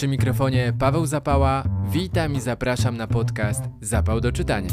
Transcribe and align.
Przy 0.00 0.08
mikrofonie 0.08 0.72
Paweł 0.78 1.06
Zapała. 1.06 1.64
Witam 1.92 2.34
i 2.34 2.40
zapraszam 2.40 2.96
na 2.96 3.06
podcast 3.06 3.62
Zapał 3.80 4.20
do 4.20 4.32
czytania. 4.32 4.68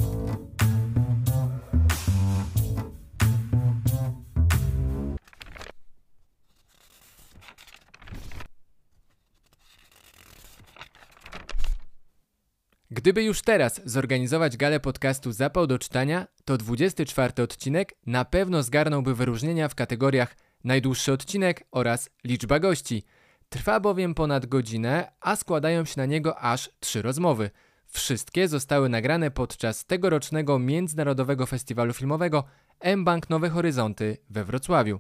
Gdyby 12.91 13.23
już 13.23 13.41
teraz 13.41 13.81
zorganizować 13.85 14.57
galę 14.57 14.79
podcastu 14.79 15.31
Zapał 15.31 15.67
do 15.67 15.79
czytania, 15.79 16.27
to 16.45 16.57
24 16.57 17.44
odcinek 17.44 17.94
na 18.05 18.25
pewno 18.25 18.63
zgarnąłby 18.63 19.16
wyróżnienia 19.16 19.67
w 19.67 19.75
kategoriach 19.75 20.35
najdłuższy 20.63 21.13
odcinek 21.13 21.63
oraz 21.71 22.09
liczba 22.23 22.59
gości. 22.59 23.03
Trwa 23.49 23.79
bowiem 23.79 24.13
ponad 24.13 24.45
godzinę, 24.45 25.11
a 25.21 25.35
składają 25.35 25.85
się 25.85 25.93
na 25.97 26.05
niego 26.05 26.39
aż 26.39 26.69
trzy 26.79 27.01
rozmowy. 27.01 27.49
Wszystkie 27.88 28.47
zostały 28.47 28.89
nagrane 28.89 29.31
podczas 29.31 29.85
tegorocznego 29.85 30.59
Międzynarodowego 30.59 31.45
Festiwalu 31.45 31.93
Filmowego 31.93 32.43
M-Bank 32.79 33.29
Nowe 33.29 33.49
Horyzonty 33.49 34.17
we 34.29 34.43
Wrocławiu. 34.43 34.99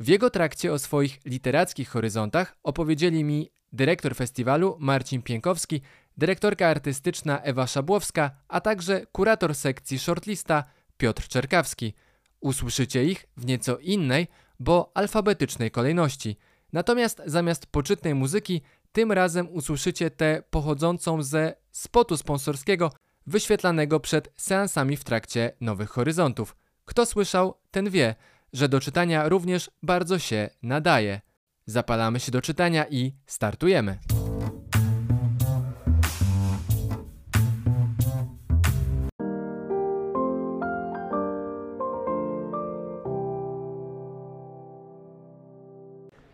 W 0.00 0.08
jego 0.08 0.30
trakcie 0.30 0.72
o 0.72 0.78
swoich 0.78 1.20
literackich 1.24 1.88
horyzontach 1.88 2.56
opowiedzieli 2.62 3.24
mi 3.24 3.50
dyrektor 3.72 4.14
festiwalu 4.14 4.76
Marcin 4.80 5.22
Piękowski, 5.22 5.80
dyrektorka 6.16 6.68
artystyczna 6.68 7.40
Ewa 7.40 7.66
Szabłowska, 7.66 8.30
a 8.48 8.60
także 8.60 9.06
kurator 9.12 9.54
sekcji 9.54 9.98
shortlista 9.98 10.64
Piotr 10.96 11.28
Czerkawski. 11.28 11.94
Usłyszycie 12.40 13.04
ich 13.04 13.26
w 13.36 13.46
nieco 13.46 13.78
innej, 13.78 14.26
bo 14.60 14.92
alfabetycznej 14.94 15.70
kolejności. 15.70 16.36
Natomiast 16.72 17.22
zamiast 17.26 17.66
poczytnej 17.66 18.14
muzyki, 18.14 18.62
tym 18.92 19.12
razem 19.12 19.48
usłyszycie 19.50 20.10
tę 20.10 20.42
pochodzącą 20.50 21.22
ze 21.22 21.54
spotu 21.70 22.16
sponsorskiego 22.16 22.92
wyświetlanego 23.26 24.00
przed 24.00 24.32
seansami 24.36 24.96
w 24.96 25.04
trakcie 25.04 25.52
Nowych 25.60 25.90
Horyzontów. 25.90 26.56
Kto 26.84 27.06
słyszał, 27.06 27.54
ten 27.70 27.90
wie, 27.90 28.14
że 28.52 28.68
do 28.68 28.80
czytania 28.80 29.28
również 29.28 29.70
bardzo 29.82 30.18
się 30.18 30.50
nadaje. 30.62 31.20
Zapalamy 31.66 32.20
się 32.20 32.32
do 32.32 32.42
czytania 32.42 32.86
i 32.90 33.12
startujemy. 33.26 33.98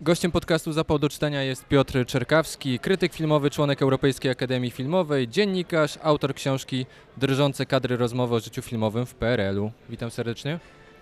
Gościem 0.05 0.33
podcastu 0.33 0.73
Zapał 0.73 0.99
do 0.99 1.09
czytania 1.09 1.43
jest 1.43 1.69
Piotr 1.69 2.07
Czerkawski, 2.07 2.79
krytyk 2.79 3.15
filmowy, 3.15 3.51
członek 3.51 3.83
Europejskiej 3.83 4.31
Akademii 4.31 4.71
Filmowej, 4.71 5.29
dziennikarz, 5.29 5.99
autor 6.03 6.35
książki 6.35 6.87
Drżące 7.17 7.67
kadry 7.67 7.97
rozmowy 7.97 8.35
o 8.35 8.41
życiu 8.41 8.63
filmowym 8.63 9.07
w 9.07 9.15
PRL-u. 9.15 9.71
Witam 9.89 10.11
serdecznie. 10.11 10.59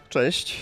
Cześć. 0.08 0.60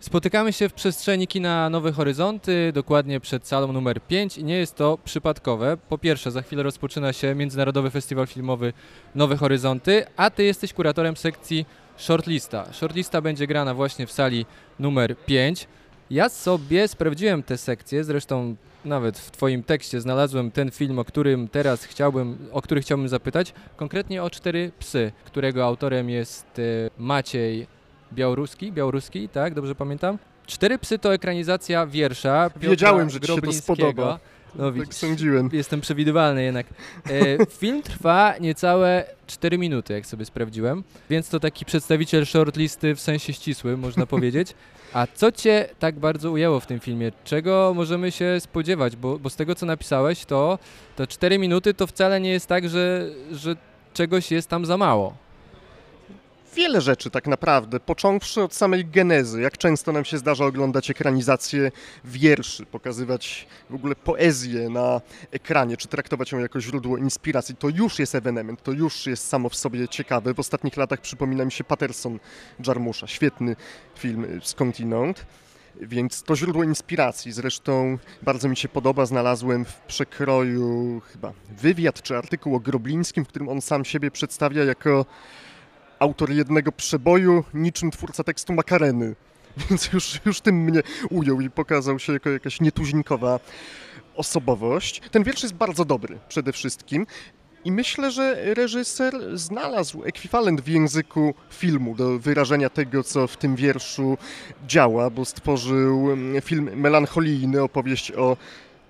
Spotykamy 0.00 0.52
się 0.52 0.68
w 0.68 0.72
przestrzeni 0.72 1.26
kina 1.26 1.70
Nowe 1.70 1.92
Horyzonty, 1.92 2.72
dokładnie 2.74 3.20
przed 3.20 3.46
salą 3.46 3.72
numer 3.72 4.00
5 4.00 4.38
i 4.38 4.44
nie 4.44 4.56
jest 4.56 4.74
to 4.74 4.98
przypadkowe. 5.04 5.76
Po 5.88 5.98
pierwsze, 5.98 6.30
za 6.30 6.42
chwilę 6.42 6.62
rozpoczyna 6.62 7.12
się 7.12 7.34
Międzynarodowy 7.34 7.90
Festiwal 7.90 8.26
Filmowy 8.26 8.72
Nowe 9.14 9.36
Horyzonty, 9.36 10.04
a 10.16 10.30
ty 10.30 10.44
jesteś 10.44 10.72
kuratorem 10.72 11.16
sekcji 11.16 11.66
Shortlista. 11.96 12.72
Shortlista 12.72 13.20
będzie 13.20 13.46
grana 13.46 13.74
właśnie 13.74 14.06
w 14.06 14.12
sali 14.12 14.46
numer 14.78 15.16
5. 15.26 15.68
Ja 16.10 16.28
sobie 16.28 16.88
sprawdziłem 16.88 17.42
tę 17.42 17.58
sekcję, 17.58 18.04
zresztą 18.04 18.56
nawet 18.84 19.18
w 19.18 19.30
Twoim 19.30 19.62
tekście 19.62 20.00
znalazłem 20.00 20.50
ten 20.50 20.70
film, 20.70 20.98
o 20.98 21.04
którym 21.04 21.48
teraz 21.48 21.84
chciałbym, 21.84 22.48
o 22.52 22.62
który 22.62 22.80
chciałbym 22.80 23.08
zapytać, 23.08 23.54
konkretnie 23.76 24.22
o 24.22 24.30
Cztery 24.30 24.72
Psy, 24.78 25.12
którego 25.24 25.64
autorem 25.64 26.10
jest 26.10 26.58
e, 26.58 26.62
Maciej 26.98 27.66
Białoruski, 28.12 28.72
Białoruski, 28.72 29.28
tak, 29.28 29.54
dobrze 29.54 29.74
pamiętam? 29.74 30.18
Cztery 30.46 30.78
Psy 30.78 30.98
to 30.98 31.14
ekranizacja 31.14 31.86
wiersza 31.86 32.50
Piotra 32.54 32.70
Wiedziałem, 32.70 33.10
że 33.10 33.20
Ci 33.20 33.34
się 33.34 33.40
to 33.40 33.52
spodoba. 33.52 34.18
No, 34.58 34.72
tak 34.72 34.94
sądziłem. 34.94 35.50
Jestem 35.52 35.80
przewidywalny 35.80 36.42
jednak. 36.42 36.66
E, 37.10 37.46
film 37.60 37.82
trwa 37.82 38.34
niecałe 38.40 39.04
4 39.26 39.58
minuty, 39.58 39.92
jak 39.92 40.06
sobie 40.06 40.24
sprawdziłem, 40.24 40.84
więc 41.10 41.28
to 41.28 41.40
taki 41.40 41.64
przedstawiciel 41.64 42.26
shortlisty 42.26 42.94
w 42.94 43.00
sensie 43.00 43.32
ścisłym, 43.32 43.80
można 43.80 44.06
powiedzieć. 44.16 44.54
A 44.92 45.06
co 45.14 45.32
Cię 45.32 45.68
tak 45.78 45.98
bardzo 45.98 46.30
ujęło 46.30 46.60
w 46.60 46.66
tym 46.66 46.80
filmie? 46.80 47.12
Czego 47.24 47.72
możemy 47.74 48.12
się 48.12 48.40
spodziewać? 48.40 48.96
Bo, 48.96 49.18
bo 49.18 49.30
z 49.30 49.36
tego, 49.36 49.54
co 49.54 49.66
napisałeś, 49.66 50.24
to, 50.24 50.58
to 50.96 51.06
4 51.06 51.38
minuty 51.38 51.74
to 51.74 51.86
wcale 51.86 52.20
nie 52.20 52.30
jest 52.30 52.46
tak, 52.46 52.68
że, 52.68 53.10
że 53.32 53.56
czegoś 53.94 54.30
jest 54.30 54.48
tam 54.48 54.66
za 54.66 54.76
mało. 54.76 55.25
Wiele 56.56 56.80
rzeczy 56.80 57.10
tak 57.10 57.26
naprawdę, 57.26 57.80
począwszy 57.80 58.42
od 58.42 58.54
samej 58.54 58.84
genezy. 58.86 59.40
Jak 59.40 59.58
często 59.58 59.92
nam 59.92 60.04
się 60.04 60.18
zdarza 60.18 60.44
oglądać 60.44 60.90
ekranizację 60.90 61.70
wierszy, 62.04 62.66
pokazywać 62.66 63.46
w 63.70 63.74
ogóle 63.74 63.94
poezję 63.94 64.68
na 64.68 65.00
ekranie, 65.30 65.76
czy 65.76 65.88
traktować 65.88 66.32
ją 66.32 66.38
jako 66.38 66.60
źródło 66.60 66.96
inspiracji. 66.96 67.56
To 67.56 67.68
już 67.68 67.98
jest 67.98 68.14
ewenement, 68.14 68.62
to 68.62 68.72
już 68.72 69.06
jest 69.06 69.28
samo 69.28 69.48
w 69.48 69.56
sobie 69.56 69.88
ciekawe. 69.88 70.34
W 70.34 70.40
ostatnich 70.40 70.76
latach 70.76 71.00
przypomina 71.00 71.44
mi 71.44 71.52
się 71.52 71.64
Patterson 71.64 72.18
Jarmusza, 72.66 73.06
świetny 73.06 73.56
film 73.98 74.40
skądinąd. 74.42 75.26
Więc 75.80 76.22
to 76.22 76.36
źródło 76.36 76.64
inspiracji. 76.64 77.32
Zresztą 77.32 77.98
bardzo 78.22 78.48
mi 78.48 78.56
się 78.56 78.68
podoba, 78.68 79.06
znalazłem 79.06 79.64
w 79.64 79.74
przekroju 79.74 81.02
chyba 81.12 81.32
wywiad 81.50 82.02
czy 82.02 82.16
artykuł 82.16 82.54
o 82.54 82.60
Groblińskim, 82.60 83.24
w 83.24 83.28
którym 83.28 83.48
on 83.48 83.60
sam 83.60 83.84
siebie 83.84 84.10
przedstawia 84.10 84.64
jako 84.64 85.06
autor 85.98 86.30
jednego 86.30 86.72
przeboju, 86.72 87.44
niczym 87.54 87.90
twórca 87.90 88.24
tekstu 88.24 88.52
Makareny. 88.52 89.14
Więc 89.70 89.92
już, 89.92 90.20
już 90.26 90.40
tym 90.40 90.56
mnie 90.56 90.80
ujął 91.10 91.40
i 91.40 91.50
pokazał 91.50 91.98
się 91.98 92.12
jako 92.12 92.30
jakaś 92.30 92.60
nietuzinkowa 92.60 93.40
osobowość. 94.14 95.00
Ten 95.10 95.24
wiersz 95.24 95.42
jest 95.42 95.54
bardzo 95.54 95.84
dobry 95.84 96.18
przede 96.28 96.52
wszystkim. 96.52 97.06
I 97.64 97.72
myślę, 97.72 98.10
że 98.10 98.54
reżyser 98.54 99.38
znalazł 99.38 100.04
ekwiwalent 100.04 100.60
w 100.60 100.68
języku 100.68 101.34
filmu 101.50 101.94
do 101.94 102.18
wyrażenia 102.18 102.70
tego, 102.70 103.02
co 103.02 103.26
w 103.26 103.36
tym 103.36 103.56
wierszu 103.56 104.18
działa, 104.66 105.10
bo 105.10 105.24
stworzył 105.24 106.12
mm, 106.12 106.42
film 106.42 106.70
melancholijny, 106.74 107.62
opowieść 107.62 108.12
o 108.12 108.36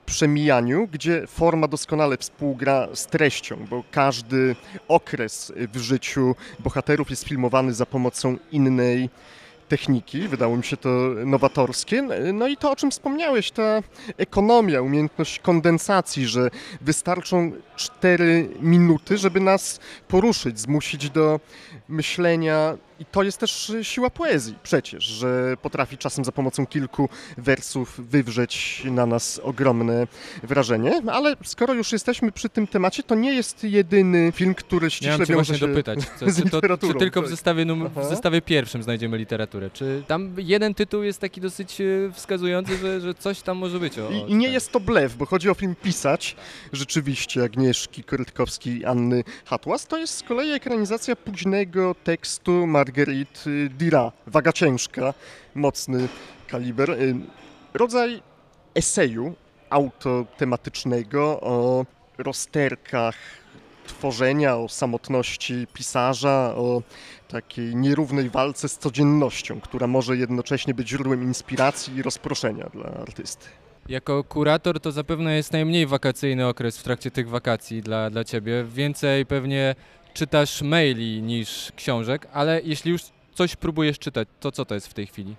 przemijaniu, 0.07 0.89
gdzie 0.93 1.27
forma 1.27 1.69
doskonale 1.69 2.17
współgra 2.17 2.89
z 2.95 3.07
treścią, 3.07 3.57
bo 3.71 3.83
każdy 3.91 4.57
okres 4.89 5.53
w 5.57 5.79
życiu 5.79 6.35
bohaterów 6.59 7.11
jest 7.11 7.25
filmowany 7.25 7.75
za 7.75 7.87
pomocą 7.87 8.37
innej 8.53 9.11
techniki. 9.69 10.29
Wydało 10.29 10.57
mi 10.57 10.65
się 10.65 10.77
to 10.77 10.89
nowatorskie. 11.25 12.09
No 12.33 12.49
i 12.49 12.57
to, 12.57 12.71
o 12.71 12.77
czym 12.77 12.91
wspomniałeś, 12.91 13.51
ta 13.51 13.83
ekonomia, 14.17 14.83
umiejętność 14.83 15.39
kondensacji, 15.39 16.27
że 16.27 16.51
wystarczą 16.81 17.53
4 17.77 18.49
minuty, 18.61 19.19
żeby 19.19 19.41
nas 19.41 19.81
poruszyć, 20.09 20.61
zmusić 20.61 21.11
do 21.11 21.41
myślenia. 21.89 22.77
I 23.01 23.05
to 23.05 23.23
jest 23.23 23.39
też 23.39 23.73
siła 23.83 24.11
poezji 24.11 24.55
przecież, 24.63 25.05
że 25.05 25.57
potrafi 25.63 25.99
czasem 25.99 26.25
za 26.25 26.33
pomocą 26.33 26.67
kilku 26.67 27.09
wersów 27.39 28.01
wywrzeć 28.11 28.83
na 28.85 29.07
nas 29.07 29.41
ogromne 29.43 30.07
wrażenie. 30.43 31.03
Ale 31.13 31.37
skoro 31.45 31.75
już 31.75 31.93
jesteśmy 31.93 32.33
przy 32.33 32.49
tym 32.49 32.67
temacie, 32.67 33.03
to 33.03 33.15
nie 33.15 33.35
jest 33.35 33.65
jedyny 33.65 34.33
film, 34.33 34.55
który 34.55 34.91
ściśle 34.91 35.13
Miałem 35.13 35.27
wiąże 35.27 35.59
się 35.59 35.67
dopytać, 35.67 35.99
co, 36.19 36.31
z 36.31 36.37
czy, 36.37 36.43
to, 36.43 36.49
czy 36.51 36.67
literaturą, 36.67 36.99
tylko 36.99 37.21
w 37.21 37.25
tak. 37.25 37.31
zestawie, 37.31 37.65
num- 37.65 37.89
w 37.89 38.05
zestawie 38.05 38.43
pierwszym 38.43 38.83
znajdziemy 38.83 39.19
literaturę? 39.19 39.71
Czy 39.71 40.03
tam 40.07 40.35
jeden 40.39 40.75
tytuł 40.75 41.03
jest 41.03 41.21
taki 41.21 41.41
dosyć 41.41 41.81
e, 41.81 41.85
wskazujący, 42.13 42.77
że, 42.77 43.01
że 43.01 43.15
coś 43.15 43.43
tam 43.43 43.57
może 43.57 43.81
być 43.81 43.99
o, 43.99 44.11
I, 44.11 44.31
I 44.31 44.35
nie 44.35 44.49
jest 44.49 44.73
to 44.73 44.81
blef, 44.81 45.17
bo 45.17 45.27
chodzi 45.27 45.51
o 45.51 45.55
film 45.55 45.75
Pisać, 45.83 46.37
rzeczywiście 46.73 47.45
Agnieszki 47.45 48.05
Korytkowskiej 48.05 48.79
i 48.79 48.85
Anny 48.85 49.25
Hatłas. 49.45 49.87
To 49.87 49.99
jest 49.99 50.15
z 50.15 50.23
kolei 50.23 50.51
ekranizacja 50.51 51.17
późnego 51.17 51.95
tekstu 52.05 52.67
Marguerite 52.87 53.51
Dira. 53.79 54.13
Waga 54.27 54.53
ciężka, 54.53 55.15
mocny 55.55 56.09
kaliber. 56.49 56.91
Y, 56.91 57.15
Rodzaj 57.75 58.23
eseju 58.75 59.35
autotematycznego 59.71 61.41
o 61.41 61.87
rozterkach 62.19 63.17
tworzenia, 63.87 64.57
o 64.57 64.69
samotności 64.69 65.67
pisarza, 65.73 66.55
o 66.57 66.83
takiej 67.29 67.77
nierównej 67.77 68.31
walce 68.31 68.69
z 68.69 68.79
codziennością, 68.79 69.61
która 69.61 69.87
może 69.87 70.17
jednocześnie 70.17 70.75
być 70.75 70.89
źródłem 70.89 71.23
inspiracji 71.23 71.97
i 71.97 72.03
rozproszenia 72.03 72.69
dla 72.73 72.85
artysty. 72.85 73.47
Jako 73.89 74.25
kurator 74.25 74.81
to 74.81 74.93
zapewne 74.93 75.37
jest 75.37 75.53
najmniej 75.53 75.87
wakacyjny 75.87 76.47
okres 76.47 76.79
w 76.79 76.83
trakcie 76.83 77.11
tych 77.11 77.29
wakacji 77.29 77.83
dla, 77.83 78.11
dla 78.11 78.25
ciebie. 78.25 78.65
Więcej 78.65 79.27
pewnie 79.27 79.75
czytasz 80.17 80.63
maili 80.63 81.23
niż 81.23 81.73
książek, 81.77 82.27
ale 82.33 82.61
jeśli 82.65 82.91
już 82.93 83.03
coś 83.35 83.57
próbujesz 83.57 83.99
czytać, 83.99 84.29
to 84.41 84.53
co 84.53 84.65
to 84.65 84.75
jest 84.75 84.87
w 84.87 84.95
tej 84.95 85.07
chwili? 85.07 85.37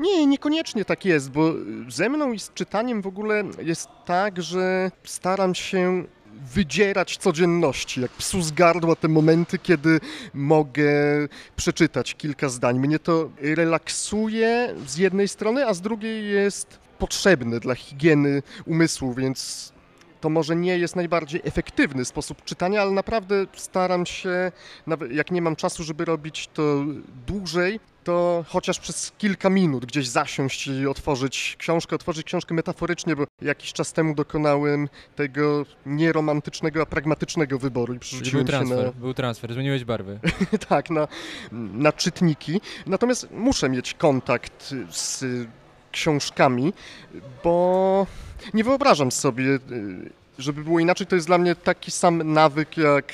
Nie, 0.00 0.26
niekoniecznie 0.26 0.84
tak 0.84 1.04
jest, 1.04 1.30
bo 1.30 1.52
ze 1.88 2.08
mną 2.08 2.32
i 2.32 2.38
z 2.38 2.52
czytaniem 2.54 3.02
w 3.02 3.06
ogóle 3.06 3.44
jest 3.62 3.88
tak, 4.06 4.42
że 4.42 4.90
staram 5.04 5.54
się 5.54 6.04
wydzierać 6.54 7.16
codzienności, 7.16 8.00
jak 8.00 8.10
psu 8.10 8.42
z 8.42 8.52
gardła 8.52 8.96
te 8.96 9.08
momenty, 9.08 9.58
kiedy 9.58 10.00
mogę 10.34 10.92
przeczytać 11.56 12.14
kilka 12.14 12.48
zdań. 12.48 12.78
Mnie 12.78 12.98
to 12.98 13.30
relaksuje 13.40 14.74
z 14.86 14.96
jednej 14.96 15.28
strony, 15.28 15.66
a 15.66 15.74
z 15.74 15.80
drugiej 15.80 16.30
jest 16.30 16.78
potrzebne 16.98 17.60
dla 17.60 17.74
higieny 17.74 18.42
umysłu, 18.66 19.14
więc 19.14 19.72
to 20.20 20.28
może 20.28 20.56
nie 20.56 20.78
jest 20.78 20.96
najbardziej 20.96 21.40
efektywny 21.44 22.04
sposób 22.04 22.44
czytania, 22.44 22.82
ale 22.82 22.90
naprawdę 22.90 23.46
staram 23.56 24.06
się, 24.06 24.52
nawet 24.86 25.12
jak 25.12 25.30
nie 25.30 25.42
mam 25.42 25.56
czasu, 25.56 25.84
żeby 25.84 26.04
robić 26.04 26.48
to 26.54 26.84
dłużej, 27.26 27.80
to 28.04 28.44
chociaż 28.48 28.78
przez 28.78 29.12
kilka 29.18 29.50
minut 29.50 29.86
gdzieś 29.86 30.08
zasiąść 30.08 30.66
i 30.66 30.86
otworzyć 30.86 31.56
książkę, 31.58 31.96
otworzyć 31.96 32.26
książkę 32.26 32.54
metaforycznie, 32.54 33.16
bo 33.16 33.24
jakiś 33.42 33.72
czas 33.72 33.92
temu 33.92 34.14
dokonałem 34.14 34.88
tego 35.16 35.66
nieromantycznego, 35.86 36.82
a 36.82 36.86
pragmatycznego 36.86 37.58
wyboru 37.58 37.94
i 37.94 37.98
przerzuciłem 37.98 38.46
był 38.46 38.52
transfer, 38.52 38.86
na... 38.86 38.92
Był 38.92 39.14
transfer, 39.14 39.54
zmieniłeś 39.54 39.84
barwy. 39.84 40.20
tak, 40.68 40.90
na, 40.90 41.08
na 41.72 41.92
czytniki. 41.92 42.60
Natomiast 42.86 43.28
muszę 43.30 43.68
mieć 43.68 43.94
kontakt 43.94 44.74
z 44.90 45.24
książkami, 45.92 46.72
bo 47.44 48.06
nie 48.54 48.64
wyobrażam 48.64 49.10
sobie, 49.10 49.58
żeby 50.38 50.64
było 50.64 50.80
inaczej. 50.80 51.06
To 51.06 51.14
jest 51.14 51.26
dla 51.26 51.38
mnie 51.38 51.54
taki 51.54 51.90
sam 51.90 52.32
nawyk 52.32 52.76
jak 52.76 53.12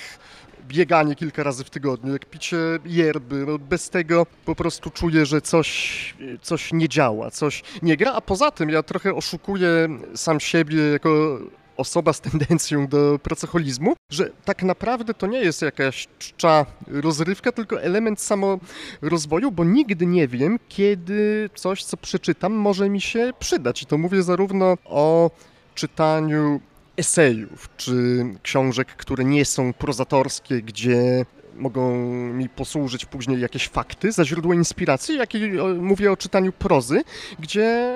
bieganie 0.69 1.15
kilka 1.15 1.43
razy 1.43 1.65
w 1.65 1.71
tygodniu, 1.71 2.13
jak 2.13 2.27
picie 2.27 2.57
yerby. 2.85 3.45
No 3.47 3.59
bez 3.59 3.91
tego 3.91 4.27
po 4.45 4.55
prostu 4.55 4.91
czuję, 4.91 5.27
że 5.27 5.41
coś, 5.41 6.15
coś 6.43 6.73
nie 6.73 6.89
działa, 6.89 7.31
coś 7.31 7.63
nie 7.83 7.97
gra, 7.97 8.13
a 8.13 8.21
poza 8.21 8.51
tym 8.51 8.71
ja 8.71 8.83
trochę 8.83 9.15
oszukuję 9.15 9.89
sam 10.15 10.41
siebie 10.41 10.83
jako 10.93 11.39
osoba 11.77 12.13
z 12.13 12.21
tendencją 12.21 12.87
do 12.87 13.19
pracoholizmu, 13.23 13.95
że 14.13 14.31
tak 14.45 14.63
naprawdę 14.63 15.15
to 15.15 15.27
nie 15.27 15.41
jest 15.41 15.63
jakaś 15.63 16.09
czcza 16.19 16.67
rozrywka, 16.87 17.53
tylko 17.53 17.83
element 17.83 18.21
samorozwoju, 18.21 19.53
bo 19.53 19.65
nigdy 19.65 20.07
nie 20.07 20.29
wiem, 20.29 20.59
kiedy 20.69 21.51
coś, 21.55 21.85
co 21.85 21.97
przeczytam, 21.97 22.53
może 22.53 22.89
mi 22.89 23.01
się 23.01 23.33
przydać. 23.39 23.83
I 23.83 23.87
to 23.87 23.99
mówię 23.99 24.23
zarówno 24.23 24.77
o 24.85 25.31
czytaniu 25.75 26.61
esejów, 26.97 27.69
czy 27.77 28.25
książek, 28.43 28.89
które 28.89 29.25
nie 29.25 29.45
są 29.45 29.73
prozatorskie, 29.73 30.63
gdzie 30.63 31.27
mogą 31.55 32.07
mi 32.33 32.49
posłużyć 32.49 33.05
później 33.05 33.41
jakieś 33.41 33.69
fakty 33.69 34.13
za 34.13 34.25
źródło 34.25 34.55
inspiracji, 34.55 35.17
jak 35.17 35.35
i 35.35 35.51
mówię 35.79 36.13
o 36.13 36.17
czytaniu 36.17 36.53
prozy, 36.53 37.03
gdzie 37.39 37.93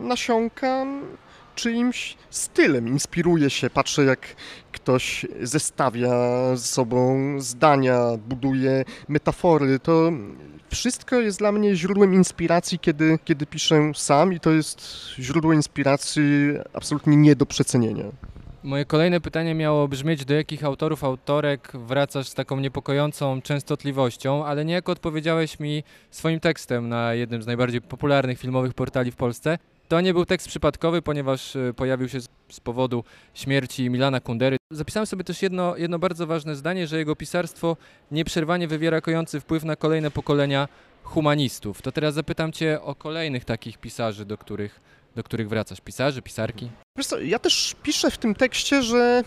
nasiąkam 0.00 1.02
czyimś 1.54 2.16
stylem, 2.30 2.88
inspiruje 2.88 3.50
się, 3.50 3.70
patrzę 3.70 4.04
jak 4.04 4.20
ktoś 4.72 5.26
zestawia 5.42 6.10
ze 6.56 6.64
sobą 6.66 7.16
zdania, 7.40 8.00
buduje 8.28 8.84
metafory, 9.08 9.78
to 9.78 10.12
wszystko 10.70 11.16
jest 11.16 11.38
dla 11.38 11.52
mnie 11.52 11.76
źródłem 11.76 12.14
inspiracji, 12.14 12.78
kiedy, 12.78 13.18
kiedy 13.24 13.46
piszę 13.46 13.92
sam 13.94 14.32
i 14.32 14.40
to 14.40 14.50
jest 14.50 14.80
źródło 15.18 15.52
inspiracji 15.52 16.22
absolutnie 16.72 17.16
nie 17.16 17.36
do 17.36 17.46
przecenienia. 17.46 18.04
Moje 18.62 18.84
kolejne 18.84 19.20
pytanie 19.20 19.54
miało 19.54 19.88
brzmieć, 19.88 20.24
do 20.24 20.34
jakich 20.34 20.64
autorów, 20.64 21.04
autorek 21.04 21.72
wracasz 21.74 22.28
z 22.28 22.34
taką 22.34 22.60
niepokojącą 22.60 23.42
częstotliwością, 23.42 24.44
ale 24.44 24.64
niejako 24.64 24.92
odpowiedziałeś 24.92 25.60
mi 25.60 25.82
swoim 26.10 26.40
tekstem 26.40 26.88
na 26.88 27.14
jednym 27.14 27.42
z 27.42 27.46
najbardziej 27.46 27.80
popularnych 27.80 28.38
filmowych 28.38 28.74
portali 28.74 29.10
w 29.10 29.16
Polsce. 29.16 29.58
To 29.90 30.00
nie 30.00 30.12
był 30.14 30.26
tekst 30.26 30.48
przypadkowy, 30.48 31.02
ponieważ 31.02 31.56
e, 31.56 31.74
pojawił 31.74 32.08
się 32.08 32.20
z 32.50 32.60
powodu 32.60 33.04
śmierci 33.34 33.90
Milana 33.90 34.20
Kundery. 34.20 34.56
Zapisałem 34.72 35.06
sobie 35.06 35.24
też 35.24 35.42
jedno, 35.42 35.76
jedno 35.76 35.98
bardzo 35.98 36.26
ważne 36.26 36.56
zdanie, 36.56 36.86
że 36.86 36.98
jego 36.98 37.16
pisarstwo 37.16 37.76
nieprzerwanie 38.10 38.68
wywiera 38.68 39.00
kojący 39.00 39.40
wpływ 39.40 39.64
na 39.64 39.76
kolejne 39.76 40.10
pokolenia 40.10 40.68
humanistów. 41.02 41.82
To 41.82 41.92
teraz 41.92 42.14
zapytam 42.14 42.52
Cię 42.52 42.82
o 42.82 42.94
kolejnych 42.94 43.44
takich 43.44 43.78
pisarzy, 43.78 44.24
do 44.24 44.38
których, 44.38 44.80
do 45.16 45.22
których 45.22 45.48
wracasz. 45.48 45.80
Pisarzy, 45.80 46.22
pisarki? 46.22 46.70
Wiesz 47.00 47.06
co, 47.06 47.20
ja 47.20 47.38
też 47.38 47.74
piszę 47.82 48.10
w 48.10 48.18
tym 48.18 48.34
tekście, 48.34 48.82
że 48.82 49.22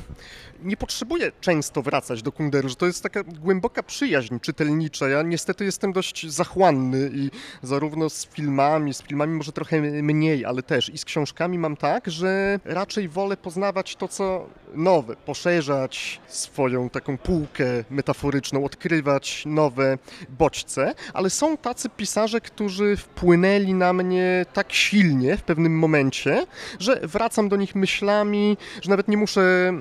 nie 0.64 0.78
potrzebuję 0.78 1.32
często 1.42 1.82
wracać 1.82 2.22
do 2.22 2.32
Kunderu, 2.32 2.70
że 2.70 2.76
to 2.76 2.86
jest 2.86 3.04
taka 3.04 3.24
głęboka 3.24 3.84
przyjaźń 3.84 4.40
czytelnicza. 4.40 5.10
Ja 5.10 5.22
niestety 5.22 5.66
jestem 5.66 5.94
dość 5.94 6.30
zachłanny 6.32 7.12
i 7.14 7.32
zarówno 7.64 8.10
z 8.10 8.28
filmami, 8.28 8.94
z 8.94 9.04
filmami 9.04 9.38
może 9.38 9.52
trochę 9.52 9.82
mniej, 9.82 10.46
ale 10.46 10.64
też 10.64 10.90
i 10.90 10.98
z 10.98 11.06
książkami 11.06 11.58
mam 11.60 11.78
tak, 11.78 12.12
że 12.12 12.60
raczej 12.66 13.10
wolę 13.10 13.38
poznawać 13.38 13.96
to, 13.96 14.08
co 14.08 14.50
nowe, 14.74 15.16
poszerzać 15.16 16.22
swoją 16.28 16.90
taką 16.90 17.18
półkę 17.18 17.66
metaforyczną, 17.90 18.66
odkrywać 18.66 19.44
nowe 19.46 19.98
bodźce, 20.30 20.94
ale 21.14 21.30
są 21.30 21.58
tacy 21.58 21.90
pisarze, 21.90 22.42
którzy 22.42 22.98
wpłynęli 22.98 23.74
na 23.74 23.94
mnie 23.94 24.46
tak 24.54 24.74
silnie 24.74 25.38
w 25.38 25.44
pewnym 25.44 25.80
momencie, 25.80 26.46
że 26.80 27.00
wracam 27.04 27.50
do 27.50 27.56
nich 27.56 27.63
myślami, 27.76 28.58
że 28.82 28.90
nawet 28.90 29.08
nie 29.08 29.18
muszę 29.18 29.74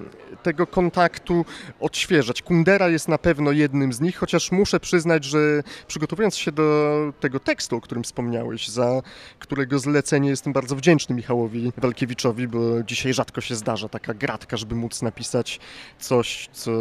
tego 0.42 0.66
kontaktu 0.66 1.44
odświeżać. 1.80 2.42
Kundera 2.42 2.88
jest 2.88 3.08
na 3.08 3.18
pewno 3.18 3.52
jednym 3.52 3.92
z 3.92 4.00
nich, 4.00 4.16
chociaż 4.16 4.52
muszę 4.52 4.80
przyznać, 4.80 5.24
że 5.24 5.62
przygotowując 5.86 6.36
się 6.36 6.52
do 6.52 6.92
tego 7.20 7.40
tekstu, 7.40 7.76
o 7.76 7.80
którym 7.80 8.04
wspomniałeś, 8.04 8.68
za 8.68 9.02
którego 9.38 9.78
zlecenie 9.78 10.30
jestem 10.30 10.52
bardzo 10.52 10.76
wdzięczny 10.76 11.16
Michałowi 11.16 11.72
Walkiewiczowi, 11.76 12.48
bo 12.48 12.82
dzisiaj 12.82 13.14
rzadko 13.14 13.40
się 13.40 13.54
zdarza 13.54 13.88
taka 13.88 14.14
gratka, 14.14 14.56
żeby 14.56 14.74
móc 14.74 15.02
napisać 15.02 15.60
coś, 15.98 16.48
co 16.52 16.72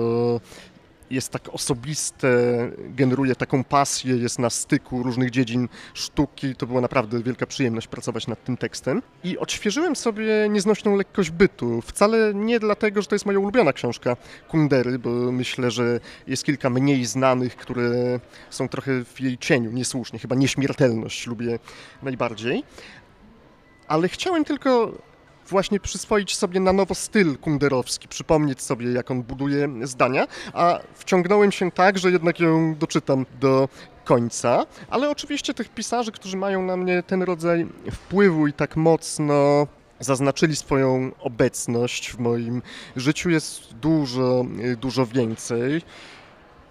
jest 1.12 1.30
tak 1.30 1.42
osobiste, 1.52 2.28
generuje 2.78 3.36
taką 3.36 3.64
pasję, 3.64 4.16
jest 4.16 4.40
na 4.40 4.50
styku 4.50 5.04
różnych 5.04 5.30
dziedzin 5.30 5.70
sztuki. 5.94 6.56
To 6.56 6.68
była 6.68 6.82
naprawdę 6.82 7.24
wielka 7.24 7.46
przyjemność 7.46 7.88
pracować 7.88 8.28
nad 8.28 8.44
tym 8.44 8.58
tekstem. 8.58 9.02
I 9.24 9.38
odświeżyłem 9.38 9.96
sobie 9.96 10.50
nieznośną 10.50 10.96
lekkość 10.96 11.30
bytu. 11.30 11.82
Wcale 11.82 12.34
nie 12.34 12.60
dlatego, 12.60 13.02
że 13.02 13.08
to 13.08 13.16
jest 13.16 13.26
moja 13.26 13.40
ulubiona 13.40 13.74
książka 13.74 14.18
Kundery, 14.48 15.00
bo 15.00 15.10
myślę, 15.10 15.72
że 15.72 16.00
jest 16.28 16.44
kilka 16.44 16.70
mniej 16.70 17.06
znanych, 17.06 17.56
które 17.56 18.20
są 18.50 18.68
trochę 18.68 19.06
w 19.06 19.22
jej 19.22 19.38
cieniu, 19.38 19.72
niesłusznie. 19.72 20.20
Chyba 20.20 20.36
Nieśmiertelność 20.36 21.28
lubię 21.28 21.60
najbardziej. 22.04 22.64
Ale 23.88 24.10
chciałem 24.10 24.46
tylko 24.46 24.92
właśnie 25.52 25.80
przyswoić 25.80 26.36
sobie 26.36 26.60
na 26.60 26.74
nowo 26.74 26.96
styl 26.96 27.38
kunderowski, 27.38 28.08
przypomnieć 28.08 28.62
sobie, 28.62 28.92
jak 28.92 29.12
on 29.12 29.24
buduje 29.24 29.70
zdania, 29.84 30.28
a 30.54 30.80
wciągnąłem 30.94 31.52
się 31.52 31.72
tak, 31.72 31.98
że 31.98 32.12
jednak 32.12 32.40
ją 32.40 32.76
doczytam 32.76 33.26
do 33.40 33.70
końca, 34.06 34.66
ale 34.90 35.10
oczywiście 35.10 35.54
tych 35.54 35.70
pisarzy, 35.70 36.12
którzy 36.12 36.38
mają 36.38 36.62
na 36.62 36.78
mnie 36.78 37.04
ten 37.04 37.24
rodzaj 37.24 37.68
wpływu 37.92 38.48
i 38.48 38.54
tak 38.54 38.76
mocno 38.76 39.68
zaznaczyli 40.00 40.56
swoją 40.56 41.12
obecność 41.20 42.12
w 42.12 42.20
moim 42.20 42.62
życiu 42.96 43.30
jest 43.30 43.74
dużo, 43.74 44.46
dużo 44.78 45.06
więcej 45.06 45.82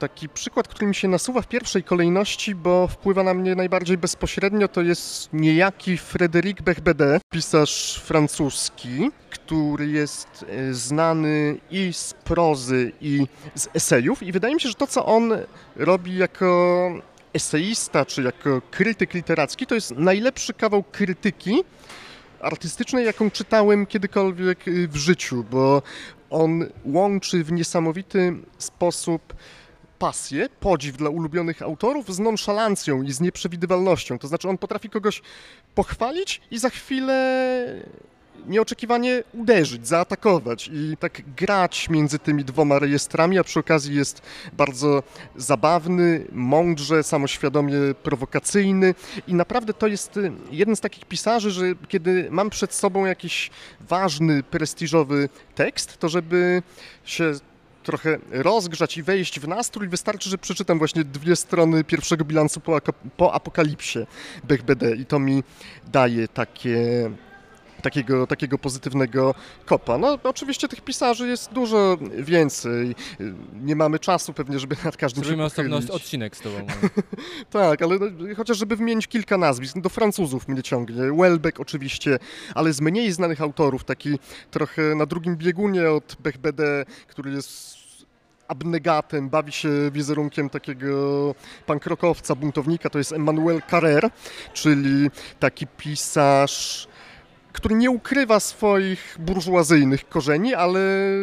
taki 0.00 0.28
przykład, 0.28 0.69
który 0.69 0.87
mi 0.87 0.95
się 0.95 1.09
nasuwa 1.09 1.42
w 1.42 1.49
pierwszej 1.49 1.83
kolejności, 1.83 2.54
bo 2.54 2.88
wpływa 2.88 3.23
na 3.23 3.35
mnie 3.35 3.54
najbardziej 3.54 3.99
bezpośrednio, 3.99 4.69
to 4.69 4.83
jest 4.83 5.28
niejaki 5.33 5.97
Frédéric 5.97 6.62
Bechbede, 6.62 7.21
pisarz 7.30 8.00
francuski, 8.04 9.11
który 9.30 9.87
jest 9.87 10.45
e, 10.49 10.75
znany 10.75 11.59
i 11.71 11.92
z 11.92 12.14
prozy, 12.14 12.92
i 13.00 13.26
z 13.54 13.69
esejów. 13.75 14.23
I 14.23 14.33
wydaje 14.33 14.54
mi 14.54 14.61
się, 14.61 14.69
że 14.69 14.75
to, 14.75 14.87
co 14.87 15.07
on 15.07 15.33
robi 15.76 16.16
jako 16.16 16.90
eseista, 17.33 18.07
czy 18.07 18.23
jako 18.23 18.62
krytyk 18.71 19.14
literacki, 19.14 19.66
to 19.66 19.75
jest 19.75 19.90
najlepszy 19.90 20.54
kawał 20.54 20.83
krytyki 20.83 21.64
artystycznej, 22.40 23.07
jaką 23.07 23.30
czytałem 23.30 23.87
kiedykolwiek 23.87 24.64
w 24.66 24.97
życiu, 24.97 25.45
bo 25.50 25.83
on 26.30 26.66
łączy 26.85 27.45
w 27.45 27.52
niesamowity 27.52 28.37
sposób 28.59 29.35
pasję, 30.00 30.49
podziw 30.61 30.97
dla 30.97 31.11
ulubionych 31.11 31.62
autorów 31.62 32.14
z 32.14 32.19
nonszalancją 32.19 33.02
i 33.02 33.12
z 33.12 33.21
nieprzewidywalnością. 33.21 34.19
To 34.19 34.28
znaczy 34.28 34.49
on 34.49 34.59
potrafi 34.59 34.90
kogoś 34.90 35.23
pochwalić 35.75 36.40
i 36.50 36.59
za 36.59 36.71
chwilę 36.71 37.14
nieoczekiwanie 38.47 39.23
uderzyć, 39.33 39.88
zaatakować 39.88 40.71
i 40.73 40.97
tak 41.00 41.23
grać 41.37 41.88
między 41.90 42.19
tymi 42.19 42.45
dwoma 42.45 42.78
rejestrami, 42.78 43.38
a 43.38 43.45
przy 43.45 43.61
okazji 43.61 43.97
jest 43.97 44.23
bardzo 44.52 45.02
zabawny, 45.37 46.26
mądrze, 46.33 47.02
samoświadomie 47.02 47.76
prowokacyjny 48.02 48.95
i 49.26 49.35
naprawdę 49.35 49.75
to 49.75 49.87
jest 49.87 50.16
y, 50.16 50.33
jeden 50.50 50.76
z 50.76 50.80
takich 50.80 51.04
pisarzy, 51.04 51.50
że 51.50 51.64
kiedy 51.88 52.28
mam 52.30 52.50
przed 52.50 52.75
sobą 52.75 53.07
jakiś 53.07 53.50
ważny, 53.80 54.42
prestiżowy 54.42 55.28
tekst, 55.54 55.99
to 55.99 56.09
żeby 56.09 56.62
się 57.04 57.33
trochę 57.82 58.18
rozgrzać 58.30 58.96
i 58.96 59.02
wejść 59.02 59.40
w 59.40 59.49
nastrój, 59.49 59.88
wystarczy, 59.88 60.30
że 60.30 60.38
przeczytam 60.38 60.78
właśnie 60.78 61.04
dwie 61.04 61.37
strony 61.37 61.84
pierwszego 61.84 62.25
bilansu 62.25 62.60
po, 62.60 62.80
po 63.16 63.34
apokalipsie 63.34 63.99
Bechbede 64.44 64.96
i 64.96 65.06
to 65.06 65.18
mi 65.18 65.42
daje 65.92 66.28
takie 66.28 67.10
takiego, 67.80 68.26
takiego 68.26 68.58
pozytywnego 68.58 69.34
kopa. 69.66 69.99
No 69.99 70.18
oczywiście 70.22 70.68
tych 70.68 70.80
pisarzy 70.80 71.28
jest 71.28 71.52
dużo 71.52 71.99
więcej. 72.18 72.94
Nie 73.62 73.76
mamy 73.76 73.99
czasu 73.99 74.32
pewnie, 74.32 74.58
żeby 74.58 74.76
nad 74.84 74.96
każdym 74.96 75.25
Zrobimy 75.25 75.44
osobny 75.44 75.76
odcinek 75.90 76.37
z 76.37 76.40
tobą. 76.40 76.56
Tak, 77.50 77.82
ale 77.82 77.99
no, 77.99 78.06
chociaż 78.37 78.58
żeby 78.58 78.76
wymienić 78.76 79.06
kilka 79.06 79.38
nazwisk, 79.38 79.76
no 79.76 79.82
do 79.82 79.88
Francuzów 79.88 80.49
mnie 80.49 80.62
ciągnie. 80.62 81.12
Welbeck 81.12 81.60
oczywiście, 81.60 82.18
ale 82.54 82.72
z 82.72 82.80
mniej 82.80 83.12
znanych 83.12 83.40
autorów, 83.40 83.84
taki 83.84 84.18
trochę 84.50 84.94
na 84.94 85.06
drugim 85.06 85.37
biegunie 85.37 85.90
od 85.90 86.16
Bechbede, 86.20 86.84
który 87.06 87.30
jest 87.30 87.80
abnegatem, 88.49 89.28
bawi 89.28 89.52
się 89.52 89.68
wizerunkiem 89.92 90.50
takiego 90.50 91.34
pankrokowca, 91.66 92.34
buntownika, 92.34 92.90
to 92.90 92.99
jest 92.99 93.12
Emmanuel 93.12 93.62
Carrère, 93.70 94.10
czyli 94.52 95.10
taki 95.40 95.66
pisarz 95.66 96.88
który 97.52 97.75
nie 97.75 97.90
ukrywa 97.90 98.40
swoich 98.40 99.16
burżuazyjnych 99.19 100.09
korzeni, 100.09 100.54
ale 100.54 100.80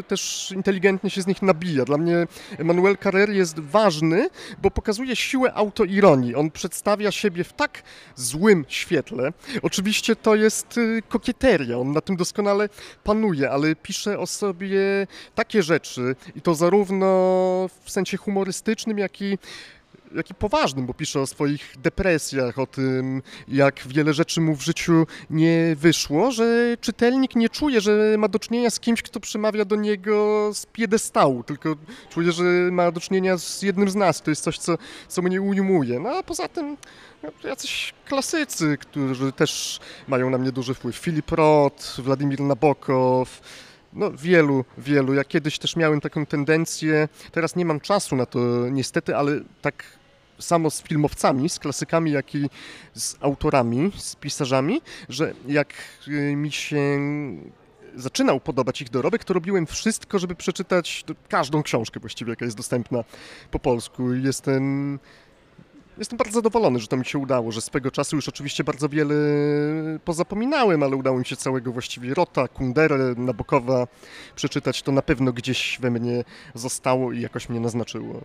też 0.07 0.51
inteligentnie 0.55 1.09
się 1.09 1.21
z 1.21 1.27
nich 1.27 1.41
nabija. 1.41 1.85
Dla 1.85 1.97
mnie 1.97 2.27
Emmanuel 2.57 2.95
Carrère 2.95 3.29
jest 3.29 3.59
ważny, 3.59 4.29
bo 4.61 4.71
pokazuje 4.71 5.15
siłę 5.15 5.53
autoironii. 5.53 6.35
On 6.35 6.51
przedstawia 6.51 7.11
siebie 7.11 7.43
w 7.43 7.53
tak 7.53 7.83
złym 8.15 8.65
świetle. 8.67 9.33
Oczywiście 9.61 10.15
to 10.15 10.35
jest 10.35 10.77
y, 10.77 11.01
kokieteria, 11.09 11.77
on 11.77 11.91
na 11.91 12.01
tym 12.01 12.15
doskonale 12.15 12.69
panuje, 13.03 13.51
ale 13.51 13.75
pisze 13.75 14.19
o 14.19 14.27
sobie 14.27 15.07
takie 15.35 15.63
rzeczy 15.63 16.15
i 16.35 16.41
to 16.41 16.55
zarówno 16.55 17.07
w 17.83 17.91
sensie 17.91 18.17
humorystycznym, 18.17 18.97
jak 18.97 19.21
i 19.21 19.37
jak 20.15 20.29
i 20.29 20.33
poważnym, 20.33 20.85
bo 20.85 20.93
pisze 20.93 21.21
o 21.21 21.27
swoich 21.27 21.75
depresjach, 21.77 22.59
o 22.59 22.67
tym, 22.67 23.21
jak 23.47 23.87
wiele 23.87 24.13
rzeczy 24.13 24.41
mu 24.41 24.55
w 24.55 24.61
życiu 24.61 25.07
nie 25.29 25.75
wyszło, 25.75 26.31
że 26.31 26.77
czytelnik 26.81 27.35
nie 27.35 27.49
czuje, 27.49 27.81
że 27.81 28.15
ma 28.17 28.27
do 28.27 28.39
czynienia 28.39 28.69
z 28.69 28.79
kimś, 28.79 29.01
kto 29.01 29.19
przemawia 29.19 29.65
do 29.65 29.75
niego 29.75 30.49
z 30.53 30.65
piedestału, 30.65 31.43
tylko 31.43 31.75
czuje, 32.09 32.31
że 32.31 32.43
ma 32.71 32.91
do 32.91 32.99
czynienia 32.99 33.37
z 33.37 33.61
jednym 33.61 33.89
z 33.89 33.95
nas. 33.95 34.21
To 34.21 34.31
jest 34.31 34.43
coś, 34.43 34.57
co, 34.57 34.77
co 35.07 35.21
mnie 35.21 35.41
ujmuje. 35.41 35.99
No 35.99 36.09
a 36.09 36.23
poza 36.23 36.47
tym 36.47 36.77
no, 37.23 37.29
jacyś 37.43 37.93
klasycy, 38.05 38.77
którzy 38.77 39.31
też 39.31 39.79
mają 40.07 40.29
na 40.29 40.37
mnie 40.37 40.51
duży 40.51 40.73
wpływ. 40.73 40.95
Filip 40.95 41.31
Roth, 41.31 42.01
Władimir 42.01 42.39
Nabokow, 42.39 43.41
no, 43.97 44.11
wielu, 44.11 44.65
wielu. 44.77 45.13
Ja 45.13 45.23
kiedyś 45.23 45.59
też 45.59 45.75
miałem 45.75 46.01
taką 46.01 46.25
tendencję, 46.25 47.07
teraz 47.31 47.55
nie 47.55 47.65
mam 47.65 47.79
czasu 47.79 48.15
na 48.15 48.25
to 48.25 48.39
niestety, 48.69 49.15
ale 49.15 49.39
tak 49.61 49.83
samo 50.39 50.69
z 50.69 50.81
filmowcami, 50.83 51.49
z 51.49 51.59
klasykami, 51.59 52.11
jak 52.11 52.35
i 52.35 52.49
z 52.93 53.15
autorami, 53.21 53.91
z 53.97 54.15
pisarzami, 54.15 54.81
że 55.09 55.33
jak 55.47 55.73
y, 56.07 56.35
mi 56.35 56.51
się 56.51 56.99
zaczynał 57.95 58.39
podobać 58.39 58.81
ich 58.81 58.89
dorobek, 58.89 59.23
to 59.23 59.33
robiłem 59.33 59.65
wszystko, 59.65 60.19
żeby 60.19 60.35
przeczytać 60.35 61.05
każdą 61.29 61.63
książkę 61.63 61.99
właściwie, 61.99 62.29
jaka 62.29 62.45
jest 62.45 62.57
dostępna 62.57 63.03
po 63.51 63.59
polsku. 63.59 64.13
Jestem 64.13 64.99
Jestem 65.97 66.17
bardzo 66.17 66.33
zadowolony, 66.33 66.79
że 66.79 66.87
to 66.87 66.97
mi 66.97 67.05
się 67.05 67.19
udało, 67.19 67.51
że 67.51 67.61
swego 67.61 67.91
czasu 67.91 68.15
już 68.15 68.29
oczywiście 68.29 68.63
bardzo 68.63 68.89
wiele 68.89 69.15
pozapominałem, 70.05 70.83
ale 70.83 70.95
udało 70.95 71.19
mi 71.19 71.25
się 71.25 71.35
całego 71.35 71.71
właściwie 71.71 72.13
Rota, 72.13 72.47
Kunderę, 72.47 72.97
Nabokowa 73.17 73.87
przeczytać. 74.35 74.81
To 74.81 74.91
na 74.91 75.01
pewno 75.01 75.33
gdzieś 75.33 75.77
we 75.81 75.91
mnie 75.91 76.23
zostało 76.53 77.11
i 77.11 77.21
jakoś 77.21 77.49
mnie 77.49 77.59
naznaczyło. 77.59 78.21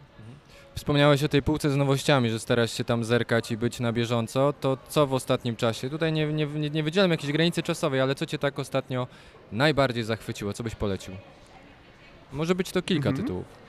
Wspomniałeś 0.74 1.22
o 1.24 1.28
tej 1.28 1.42
półce 1.42 1.70
z 1.70 1.76
nowościami, 1.76 2.30
że 2.30 2.38
starasz 2.38 2.72
się 2.72 2.84
tam 2.84 3.04
zerkać 3.04 3.50
i 3.50 3.56
być 3.56 3.80
na 3.80 3.92
bieżąco. 3.92 4.52
To 4.60 4.78
co 4.88 5.06
w 5.06 5.14
ostatnim 5.14 5.56
czasie? 5.56 5.90
Tutaj 5.90 6.12
nie, 6.12 6.26
nie, 6.26 6.46
nie 6.70 6.82
wydzielam 6.82 7.10
jakiejś 7.10 7.32
granicy 7.32 7.62
czasowej, 7.62 8.00
ale 8.00 8.14
co 8.14 8.26
cię 8.26 8.38
tak 8.38 8.58
ostatnio 8.58 9.06
najbardziej 9.52 10.04
zachwyciło? 10.04 10.52
Co 10.52 10.62
byś 10.62 10.74
polecił? 10.74 11.14
Może 12.32 12.54
być 12.54 12.70
to 12.72 12.82
kilka 12.82 13.08
Mhm. 13.08 13.26
tytułów. 13.26 13.61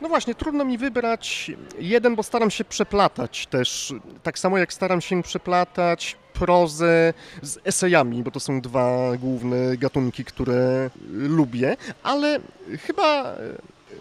No 0.00 0.08
właśnie, 0.08 0.34
trudno 0.34 0.64
mi 0.64 0.78
wybrać 0.78 1.50
jeden, 1.78 2.16
bo 2.16 2.22
staram 2.22 2.50
się 2.50 2.64
przeplatać 2.64 3.46
też. 3.46 3.94
Tak 4.22 4.38
samo 4.38 4.58
jak 4.58 4.72
staram 4.72 5.00
się 5.00 5.22
przeplatać 5.22 6.16
prozę 6.32 7.14
z 7.42 7.58
esejami, 7.64 8.22
bo 8.22 8.30
to 8.30 8.40
są 8.40 8.60
dwa 8.60 9.16
główne 9.16 9.76
gatunki, 9.76 10.24
które 10.24 10.90
lubię, 11.12 11.76
ale 12.02 12.40
chyba 12.86 13.34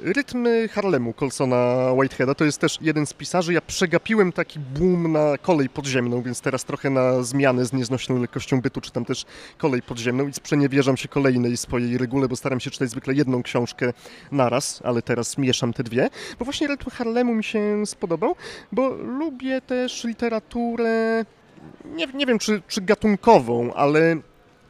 Rytmy 0.01 0.67
Harlemu 0.67 1.13
Colsona 1.13 1.91
Whiteheada 1.93 2.35
to 2.35 2.45
jest 2.45 2.61
też 2.61 2.77
jeden 2.81 3.05
z 3.05 3.13
pisarzy. 3.13 3.53
Ja 3.53 3.61
przegapiłem 3.61 4.31
taki 4.31 4.59
boom 4.59 5.11
na 5.11 5.37
kolej 5.37 5.69
podziemną, 5.69 6.21
więc 6.21 6.41
teraz 6.41 6.65
trochę 6.65 6.89
na 6.89 7.23
zmianę 7.23 7.65
z 7.65 7.73
nieznośną 7.73 8.21
lekkością 8.21 8.61
bytu 8.61 8.81
czytam 8.81 9.05
też 9.05 9.25
kolej 9.57 9.81
podziemną 9.81 10.27
i 10.27 10.33
sprzeniewierzam 10.33 10.97
się 10.97 11.07
kolejnej 11.07 11.57
swojej 11.57 11.97
regule, 11.97 12.27
bo 12.27 12.35
staram 12.35 12.59
się 12.59 12.71
czytać 12.71 12.89
zwykle 12.89 13.13
jedną 13.13 13.43
książkę 13.43 13.93
naraz, 14.31 14.81
ale 14.83 15.01
teraz 15.01 15.37
mieszam 15.37 15.73
te 15.73 15.83
dwie. 15.83 16.09
Bo 16.39 16.45
właśnie 16.45 16.67
Rytm 16.67 16.89
Harlemu 16.89 17.35
mi 17.35 17.43
się 17.43 17.85
spodobał, 17.85 18.35
bo 18.71 18.89
lubię 18.89 19.61
też 19.61 20.03
literaturę 20.03 21.25
nie, 21.85 22.07
nie 22.07 22.25
wiem 22.25 22.39
czy, 22.39 22.61
czy 22.67 22.81
gatunkową, 22.81 23.73
ale 23.73 24.17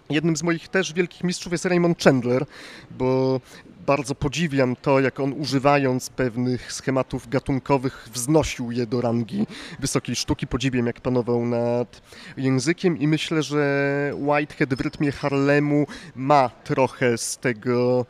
Jednym 0.09 0.37
z 0.37 0.43
moich 0.43 0.67
też 0.67 0.93
wielkich 0.93 1.23
mistrzów 1.23 1.51
jest 1.51 1.65
Raymond 1.65 2.03
Chandler, 2.03 2.45
bo 2.91 3.41
bardzo 3.89 4.15
podziwiam 4.15 4.75
to, 4.75 4.99
jak 4.99 5.19
on 5.19 5.33
używając 5.33 6.09
pewnych 6.09 6.73
schematów 6.73 7.29
gatunkowych 7.29 8.09
wznosił 8.13 8.71
je 8.71 8.87
do 8.87 9.01
rangi 9.01 9.47
wysokiej 9.79 10.15
sztuki. 10.15 10.47
Podziwiam, 10.47 10.87
jak 10.87 11.01
panował 11.01 11.45
nad 11.45 12.01
językiem 12.37 12.97
i 12.97 13.07
myślę, 13.07 13.43
że 13.43 14.13
Whitehead 14.15 14.73
w 14.73 14.81
rytmie 14.81 15.11
Harlemu 15.11 15.87
ma 16.15 16.49
trochę 16.63 17.17
z 17.17 17.37
tego 17.37 18.05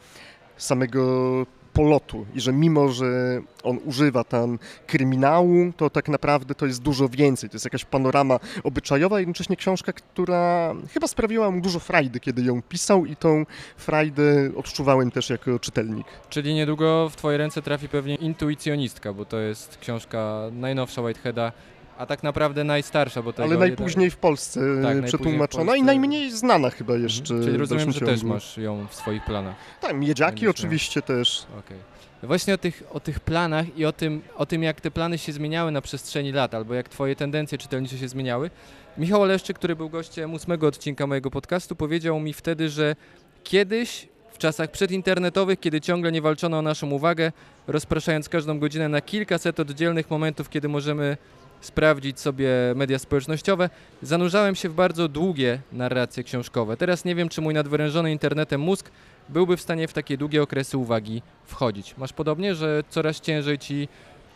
samego 0.58 1.46
polotu 1.80 2.26
i 2.36 2.40
że 2.42 2.54
mimo, 2.54 2.90
że 2.90 3.42
on 3.64 3.80
używa 3.86 4.24
tam 4.24 4.60
kryminału, 4.88 5.74
to 5.78 5.90
tak 5.90 6.10
naprawdę 6.10 6.56
to 6.56 6.66
jest 6.66 6.82
dużo 6.82 7.10
więcej. 7.10 7.50
To 7.50 7.56
jest 7.56 7.66
jakaś 7.66 7.86
panorama 7.86 8.40
obyczajowa, 8.64 9.20
jednocześnie 9.20 9.56
książka, 9.56 9.94
która 9.94 10.76
chyba 10.94 11.08
sprawiła 11.08 11.52
mu 11.52 11.62
dużo 11.62 11.80
frajdy, 11.80 12.20
kiedy 12.20 12.42
ją 12.42 12.62
pisał 12.62 13.06
i 13.06 13.16
tą 13.16 13.46
frajdę 13.78 14.52
odczuwałem 14.56 15.12
też 15.12 15.30
jako 15.30 15.60
czytelnik. 15.60 16.08
Czyli 16.30 16.54
niedługo 16.54 17.10
w 17.10 17.16
twoje 17.16 17.38
ręce 17.38 17.62
trafi 17.62 17.90
pewnie 17.90 18.16
Intuicjonistka, 18.16 19.14
bo 19.14 19.26
to 19.26 19.40
jest 19.40 19.78
książka 19.82 20.42
najnowsza 20.52 21.02
Whiteheada, 21.02 21.52
a 22.00 22.06
tak 22.06 22.24
naprawdę 22.24 22.64
najstarsza, 22.64 23.22
bo 23.22 23.34
tego 23.34 23.44
Ale 23.44 23.58
najpóźniej 23.58 24.10
w 24.10 24.18
Polsce 24.18 24.60
Tak, 24.84 25.04
przetłumaczona 25.06 25.64
najpóźniej 25.64 25.64
w 25.64 25.64
i 25.64 25.68
Polsce. 25.68 25.86
najmniej 25.86 26.32
znana 26.32 26.70
chyba 26.70 26.96
jeszcze. 26.96 27.24
Czyli 27.44 27.52
w 27.52 27.60
rozumiem, 27.60 27.92
że 27.92 28.00
też 28.00 28.24
masz 28.24 28.58
ją 28.58 28.88
w 28.88 28.96
swoich 28.96 29.26
planach. 29.26 29.56
Tak, 29.82 29.96
miedziaki 29.96 30.48
oczywiście 30.48 31.02
też. 31.02 31.46
Okej. 31.60 31.78
Właśnie 32.24 32.54
o 32.54 32.58
tych, 32.58 32.84
o 32.92 33.00
tych 33.00 33.20
planach 33.20 33.78
i 33.78 33.86
o 33.86 33.92
tym, 33.92 34.22
o 34.36 34.46
tym, 34.46 34.64
jak 34.64 34.82
te 34.82 34.92
plany 34.92 35.18
się 35.18 35.34
zmieniały 35.34 35.72
na 35.72 35.82
przestrzeni 35.82 36.32
lat, 36.32 36.54
albo 36.54 36.74
jak 36.74 36.90
twoje 36.90 37.16
tendencje 37.16 37.58
czytelnicze 37.58 37.98
się 37.98 38.08
zmieniały. 38.08 38.50
Michał 38.98 39.22
Oleszczyk, 39.22 39.58
który 39.58 39.76
był 39.76 39.90
gościem 39.90 40.34
ósmego 40.34 40.68
odcinka 40.68 41.08
mojego 41.08 41.32
podcastu, 41.32 41.76
powiedział 41.76 42.20
mi 42.20 42.34
wtedy, 42.34 42.70
że 42.70 42.96
kiedyś, 43.44 44.08
w 44.32 44.38
czasach 44.38 44.72
przedinternetowych, 44.72 45.60
kiedy 45.60 45.82
ciągle 45.82 46.12
nie 46.12 46.22
walczono 46.22 46.58
o 46.58 46.62
naszą 46.62 46.90
uwagę, 46.90 47.32
rozpraszając 47.68 48.30
każdą 48.30 48.60
godzinę 48.60 48.90
na 48.90 49.02
kilkaset 49.02 49.60
oddzielnych 49.60 50.10
momentów, 50.10 50.50
kiedy 50.50 50.70
możemy 50.70 51.18
sprawdzić 51.62 52.20
sobie 52.20 52.50
media 52.76 53.00
społecznościowe, 53.00 53.70
zanurzałem 54.02 54.56
się 54.56 54.70
w 54.70 54.74
bardzo 54.74 55.08
długie 55.08 55.60
narracje 55.72 56.24
książkowe. 56.24 56.78
Teraz 56.78 57.06
nie 57.06 57.16
wiem, 57.16 57.30
czy 57.30 57.42
mój 57.42 57.54
nadwyrężony 57.54 58.12
internetem 58.12 58.62
mózg 58.62 58.92
byłby 59.30 59.58
w 59.58 59.62
stanie 59.62 59.88
w 59.88 59.94
takie 59.94 60.18
długie 60.18 60.42
okresy 60.42 60.78
uwagi 60.78 61.22
wchodzić. 61.46 61.98
Masz 61.98 62.14
podobnie, 62.14 62.56
że 62.56 62.84
coraz 62.90 63.22
ciężej 63.22 63.58
ci 63.58 63.88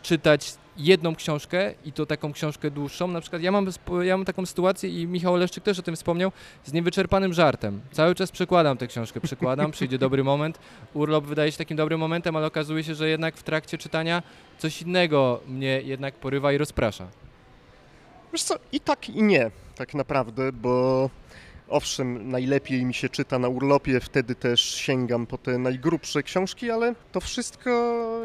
czytać 0.02 0.54
jedną 0.78 1.16
książkę 1.16 1.74
i 1.86 1.92
to 1.92 2.06
taką 2.06 2.34
książkę 2.34 2.72
dłuższą. 2.72 3.08
Na 3.08 3.22
przykład 3.22 3.42
ja 3.42 3.52
mam, 3.52 3.68
ja 4.02 4.18
mam 4.18 4.26
taką 4.26 4.46
sytuację 4.46 4.90
i 4.90 5.08
Michał 5.08 5.34
Oleszczyk 5.34 5.64
też 5.64 5.80
o 5.80 5.82
tym 5.82 5.96
wspomniał, 5.96 6.32
z 6.64 6.74
niewyczerpanym 6.74 7.34
żartem. 7.34 7.82
Cały 7.92 8.16
czas 8.16 8.32
przekładam 8.32 8.78
tę 8.78 8.88
książkę, 8.88 9.22
przekładam, 9.22 9.72
przyjdzie 9.78 9.98
dobry 9.98 10.24
moment. 10.24 10.60
Urlop 10.94 11.26
wydaje 11.26 11.52
się 11.52 11.58
takim 11.58 11.78
dobrym 11.78 12.00
momentem, 12.00 12.36
ale 12.36 12.48
okazuje 12.48 12.84
się, 12.84 12.96
że 12.96 13.10
jednak 13.10 13.38
w 13.38 13.44
trakcie 13.44 13.78
czytania 13.78 14.24
coś 14.58 14.82
innego 14.82 15.40
mnie 15.48 15.82
jednak 15.82 16.16
porywa 16.16 16.54
i 16.54 16.58
rozprasza. 16.58 17.08
Wiesz 18.34 18.44
co, 18.44 18.56
i 18.72 18.80
tak 18.80 19.10
i 19.10 19.24
nie, 19.24 19.52
tak 19.76 19.94
naprawdę, 19.94 20.52
bo 20.52 21.10
owszem, 21.70 22.30
najlepiej 22.32 22.86
mi 22.86 22.94
się 22.94 23.10
czyta 23.10 23.40
na 23.40 23.48
urlopie, 23.48 24.00
wtedy 24.00 24.36
też 24.36 24.62
sięgam 24.76 25.28
po 25.28 25.38
te 25.38 25.58
najgrubsze 25.58 26.24
książki, 26.24 26.72
ale 26.72 26.96
to 27.12 27.22
wszystko 27.22 27.70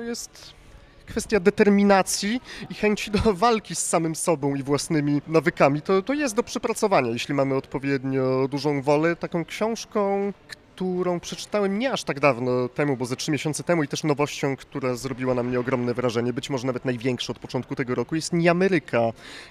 jest 0.01 0.58
kwestia 1.09 1.41
determinacji 1.41 2.41
i 2.71 2.75
chęci 2.75 3.11
do 3.11 3.35
walki 3.35 3.75
z 3.75 3.87
samym 3.87 4.15
sobą 4.15 4.55
i 4.55 4.63
własnymi 4.63 5.23
nawykami. 5.27 5.83
To, 5.83 6.03
to 6.03 6.15
jest 6.15 6.35
do 6.35 6.43
przepracowania, 6.43 7.11
jeśli 7.11 7.35
mamy 7.35 7.55
odpowiednio 7.55 8.49
dużą 8.49 8.83
wolę. 8.83 9.17
Taką 9.17 9.45
książką, 9.45 10.33
którą 10.79 11.21
przeczytałem 11.21 11.79
nie 11.79 11.93
aż 11.93 12.05
tak 12.05 12.21
dawno 12.21 12.69
temu, 12.69 12.97
bo 12.97 13.07
ze 13.07 13.17
trzy 13.17 13.31
miesiące 13.31 13.63
temu 13.63 13.83
i 13.83 13.89
też 13.89 14.05
nowością, 14.05 14.57
która 14.57 14.95
zrobiła 14.95 15.35
na 15.35 15.43
mnie 15.43 15.61
ogromne 15.61 15.95
wrażenie, 15.95 16.33
być 16.33 16.51
może 16.51 16.67
nawet 16.67 16.85
największe 16.85 17.33
od 17.33 17.39
początku 17.39 17.77
tego 17.77 17.95
roku, 17.95 18.15
jest 18.15 18.33
Nie 18.33 18.51
Ameryka 18.51 19.01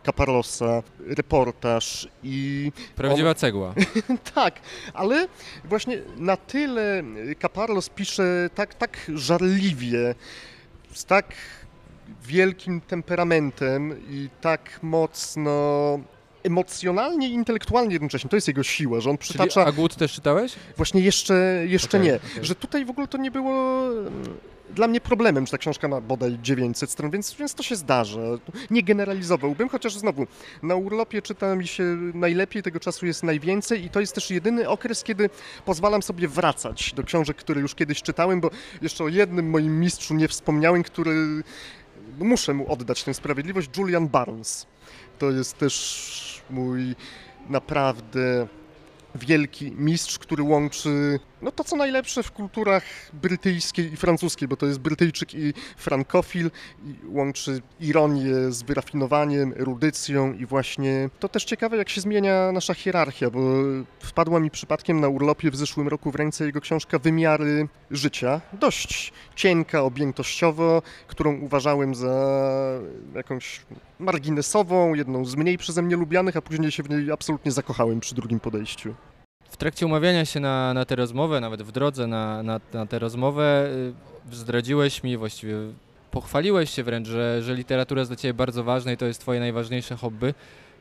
Caparlosa, 0.03 0.83
reportaż 0.99 2.07
i... 2.23 2.71
Prawdziwa 2.95 3.29
on... 3.29 3.35
cegła. 3.35 3.73
tak, 4.35 4.59
ale 4.93 5.27
właśnie 5.65 6.01
na 6.17 6.37
tyle 6.37 7.03
Caparlos 7.41 7.89
pisze 7.89 8.49
tak, 8.55 8.73
tak 8.73 9.11
żarliwie, 9.15 10.15
z 10.97 11.05
tak 11.05 11.25
wielkim 12.23 12.81
temperamentem 12.81 14.01
i 14.09 14.29
tak 14.41 14.79
mocno 14.81 15.99
emocjonalnie 16.43 17.29
i 17.29 17.33
intelektualnie 17.33 17.93
jednocześnie. 17.93 18.29
To 18.29 18.37
jest 18.37 18.47
jego 18.47 18.63
siła, 18.63 19.01
że 19.01 19.09
on 19.09 19.17
przytacza... 19.17 19.53
Czyli 19.53 19.65
Agut 19.65 19.95
też 19.95 20.13
czytałeś? 20.13 20.55
Właśnie 20.77 21.01
jeszcze, 21.01 21.63
jeszcze 21.67 21.97
okay, 21.97 22.09
nie. 22.09 22.15
Okay. 22.15 22.45
Że 22.45 22.55
tutaj 22.55 22.85
w 22.85 22.89
ogóle 22.89 23.07
to 23.07 23.17
nie 23.17 23.31
było 23.31 23.87
mm, 23.87 24.37
dla 24.75 24.87
mnie 24.87 25.01
problemem, 25.01 25.45
że 25.45 25.51
ta 25.51 25.57
książka 25.57 25.87
ma 25.87 26.01
bodaj 26.01 26.39
900 26.41 26.89
stron, 26.89 27.11
więc, 27.11 27.33
więc 27.33 27.53
to 27.53 27.63
się 27.63 27.75
zdarza. 27.75 28.21
Nie 28.69 28.83
generalizowałbym, 28.83 29.69
chociaż 29.69 29.97
znowu 29.97 30.27
na 30.63 30.75
urlopie 30.75 31.21
czyta 31.21 31.55
mi 31.55 31.67
się 31.67 31.83
najlepiej, 32.13 32.63
tego 32.63 32.79
czasu 32.79 33.05
jest 33.05 33.23
najwięcej 33.23 33.85
i 33.85 33.89
to 33.89 33.99
jest 33.99 34.15
też 34.15 34.31
jedyny 34.31 34.69
okres, 34.69 35.03
kiedy 35.03 35.29
pozwalam 35.65 36.03
sobie 36.03 36.27
wracać 36.27 36.93
do 36.93 37.03
książek, 37.03 37.37
które 37.37 37.61
już 37.61 37.75
kiedyś 37.75 38.01
czytałem, 38.01 38.41
bo 38.41 38.49
jeszcze 38.81 39.03
o 39.03 39.07
jednym 39.07 39.49
moim 39.49 39.79
mistrzu 39.79 40.13
nie 40.13 40.27
wspomniałem, 40.27 40.83
który 40.83 41.43
muszę 42.19 42.53
mu 42.53 42.71
oddać 42.71 43.03
tę 43.03 43.13
sprawiedliwość, 43.13 43.69
Julian 43.77 44.07
Barnes. 44.07 44.65
To 45.19 45.31
jest 45.31 45.57
też 45.57 46.43
mój 46.49 46.95
naprawdę 47.49 48.47
wielki 49.15 49.71
mistrz, 49.71 50.19
który 50.19 50.43
łączy 50.43 51.19
no 51.41 51.51
to 51.51 51.63
co 51.63 51.75
najlepsze 51.75 52.23
w 52.23 52.31
kulturach 52.31 52.83
brytyjskiej 53.13 53.93
i 53.93 53.97
francuskiej, 53.97 54.47
bo 54.47 54.55
to 54.55 54.65
jest 54.65 54.79
Brytyjczyk 54.79 55.33
i 55.33 55.53
frankofil 55.77 56.51
i 56.85 56.95
łączy 57.07 57.61
ironię 57.79 58.51
z 58.51 58.63
wyrafinowaniem, 58.63 59.53
erudycją 59.57 60.33
i 60.33 60.45
właśnie 60.45 61.09
to 61.19 61.29
też 61.29 61.45
ciekawe 61.45 61.77
jak 61.77 61.89
się 61.89 62.01
zmienia 62.01 62.51
nasza 62.51 62.73
hierarchia, 62.73 63.29
bo 63.29 63.39
wpadła 63.99 64.39
mi 64.39 64.51
przypadkiem 64.51 64.99
na 64.99 65.07
urlopie 65.07 65.51
w 65.51 65.55
zeszłym 65.55 65.87
roku 65.87 66.11
w 66.11 66.15
ręce 66.15 66.45
jego 66.45 66.61
książka 66.61 66.99
Wymiary 66.99 67.67
życia, 67.91 68.41
dość 68.53 69.13
cienka 69.35 69.81
objętościowo, 69.81 70.81
którą 71.07 71.39
uważałem 71.39 71.95
za 71.95 72.47
jakąś 73.15 73.61
marginesową, 73.99 74.93
jedną 74.93 75.25
z 75.25 75.35
mniej 75.35 75.57
przeze 75.57 75.81
mnie 75.81 75.95
lubianych, 75.95 76.37
a 76.37 76.41
później 76.41 76.71
się 76.71 76.83
w 76.83 76.89
niej 76.89 77.11
absolutnie 77.11 77.51
zakochałem 77.51 77.99
przy 77.99 78.15
drugim 78.15 78.39
podejściu. 78.39 78.93
W 79.49 79.57
trakcie 79.57 79.85
umawiania 79.85 80.25
się 80.25 80.39
na, 80.39 80.73
na 80.73 80.85
tę 80.85 80.95
rozmowę, 80.95 81.41
nawet 81.41 81.61
w 81.61 81.71
drodze 81.71 82.07
na, 82.07 82.43
na, 82.43 82.59
na 82.73 82.85
tę 82.85 82.99
rozmowę, 82.99 83.69
y, 84.31 84.35
zdradziłeś 84.35 85.03
mi, 85.03 85.17
właściwie 85.17 85.55
pochwaliłeś 86.11 86.69
się 86.69 86.83
wręcz, 86.83 87.07
że, 87.07 87.43
że 87.43 87.55
literatura 87.55 88.01
jest 88.01 88.11
dla 88.11 88.15
Ciebie 88.15 88.33
bardzo 88.33 88.63
ważna 88.63 88.91
i 88.91 88.97
to 88.97 89.05
jest 89.05 89.21
Twoje 89.21 89.39
najważniejsze 89.39 89.95
hobby. 89.95 90.33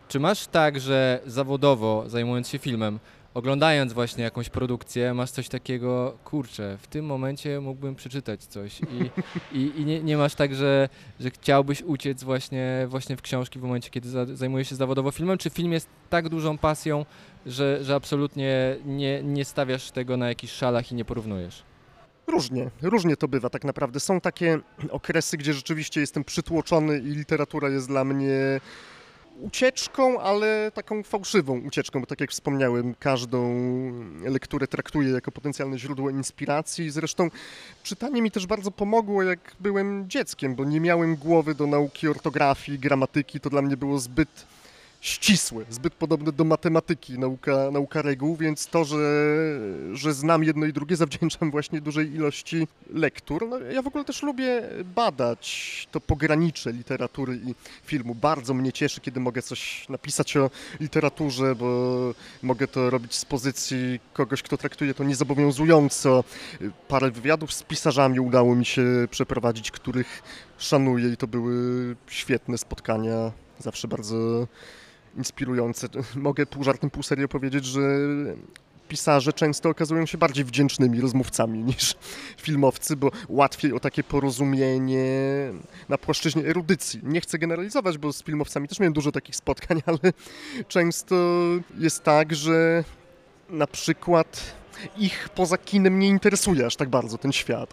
Czy 0.08 0.20
masz 0.20 0.46
tak, 0.46 0.80
że 0.80 1.20
zawodowo, 1.26 2.04
zajmując 2.06 2.48
się 2.48 2.58
filmem, 2.58 2.98
oglądając 3.34 3.92
właśnie 3.92 4.24
jakąś 4.24 4.48
produkcję, 4.48 5.14
masz 5.14 5.30
coś 5.30 5.48
takiego, 5.48 6.18
kurczę, 6.24 6.78
w 6.80 6.86
tym 6.86 7.06
momencie 7.06 7.60
mógłbym 7.60 7.94
przeczytać 7.94 8.44
coś 8.44 8.80
i, 8.80 9.10
i, 9.58 9.80
i 9.80 9.84
nie, 9.84 10.02
nie, 10.02 10.16
masz 10.16 10.34
tak, 10.34 10.54
że, 10.54 10.88
że 11.20 11.30
chciałbyś 11.30 11.82
uciec 11.82 12.24
właśnie, 12.24 12.86
właśnie 12.88 13.16
w 13.16 13.22
książki 13.22 13.58
w 13.58 13.62
momencie, 13.62 13.90
kiedy 13.90 14.08
za, 14.08 14.26
zajmujesz 14.26 14.68
się 14.68 14.74
zawodowo 14.74 15.10
filmem, 15.10 15.38
czy 15.38 15.50
film 15.50 15.72
jest 15.72 15.88
tak 16.10 16.28
dużą 16.28 16.58
pasją, 16.58 17.04
że, 17.46 17.84
że 17.84 17.94
absolutnie 17.94 18.76
nie, 18.86 19.22
nie 19.22 19.44
stawiasz 19.44 19.90
tego 19.90 20.16
na 20.16 20.28
jakichś 20.28 20.52
szalach 20.52 20.92
i 20.92 20.94
nie 20.94 21.04
porównujesz? 21.04 21.62
Różnie, 22.26 22.70
różnie 22.82 23.16
to 23.16 23.28
bywa 23.28 23.50
tak 23.50 23.64
naprawdę. 23.64 24.00
Są 24.00 24.20
takie 24.20 24.58
okresy, 24.90 25.36
gdzie 25.36 25.52
rzeczywiście 25.52 26.00
jestem 26.00 26.24
przytłoczony 26.24 26.98
i 26.98 27.02
literatura 27.02 27.68
jest 27.68 27.88
dla 27.88 28.04
mnie 28.04 28.60
ucieczką, 29.40 30.20
ale 30.20 30.70
taką 30.74 31.02
fałszywą 31.02 31.58
ucieczką, 31.60 32.00
bo 32.00 32.06
tak 32.06 32.20
jak 32.20 32.30
wspomniałem, 32.30 32.94
każdą 32.94 33.54
lekturę 34.24 34.66
traktuję 34.66 35.10
jako 35.10 35.32
potencjalne 35.32 35.78
źródło 35.78 36.10
inspiracji. 36.10 36.90
Zresztą 36.90 37.30
czytanie 37.82 38.22
mi 38.22 38.30
też 38.30 38.46
bardzo 38.46 38.70
pomogło, 38.70 39.22
jak 39.22 39.38
byłem 39.60 40.10
dzieckiem, 40.10 40.54
bo 40.54 40.64
nie 40.64 40.80
miałem 40.80 41.16
głowy 41.16 41.54
do 41.54 41.66
nauki 41.66 42.08
ortografii, 42.08 42.78
gramatyki, 42.78 43.40
to 43.40 43.50
dla 43.50 43.62
mnie 43.62 43.76
było 43.76 43.98
zbyt 43.98 44.46
ścisłe, 45.06 45.64
zbyt 45.70 45.94
podobne 45.94 46.32
do 46.32 46.44
matematyki, 46.44 47.18
nauka, 47.18 47.70
nauka 47.70 48.02
reguł, 48.02 48.36
więc 48.36 48.66
to, 48.66 48.84
że, 48.84 48.98
że 49.92 50.14
znam 50.14 50.44
jedno 50.44 50.66
i 50.66 50.72
drugie 50.72 50.96
zawdzięczam 51.06 51.50
właśnie 51.50 51.80
dużej 51.80 52.14
ilości 52.14 52.68
lektur. 52.90 53.48
No, 53.48 53.58
ja 53.58 53.82
w 53.82 53.86
ogóle 53.86 54.04
też 54.04 54.22
lubię 54.22 54.62
badać 54.94 55.88
to 55.92 56.00
pogranicze 56.00 56.72
literatury 56.72 57.40
i 57.46 57.54
filmu. 57.84 58.14
Bardzo 58.14 58.54
mnie 58.54 58.72
cieszy, 58.72 59.00
kiedy 59.00 59.20
mogę 59.20 59.42
coś 59.42 59.88
napisać 59.88 60.36
o 60.36 60.50
literaturze, 60.80 61.54
bo 61.54 61.96
mogę 62.42 62.68
to 62.68 62.90
robić 62.90 63.14
z 63.14 63.24
pozycji 63.24 64.00
kogoś, 64.12 64.42
kto 64.42 64.56
traktuje 64.56 64.94
to 64.94 65.04
niezobowiązująco. 65.04 66.24
Parę 66.88 67.10
wywiadów 67.10 67.52
z 67.52 67.62
pisarzami 67.62 68.20
udało 68.20 68.54
mi 68.54 68.64
się 68.64 68.84
przeprowadzić, 69.10 69.70
których 69.70 70.22
szanuję 70.58 71.12
i 71.12 71.16
to 71.16 71.26
były 71.26 71.96
świetne 72.06 72.58
spotkania. 72.58 73.32
Zawsze 73.58 73.88
bardzo 73.88 74.46
inspirujące. 75.16 75.88
Mogę 76.16 76.46
pół 76.46 76.64
żartem, 76.64 76.90
pół 76.90 77.02
serio 77.02 77.28
powiedzieć, 77.28 77.64
że 77.64 77.80
pisarze 78.88 79.32
często 79.32 79.68
okazują 79.68 80.06
się 80.06 80.18
bardziej 80.18 80.44
wdzięcznymi 80.44 81.00
rozmówcami 81.00 81.58
niż 81.58 81.94
filmowcy, 82.46 82.96
bo 82.96 83.10
łatwiej 83.28 83.72
o 83.72 83.80
takie 83.80 84.04
porozumienie 84.04 85.06
na 85.88 85.98
płaszczyźnie 85.98 86.46
erudycji. 86.46 87.00
Nie 87.02 87.20
chcę 87.20 87.38
generalizować, 87.38 87.98
bo 87.98 88.12
z 88.12 88.22
filmowcami 88.22 88.68
też 88.68 88.80
miałem 88.80 88.92
dużo 88.92 89.12
takich 89.12 89.36
spotkań, 89.36 89.82
ale 89.86 89.98
często 90.68 91.16
jest 91.78 92.02
tak, 92.02 92.34
że 92.34 92.84
na 93.48 93.66
przykład 93.66 94.56
ich 94.98 95.28
poza 95.28 95.58
kinem 95.58 95.98
nie 95.98 96.08
interesuje 96.08 96.66
aż 96.66 96.76
tak 96.76 96.88
bardzo 96.88 97.18
ten 97.18 97.32
świat. 97.32 97.72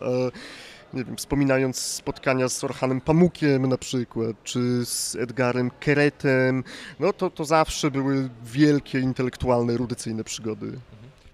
Nie 0.94 1.04
wiem, 1.04 1.18
wspominając 1.18 1.78
spotkania 1.78 2.50
z 2.50 2.64
Orhanem 2.64 3.02
Pamukiem 3.02 3.68
na 3.68 3.78
przykład, 3.78 4.36
czy 4.44 4.86
z 4.86 5.16
Edgarem 5.16 5.72
Keretem, 5.80 6.64
no 7.00 7.14
to, 7.14 7.30
to 7.30 7.46
zawsze 7.46 7.92
były 7.92 8.30
wielkie 8.46 9.00
intelektualne, 9.00 9.74
erudycyjne 9.74 10.24
przygody. 10.24 10.72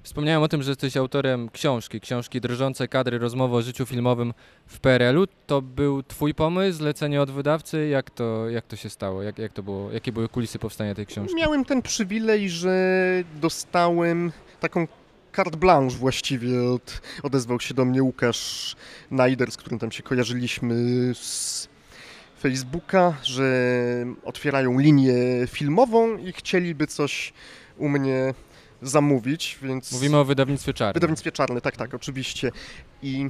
Wspomniałem 0.03 0.43
o 0.43 0.47
tym, 0.47 0.63
że 0.63 0.71
jesteś 0.71 0.97
autorem 0.97 1.49
książki, 1.49 2.01
książki 2.01 2.41
Drżące 2.41 2.87
kadry, 2.87 3.17
rozmowy 3.17 3.55
o 3.55 3.61
życiu 3.61 3.85
filmowym 3.85 4.33
w 4.67 4.79
PRL-u. 4.79 5.27
To 5.47 5.61
był 5.61 6.03
twój 6.03 6.33
pomysł, 6.33 6.77
zlecenie 6.77 7.21
od 7.21 7.31
wydawcy? 7.31 7.87
Jak 7.87 8.09
to, 8.09 8.49
jak 8.49 8.65
to 8.65 8.75
się 8.75 8.89
stało? 8.89 9.23
Jak, 9.23 9.37
jak 9.37 9.53
to 9.53 9.63
było? 9.63 9.91
Jakie 9.91 10.11
były 10.11 10.29
kulisy 10.29 10.59
powstania 10.59 10.95
tej 10.95 11.05
książki? 11.05 11.35
Miałem 11.35 11.65
ten 11.65 11.81
przywilej, 11.81 12.49
że 12.49 12.73
dostałem 13.41 14.31
taką 14.59 14.87
carte 15.43 15.57
blanche 15.57 15.97
właściwie 15.97 16.63
od, 16.63 17.01
odezwał 17.23 17.59
się 17.59 17.73
do 17.73 17.85
mnie 17.85 18.03
Łukasz 18.03 18.75
Najder, 19.11 19.51
z 19.51 19.57
którym 19.57 19.79
tam 19.79 19.91
się 19.91 20.03
kojarzyliśmy 20.03 20.75
z 21.15 21.67
Facebooka, 22.39 23.13
że 23.23 23.45
otwierają 24.23 24.79
linię 24.79 25.13
filmową 25.47 26.17
i 26.17 26.33
chcieliby 26.33 26.87
coś 26.87 27.33
u 27.77 27.89
mnie 27.89 28.33
zamówić, 28.81 29.59
więc... 29.61 29.91
Mówimy 29.91 30.17
o 30.17 30.25
wydawnictwie 30.25 30.73
Czarne. 30.73 30.93
Wydawnictwie 30.93 31.31
Czarne, 31.31 31.61
tak, 31.61 31.77
tak, 31.77 31.93
oczywiście. 31.93 32.51
I 33.03 33.29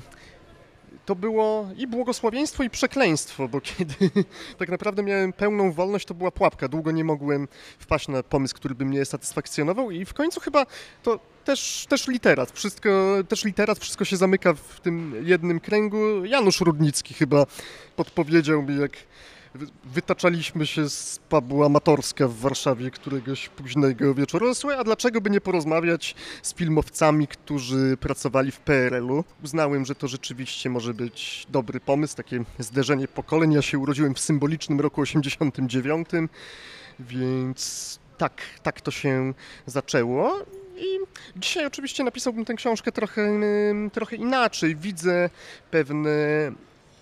to 1.05 1.15
było 1.15 1.69
i 1.77 1.87
błogosławieństwo, 1.87 2.63
i 2.63 2.69
przekleństwo, 2.69 3.47
bo 3.47 3.61
kiedy 3.61 3.95
tak 4.59 4.69
naprawdę 4.69 5.03
miałem 5.03 5.33
pełną 5.33 5.71
wolność, 5.71 6.05
to 6.05 6.13
była 6.13 6.31
pułapka. 6.31 6.67
Długo 6.67 6.91
nie 6.91 7.03
mogłem 7.03 7.47
wpaść 7.79 8.07
na 8.07 8.23
pomysł, 8.23 8.55
który 8.55 8.75
by 8.75 8.85
mnie 8.85 9.05
satysfakcjonował 9.05 9.91
i 9.91 10.05
w 10.05 10.13
końcu 10.13 10.39
chyba 10.39 10.65
to 11.03 11.19
też, 11.49 11.85
też 11.89 12.07
literat. 12.07 12.51
Wszystko, 12.51 12.89
też 13.27 13.45
literat, 13.45 13.79
wszystko 13.79 14.05
się 14.05 14.17
zamyka 14.17 14.53
w 14.53 14.79
tym 14.79 15.15
jednym 15.23 15.59
kręgu. 15.59 16.25
Janusz 16.25 16.61
Rudnicki 16.61 17.13
chyba 17.13 17.45
podpowiedział 17.95 18.63
mi, 18.63 18.77
jak 18.81 18.91
wytaczaliśmy 19.83 20.67
się 20.67 20.89
z 20.89 21.19
pubu 21.29 21.63
Amatorska 21.63 22.27
w 22.27 22.35
Warszawie 22.35 22.91
któregoś 22.91 23.49
późnego 23.49 24.13
wieczoru. 24.13 24.55
Słuchaj, 24.55 24.79
a 24.79 24.83
dlaczego 24.83 25.21
by 25.21 25.29
nie 25.29 25.41
porozmawiać 25.41 26.15
z 26.41 26.53
filmowcami, 26.53 27.27
którzy 27.27 27.97
pracowali 27.99 28.51
w 28.51 28.59
PRL-u? 28.59 29.23
Uznałem, 29.43 29.85
że 29.85 29.95
to 29.95 30.07
rzeczywiście 30.07 30.69
może 30.69 30.93
być 30.93 31.47
dobry 31.49 31.79
pomysł, 31.79 32.15
takie 32.15 32.43
zderzenie 32.59 33.07
pokoleń. 33.07 33.53
Ja 33.53 33.61
się 33.61 33.79
urodziłem 33.79 34.15
w 34.15 34.19
symbolicznym 34.19 34.79
roku 34.79 35.01
89, 35.01 36.09
więc 36.99 37.99
tak, 38.17 38.41
tak 38.63 38.81
to 38.81 38.91
się 38.91 39.33
zaczęło. 39.65 40.45
I 40.79 40.99
dzisiaj 41.35 41.65
oczywiście 41.65 42.03
napisałbym 42.03 42.45
tę 42.45 42.53
książkę 42.53 42.91
trochę, 42.91 43.41
trochę 43.93 44.15
inaczej. 44.15 44.75
Widzę 44.75 45.29
pewne 45.71 46.11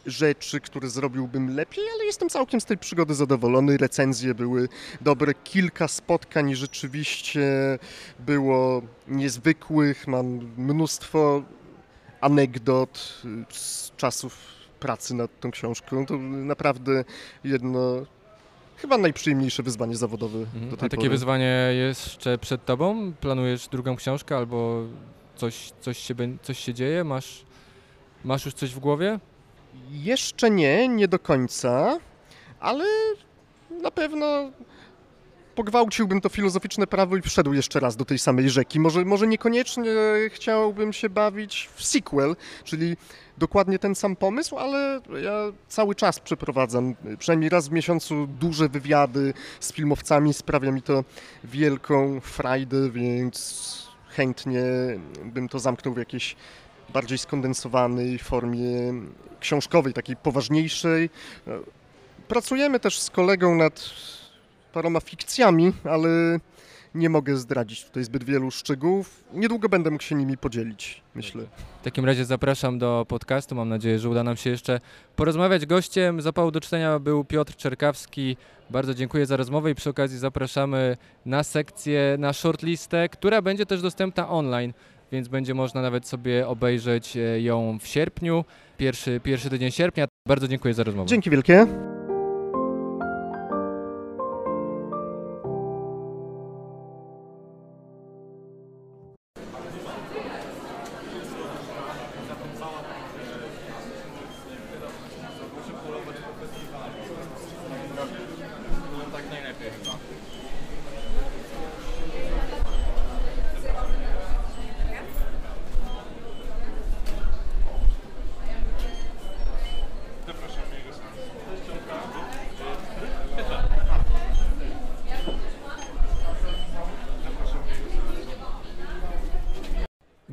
rzeczy, 0.05 0.59
które 0.59 0.89
zrobiłbym 0.89 1.55
lepiej, 1.55 1.83
ale 1.93 2.05
jestem 2.05 2.29
całkiem 2.29 2.61
z 2.61 2.65
tej 2.65 2.77
przygody 2.77 3.15
zadowolony. 3.15 3.77
Recenzje 3.77 4.33
były 4.33 4.69
dobre, 5.01 5.33
kilka 5.33 5.87
spotkań 5.87 6.55
rzeczywiście 6.55 7.79
było 8.19 8.81
niezwykłych. 9.07 10.07
Mam 10.07 10.25
mnóstwo 10.57 11.43
anegdot 12.21 13.21
z 13.49 13.95
czasów 13.95 14.37
pracy 14.79 15.13
nad 15.13 15.39
tą 15.39 15.51
książką. 15.51 16.05
To 16.05 16.17
naprawdę 16.17 17.03
jedno 17.43 18.05
chyba 18.77 18.97
najprzyjemniejsze 18.97 19.63
wyzwanie 19.63 19.95
zawodowe 19.95 20.37
Mhm. 20.39 20.69
do 20.69 20.77
tej 20.77 20.85
A 20.85 20.89
takie 20.89 20.97
pory. 20.97 21.09
wyzwanie 21.09 21.69
jeszcze 21.87 22.37
przed 22.37 22.65
tobą? 22.65 23.13
Planujesz 23.21 23.67
drugą 23.67 23.95
książkę 23.95 24.37
albo 24.37 24.83
coś, 25.35 25.71
coś, 25.81 25.97
się, 25.97 26.15
coś 26.41 26.59
się 26.59 26.73
dzieje? 26.73 27.03
Masz, 27.03 27.45
masz 28.25 28.45
już 28.45 28.53
coś 28.53 28.71
w 28.73 28.79
głowie? 28.79 29.19
Jeszcze 29.91 30.49
nie, 30.49 30.87
nie 30.87 31.07
do 31.07 31.19
końca, 31.19 31.97
ale 32.59 32.85
na 33.81 33.91
pewno 33.91 34.51
pogwałciłbym 35.55 36.21
to 36.21 36.29
filozoficzne 36.29 36.87
prawo 36.87 37.17
i 37.17 37.21
wszedł 37.21 37.53
jeszcze 37.53 37.79
raz 37.79 37.95
do 37.95 38.05
tej 38.05 38.19
samej 38.19 38.49
rzeki. 38.49 38.79
Może, 38.79 39.05
może 39.05 39.27
niekoniecznie 39.27 39.91
chciałbym 40.29 40.93
się 40.93 41.09
bawić 41.09 41.69
w 41.75 41.83
sequel, 41.83 42.35
czyli 42.63 42.97
dokładnie 43.37 43.79
ten 43.79 43.95
sam 43.95 44.15
pomysł, 44.15 44.57
ale 44.57 45.01
ja 45.23 45.33
cały 45.67 45.95
czas 45.95 46.19
przeprowadzam, 46.19 46.95
przynajmniej 47.19 47.49
raz 47.49 47.67
w 47.67 47.71
miesiącu, 47.71 48.27
duże 48.27 48.69
wywiady 48.69 49.33
z 49.59 49.73
filmowcami. 49.73 50.33
Sprawia 50.33 50.71
mi 50.71 50.81
to 50.81 51.03
wielką 51.43 52.19
frajdę, 52.19 52.89
więc 52.89 53.87
chętnie 54.09 54.63
bym 55.25 55.49
to 55.49 55.59
zamknął 55.59 55.93
w 55.93 55.97
jakiejś 55.97 56.35
bardziej 56.93 57.17
skondensowanej 57.17 58.19
formie 58.19 58.93
książkowej, 59.39 59.93
takiej 59.93 60.15
poważniejszej. 60.15 61.09
Pracujemy 62.27 62.79
też 62.79 62.99
z 62.99 63.09
kolegą 63.09 63.55
nad 63.55 63.89
paroma 64.73 64.99
fikcjami, 64.99 65.73
ale 65.83 66.39
nie 66.97 67.09
mogę 67.09 67.37
zdradzić 67.37 67.85
tutaj 67.85 68.03
zbyt 68.03 68.23
wielu 68.23 68.51
szczegółów. 68.51 69.23
Niedługo 69.33 69.69
będę 69.69 69.91
mógł 69.91 70.03
się 70.03 70.15
nimi 70.15 70.37
podzielić, 70.37 71.01
myślę. 71.15 71.43
W 71.81 71.83
takim 71.83 72.05
razie 72.05 72.25
zapraszam 72.25 72.79
do 72.79 73.05
podcastu. 73.07 73.55
Mam 73.55 73.69
nadzieję, 73.69 73.99
że 73.99 74.09
uda 74.09 74.23
nam 74.23 74.37
się 74.37 74.49
jeszcze 74.49 74.79
porozmawiać. 75.15 75.65
Gościem 75.65 76.21
zapału 76.21 76.51
do 76.51 76.61
czytania 76.61 76.99
był 76.99 77.23
Piotr 77.23 77.55
Czerkawski. 77.55 78.37
Bardzo 78.69 78.93
dziękuję 78.93 79.25
za 79.25 79.37
rozmowę 79.37 79.71
i 79.71 79.75
przy 79.75 79.89
okazji 79.89 80.17
zapraszamy 80.17 80.97
na 81.25 81.43
sekcję, 81.43 82.15
na 82.19 82.33
shortlistę, 82.33 83.09
która 83.09 83.41
będzie 83.41 83.65
też 83.65 83.81
dostępna 83.81 84.29
online, 84.29 84.73
więc 85.11 85.27
będzie 85.27 85.53
można 85.53 85.81
nawet 85.81 86.07
sobie 86.07 86.47
obejrzeć 86.47 87.17
e, 87.17 87.41
ją 87.41 87.77
w 87.81 87.87
sierpniu, 87.87 88.45
pierwszy, 88.77 89.19
pierwszy 89.23 89.49
tydzień 89.49 89.71
sierpnia. 89.71 90.07
Bardzo 90.27 90.47
dziękuję 90.47 90.73
za 90.73 90.83
rozmowę. 90.83 91.07
Dzięki 91.07 91.29
wielkie. 91.29 91.86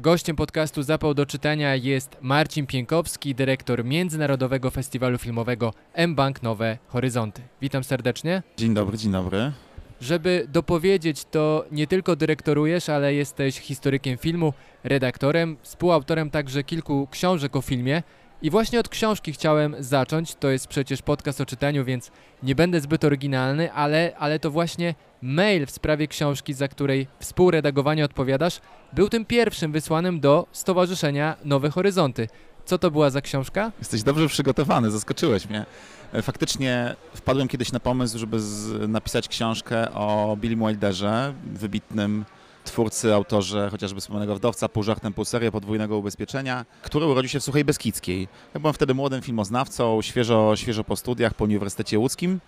Gościem 0.04 0.36
podcastu 0.36 0.82
Zapał 0.82 1.14
do 1.14 1.26
czytania 1.26 1.76
jest 1.76 2.16
Marcin 2.20 2.66
Pienkowski, 2.66 3.34
dyrektor 3.34 3.84
Międzynarodowego 3.84 4.70
Festiwalu 4.70 5.18
Filmowego 5.18 5.74
M-Bank 5.94 6.42
Nowe 6.42 6.78
Horyzonty. 6.88 7.42
Witam 7.64 7.84
serdecznie. 7.84 8.42
Dzień 8.56 8.74
dobry, 8.74 8.98
dzień 8.98 9.12
dobry. 9.12 9.52
Żeby 10.00 10.46
dopowiedzieć, 10.48 11.24
to 11.24 11.64
nie 11.72 11.86
tylko 11.86 12.16
dyrektorujesz, 12.16 12.88
ale 12.88 13.14
jesteś 13.14 13.60
historykiem 13.60 14.18
filmu, 14.18 14.52
redaktorem, 14.82 15.56
współautorem 15.62 16.30
także 16.30 16.64
kilku 16.64 17.08
książek 17.10 17.56
o 17.56 17.62
filmie. 17.62 18.02
I 18.42 18.50
właśnie 18.50 18.80
od 18.80 18.88
książki 18.88 19.32
chciałem 19.32 19.76
zacząć. 19.78 20.34
To 20.34 20.50
jest 20.50 20.66
przecież 20.66 21.02
podcast 21.02 21.40
o 21.40 21.46
czytaniu, 21.46 21.84
więc 21.84 22.10
nie 22.42 22.54
będę 22.54 22.80
zbyt 22.80 23.04
oryginalny, 23.04 23.72
ale, 23.72 24.12
ale 24.18 24.38
to 24.38 24.50
właśnie 24.50 24.94
mail 25.22 25.66
w 25.66 25.70
sprawie 25.70 26.08
książki, 26.08 26.54
za 26.54 26.68
której 26.68 27.06
współredagowanie 27.18 28.04
odpowiadasz, 28.04 28.60
był 28.92 29.08
tym 29.08 29.24
pierwszym 29.24 29.72
wysłanym 29.72 30.20
do 30.20 30.46
Stowarzyszenia 30.52 31.36
Nowe 31.44 31.70
Horyzonty. 31.70 32.28
Co 32.64 32.78
to 32.78 32.90
była 32.90 33.10
za 33.10 33.20
książka? 33.20 33.72
Jesteś 33.78 34.02
dobrze 34.02 34.28
przygotowany, 34.28 34.90
zaskoczyłeś 34.90 35.48
mnie. 35.48 35.66
E, 36.12 36.22
Faktycznie 36.22 36.96
wpadłem 37.14 37.48
kiedyś 37.48 37.72
na 37.72 37.80
pomysł, 37.80 38.18
żeby 38.18 38.40
z, 38.40 38.90
napisać 38.90 39.28
książkę 39.28 39.92
o 39.94 40.36
Billy 40.40 40.56
Wilderze, 40.56 41.34
wybitnym 41.46 42.24
twórcy, 42.64 43.14
autorze 43.14 43.68
chociażby 43.70 44.00
wspomnianego 44.00 44.36
Wdowca, 44.36 44.68
pół 44.68 44.82
żartem, 44.82 45.12
pół 45.12 45.24
serio 45.24 45.52
podwójnego 45.52 45.98
ubezpieczenia, 45.98 46.64
który 46.82 47.06
urodził 47.06 47.28
się 47.28 47.40
w 47.40 47.44
Suchej 47.44 47.64
Beskidzkiej. 47.64 48.28
Ja 48.54 48.60
byłem 48.60 48.74
wtedy 48.74 48.94
młodym 48.94 49.22
filmoznawcą, 49.22 50.02
świeżo, 50.02 50.56
świeżo 50.56 50.84
po 50.84 50.96
studiach 50.96 51.34
po 51.34 51.44
Uniwersytecie 51.44 51.98
Łódzkim, 51.98 52.40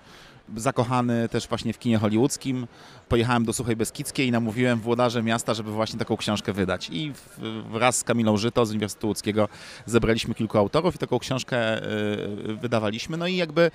zakochany 0.56 1.28
też 1.28 1.48
właśnie 1.48 1.72
w 1.72 1.78
kinie 1.78 1.98
hollywoodzkim. 1.98 2.66
Pojechałem 3.08 3.44
do 3.44 3.52
Suchej 3.52 3.76
Beskidzkiej 3.76 4.28
i 4.28 4.32
namówiłem 4.32 4.80
włodarze 4.80 5.22
miasta, 5.22 5.54
żeby 5.54 5.70
właśnie 5.70 5.98
taką 5.98 6.16
książkę 6.16 6.52
wydać. 6.52 6.88
I 6.92 7.12
wraz 7.72 7.96
z 7.98 8.04
Kamilą 8.04 8.36
Żyto 8.36 8.66
z 8.66 8.70
Uniwersytetu 8.70 9.06
Łódzkiego 9.08 9.48
zebraliśmy 9.86 10.34
kilku 10.34 10.58
autorów 10.58 10.94
i 10.94 10.98
taką 10.98 11.18
książkę 11.18 11.82
y, 11.82 12.56
wydawaliśmy. 12.56 13.16
No 13.16 13.26
i 13.26 13.36
jakby 13.36 13.70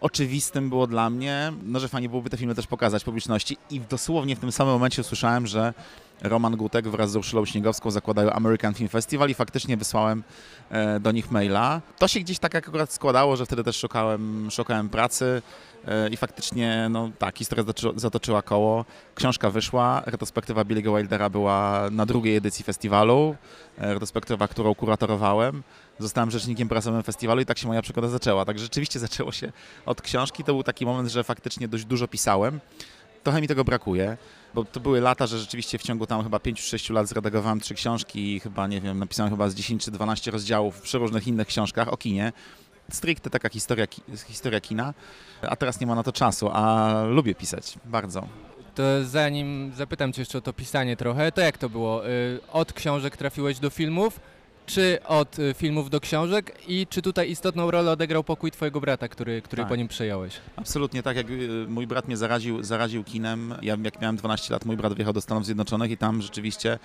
oczywistym 0.00 0.68
było 0.68 0.86
dla 0.86 1.10
mnie, 1.10 1.52
no, 1.62 1.80
że 1.80 1.88
fajnie 1.88 2.08
byłoby 2.08 2.30
te 2.30 2.36
filmy 2.36 2.54
też 2.54 2.66
pokazać 2.66 3.04
publiczności 3.04 3.56
i 3.70 3.80
dosłownie 3.80 4.36
w 4.36 4.38
tym 4.38 4.52
samym 4.52 4.72
momencie 4.72 5.02
usłyszałem, 5.02 5.46
że 5.46 5.74
Roman 6.22 6.56
Gutek 6.56 6.88
wraz 6.88 7.10
z 7.10 7.16
Urszulą 7.16 7.44
Śniegowską 7.44 7.90
zakładają 7.90 8.30
American 8.30 8.74
Film 8.74 8.88
Festival 8.88 9.30
i 9.30 9.34
faktycznie 9.34 9.76
wysłałem 9.76 10.22
e, 10.70 11.00
do 11.00 11.12
nich 11.12 11.30
maila. 11.30 11.80
To 11.98 12.08
się 12.08 12.20
gdzieś 12.20 12.38
tak 12.38 12.54
akurat 12.54 12.92
składało, 12.92 13.36
że 13.36 13.46
wtedy 13.46 13.64
też 13.64 13.76
szukałem, 13.76 14.48
szukałem 14.50 14.88
pracy 14.88 15.42
e, 15.86 16.08
i 16.08 16.16
faktycznie, 16.16 16.88
no 16.90 17.10
tak, 17.18 17.38
historia 17.38 17.64
zatoczy, 17.64 18.00
zatoczyła 18.00 18.42
koło. 18.42 18.84
Książka 19.14 19.50
wyszła, 19.50 20.02
retrospektywa 20.06 20.64
Billy'ego 20.64 20.96
Wildera 20.96 21.30
była 21.30 21.88
na 21.90 22.06
drugiej 22.06 22.36
edycji 22.36 22.64
festiwalu, 22.64 23.36
e, 23.78 23.92
retrospektywa, 23.92 24.48
którą 24.48 24.74
kuratorowałem. 24.74 25.62
Zostałem 25.98 26.30
rzecznikiem 26.30 26.68
prasowym 26.68 27.02
festiwalu 27.02 27.40
i 27.40 27.46
tak 27.46 27.58
się 27.58 27.68
moja 27.68 27.82
przygoda 27.82 28.08
zaczęła. 28.08 28.44
Tak 28.44 28.58
rzeczywiście 28.58 28.98
zaczęło 28.98 29.32
się 29.32 29.52
od 29.86 30.02
książki. 30.02 30.44
To 30.44 30.52
był 30.52 30.62
taki 30.62 30.86
moment, 30.86 31.08
że 31.08 31.24
faktycznie 31.24 31.68
dość 31.68 31.84
dużo 31.84 32.08
pisałem. 32.08 32.60
Trochę 33.22 33.40
mi 33.40 33.48
tego 33.48 33.64
brakuje, 33.64 34.16
bo 34.54 34.64
to 34.64 34.80
były 34.80 35.00
lata, 35.00 35.26
że 35.26 35.38
rzeczywiście 35.38 35.78
w 35.78 35.82
ciągu 35.82 36.06
tam 36.06 36.22
chyba 36.22 36.38
5-6 36.38 36.92
lat 36.92 37.08
zredagowałem 37.08 37.60
trzy 37.60 37.74
książki 37.74 38.36
i 38.36 38.40
chyba, 38.40 38.66
nie 38.66 38.80
wiem, 38.80 38.98
napisałem 38.98 39.32
chyba 39.32 39.48
z 39.50 39.54
10 39.54 39.84
czy 39.84 39.90
12 39.90 40.30
rozdziałów 40.30 40.80
przy 40.80 40.98
różnych 40.98 41.26
innych 41.26 41.46
książkach 41.48 41.88
o 41.92 41.96
kinie. 41.96 42.32
Stricte 42.90 43.30
taka 43.30 43.48
historia, 43.48 43.86
historia 44.28 44.60
kina, 44.60 44.94
a 45.42 45.56
teraz 45.56 45.80
nie 45.80 45.86
ma 45.86 45.94
na 45.94 46.02
to 46.02 46.12
czasu, 46.12 46.48
a 46.52 46.92
lubię 47.08 47.34
pisać, 47.34 47.74
bardzo. 47.84 48.26
To 48.74 48.82
zanim 49.04 49.72
zapytam 49.76 50.12
Cię 50.12 50.22
jeszcze 50.22 50.38
o 50.38 50.40
to 50.40 50.52
pisanie 50.52 50.96
trochę, 50.96 51.32
to 51.32 51.40
jak 51.40 51.58
to 51.58 51.68
było? 51.68 52.08
Y, 52.08 52.40
Od 52.52 52.72
książek 52.72 53.16
trafiłeś 53.16 53.58
do 53.58 53.70
filmów, 53.70 54.20
czy 54.74 54.98
od 55.06 55.38
y, 55.38 55.54
filmów 55.54 55.90
do 55.90 56.00
książek 56.00 56.58
i 56.68 56.86
czy 56.86 57.02
tutaj 57.02 57.30
istotną 57.30 57.70
rolę 57.70 57.90
odegrał 57.90 58.24
pokój 58.24 58.50
Twojego 58.50 58.80
brata, 58.80 59.08
który, 59.08 59.42
który 59.42 59.62
Tak. 59.62 59.68
po 59.68 59.76
nim 59.76 59.88
przejąłeś? 59.88 60.34
Absolutnie 60.56 61.02
tak, 61.02 61.16
jak 61.16 61.30
y, 61.30 61.48
mój 61.68 61.86
brat 61.86 62.06
mnie 62.06 62.16
zaraził, 62.16 62.62
zaraził 62.62 63.04
kinem. 63.04 63.54
Ja, 63.62 63.76
jak 63.84 64.00
miałem 64.00 64.16
12 64.16 64.54
lat, 64.54 64.64
mój 64.64 64.76
brat 64.76 64.94
wjechał 64.94 65.12
do 65.12 65.20
Stanów 65.20 65.44
Zjednoczonych 65.44 65.90
i 65.90 65.96
tam 65.96 66.22
rzeczywiście 66.22 66.78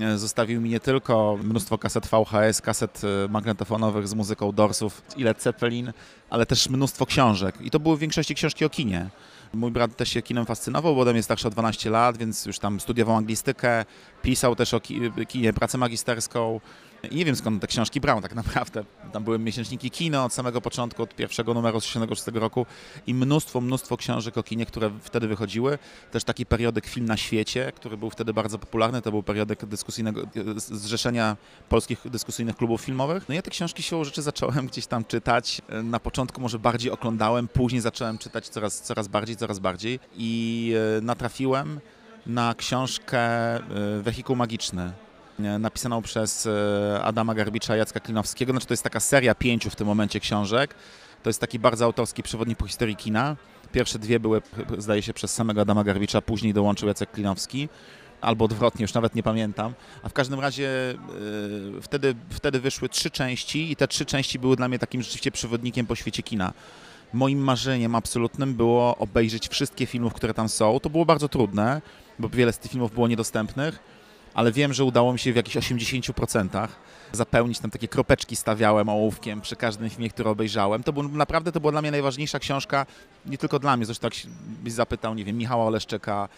e, 0.00 0.18
zostawił 0.18 0.60
mi 0.60 0.70
nie 0.70 0.80
tylko 0.80 1.38
mnóstwo 1.42 1.78
kaset 1.78 2.06
VHS, 2.06 2.60
kaset 2.60 3.00
e, 3.04 3.28
magnetofonowych 3.28 4.08
z 4.08 4.14
muzyką 4.14 4.52
Dorsów 4.52 5.02
i 5.16 5.22
Led 5.24 5.42
Zeppelin, 5.42 5.92
ale 6.30 6.46
też 6.46 6.68
mnóstwo 6.68 7.06
książek. 7.06 7.54
I 7.60 7.70
to 7.70 7.80
były 7.80 7.96
w 7.96 8.00
większości 8.00 8.34
książki 8.34 8.64
o 8.64 8.70
kinie. 8.70 9.08
Mój 9.54 9.70
brat 9.70 9.96
też 9.96 10.08
się 10.08 10.22
kinem 10.22 10.46
fascynował, 10.46 10.94
bo 10.94 11.00
ode 11.00 11.12
mnie 11.12 11.22
starszy 11.22 11.48
o 11.48 11.50
12 11.50 11.90
lat, 11.90 12.16
więc 12.16 12.46
już 12.46 12.58
tam 12.58 12.80
studiował 12.80 13.16
anglistykę, 13.16 13.84
pisał 14.22 14.56
też 14.56 14.74
o 14.74 14.80
ki- 14.80 15.00
kinie 15.28 15.52
pracę 15.52 15.78
magisterską. 15.78 16.60
Nie 17.10 17.24
wiem 17.24 17.36
skąd 17.36 17.60
te 17.60 17.66
książki 17.66 18.00
brał 18.00 18.20
tak 18.20 18.34
naprawdę. 18.34 18.84
Tam 19.12 19.24
były 19.24 19.38
miesięczniki 19.38 19.90
kino 19.90 20.24
od 20.24 20.32
samego 20.32 20.60
początku, 20.60 21.02
od 21.02 21.14
pierwszego 21.14 21.54
numeru 21.54 21.80
z 21.80 21.84
1966 21.84 22.40
roku 22.40 22.66
i 23.06 23.14
mnóstwo, 23.14 23.60
mnóstwo 23.60 23.96
książek 23.96 24.38
o 24.38 24.42
kinie, 24.42 24.66
które 24.66 24.90
wtedy 25.00 25.28
wychodziły. 25.28 25.78
Też 26.10 26.24
taki 26.24 26.46
periodyk 26.46 26.86
Film 26.86 27.06
na 27.06 27.16
świecie, 27.16 27.72
który 27.76 27.96
był 27.96 28.10
wtedy 28.10 28.34
bardzo 28.34 28.58
popularny. 28.58 29.02
To 29.02 29.10
był 29.10 29.22
periodyk 29.22 29.66
dyskusyjnego, 29.66 30.22
zrzeszenia 30.56 31.36
polskich 31.68 32.10
dyskusyjnych 32.10 32.56
klubów 32.56 32.80
filmowych. 32.80 33.28
No 33.28 33.34
ja 33.34 33.42
te 33.42 33.50
książki 33.50 33.82
siłą 33.82 34.04
rzeczy 34.04 34.22
zacząłem 34.22 34.66
gdzieś 34.66 34.86
tam 34.86 35.04
czytać. 35.04 35.62
Na 35.84 36.00
początku 36.00 36.40
może 36.40 36.58
bardziej 36.58 36.90
oglądałem, 36.90 37.48
później 37.48 37.80
zacząłem 37.80 38.18
czytać 38.18 38.48
coraz, 38.48 38.80
coraz 38.80 39.08
bardziej, 39.08 39.36
coraz 39.36 39.58
bardziej 39.58 40.00
i 40.16 40.74
e, 40.98 41.00
natrafiłem 41.00 41.80
na 42.26 42.54
książkę 42.54 43.18
e, 43.18 43.60
Wehikuł 44.02 44.36
Magiczny 44.36 44.92
napisaną 45.38 46.02
przez 46.02 46.46
e, 46.46 47.02
Adama 47.02 47.34
Garbicza 47.34 47.76
i 47.76 47.78
Jacka 47.78 48.00
Klinowskiego. 48.00 48.52
Znaczy 48.52 48.66
to 48.66 48.72
jest 48.72 48.82
taka 48.82 49.00
seria 49.00 49.34
pięciu 49.34 49.70
w 49.70 49.76
tym 49.76 49.86
momencie 49.86 50.20
książek. 50.20 50.74
To 51.22 51.30
jest 51.30 51.40
taki 51.40 51.58
bardzo 51.58 51.84
autorski 51.84 52.22
przewodnik 52.22 52.58
po 52.58 52.66
historii 52.66 52.96
kina. 52.96 53.36
Pierwsze 53.72 53.98
dwie 53.98 54.20
były, 54.20 54.42
zdaje 54.78 55.02
się, 55.02 55.14
przez 55.14 55.34
samego 55.34 55.60
Adama 55.60 55.84
Garbicza, 55.84 56.22
później 56.22 56.54
dołączył 56.54 56.88
Jacek 56.88 57.10
Klinowski 57.10 57.68
albo 58.20 58.44
odwrotnie, 58.44 58.82
już 58.82 58.94
nawet 58.94 59.14
nie 59.14 59.22
pamiętam. 59.22 59.74
A 60.02 60.08
w 60.08 60.12
każdym 60.12 60.40
razie 60.40 60.94
yy, 61.72 61.82
wtedy, 61.82 62.14
wtedy 62.30 62.60
wyszły 62.60 62.88
trzy 62.88 63.10
części 63.10 63.72
i 63.72 63.76
te 63.76 63.88
trzy 63.88 64.04
części 64.04 64.38
były 64.38 64.56
dla 64.56 64.68
mnie 64.68 64.78
takim 64.78 65.02
rzeczywiście 65.02 65.30
przewodnikiem 65.30 65.86
po 65.86 65.94
świecie 65.94 66.22
kina. 66.22 66.52
Moim 67.12 67.38
marzeniem 67.38 67.94
absolutnym 67.94 68.54
było 68.54 68.96
obejrzeć 68.96 69.48
wszystkie 69.48 69.86
filmów, 69.86 70.14
które 70.14 70.34
tam 70.34 70.48
są. 70.48 70.80
To 70.80 70.90
było 70.90 71.04
bardzo 71.04 71.28
trudne, 71.28 71.82
bo 72.18 72.28
wiele 72.28 72.52
z 72.52 72.58
tych 72.58 72.70
filmów 72.70 72.94
było 72.94 73.08
niedostępnych 73.08 73.78
ale 74.34 74.52
wiem, 74.52 74.72
że 74.72 74.84
udało 74.84 75.12
mi 75.12 75.18
się 75.18 75.32
w 75.32 75.36
jakichś 75.36 75.56
80% 75.56 76.68
zapełnić 77.12 77.58
tam 77.58 77.70
takie 77.70 77.88
kropeczki 77.88 78.36
stawiałem 78.36 78.88
ołówkiem 78.88 79.40
przy 79.40 79.56
każdym 79.56 79.90
filmie, 79.90 80.10
który 80.10 80.30
obejrzałem. 80.30 80.82
To 80.82 80.92
był, 80.92 81.02
naprawdę 81.02 81.52
to 81.52 81.60
była 81.60 81.72
dla 81.72 81.82
mnie 81.82 81.90
najważniejsza 81.90 82.38
książka, 82.38 82.86
nie 83.26 83.38
tylko 83.38 83.58
dla 83.58 83.76
mnie, 83.76 83.86
zresztą 83.86 84.06
jak 84.06 84.14
byś 84.62 84.72
zapytał, 84.72 85.14
nie 85.14 85.24
wiem, 85.24 85.38
Michała 85.38 85.64
Oleszczyka, 85.64 86.28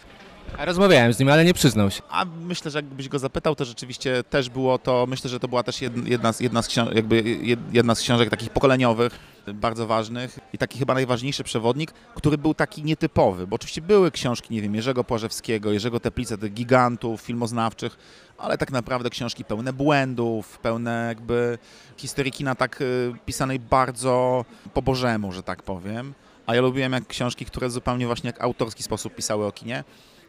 rozmawiałem 0.57 1.13
z 1.13 1.19
nim, 1.19 1.29
ale 1.29 1.45
nie 1.45 1.53
przyznał 1.53 1.91
się. 1.91 2.01
A 2.09 2.25
myślę, 2.25 2.71
że 2.71 2.77
jakbyś 2.77 3.09
go 3.09 3.19
zapytał, 3.19 3.55
to 3.55 3.65
rzeczywiście 3.65 4.23
też 4.23 4.49
było 4.49 4.77
to, 4.77 5.05
myślę, 5.09 5.29
że 5.29 5.39
to 5.39 5.47
była 5.47 5.63
też 5.63 5.81
jedna, 5.81 6.33
z, 6.33 6.39
jedna, 6.39 6.61
z, 6.61 6.67
książek, 6.67 6.95
jakby 6.95 7.23
jedna 7.71 7.95
z 7.95 7.99
książek 7.99 8.29
takich 8.29 8.49
pokoleniowych, 8.49 9.19
bardzo 9.53 9.87
ważnych 9.87 10.39
i 10.53 10.57
taki 10.57 10.79
chyba 10.79 10.93
najważniejszy 10.93 11.43
przewodnik, 11.43 11.91
który 11.91 12.37
był 12.37 12.53
taki 12.53 12.83
nietypowy, 12.83 13.47
bo 13.47 13.55
oczywiście 13.55 13.81
były 13.81 14.11
książki, 14.11 14.53
nie 14.53 14.61
wiem, 14.61 14.75
Jerzego 14.75 15.03
Płażewskiego, 15.03 15.71
Jerzego 15.71 15.99
Teplice, 15.99 16.37
tych 16.37 16.53
gigantów 16.53 17.21
filmoznawczych, 17.21 17.97
ale 18.37 18.57
tak 18.57 18.71
naprawdę 18.71 19.09
książki 19.09 19.45
pełne 19.45 19.73
błędów, 19.73 20.59
pełne 20.59 21.05
jakby 21.07 21.57
historii 21.97 22.31
kina 22.31 22.55
tak 22.55 22.81
y, 22.81 23.13
pisanej 23.25 23.59
bardzo 23.59 24.45
po 24.73 24.81
bożemu, 24.81 25.31
że 25.31 25.43
tak 25.43 25.63
powiem. 25.63 26.13
A 26.45 26.55
ja 26.55 26.61
lubiłem 26.61 26.93
jak 26.93 27.07
książki, 27.07 27.45
które 27.45 27.69
zupełnie 27.69 28.07
właśnie 28.07 28.27
jak 28.27 28.41
autorski 28.41 28.83
sposób 28.83 29.15
pisały 29.15 29.45
o 29.45 29.51
kinie. 29.51 29.83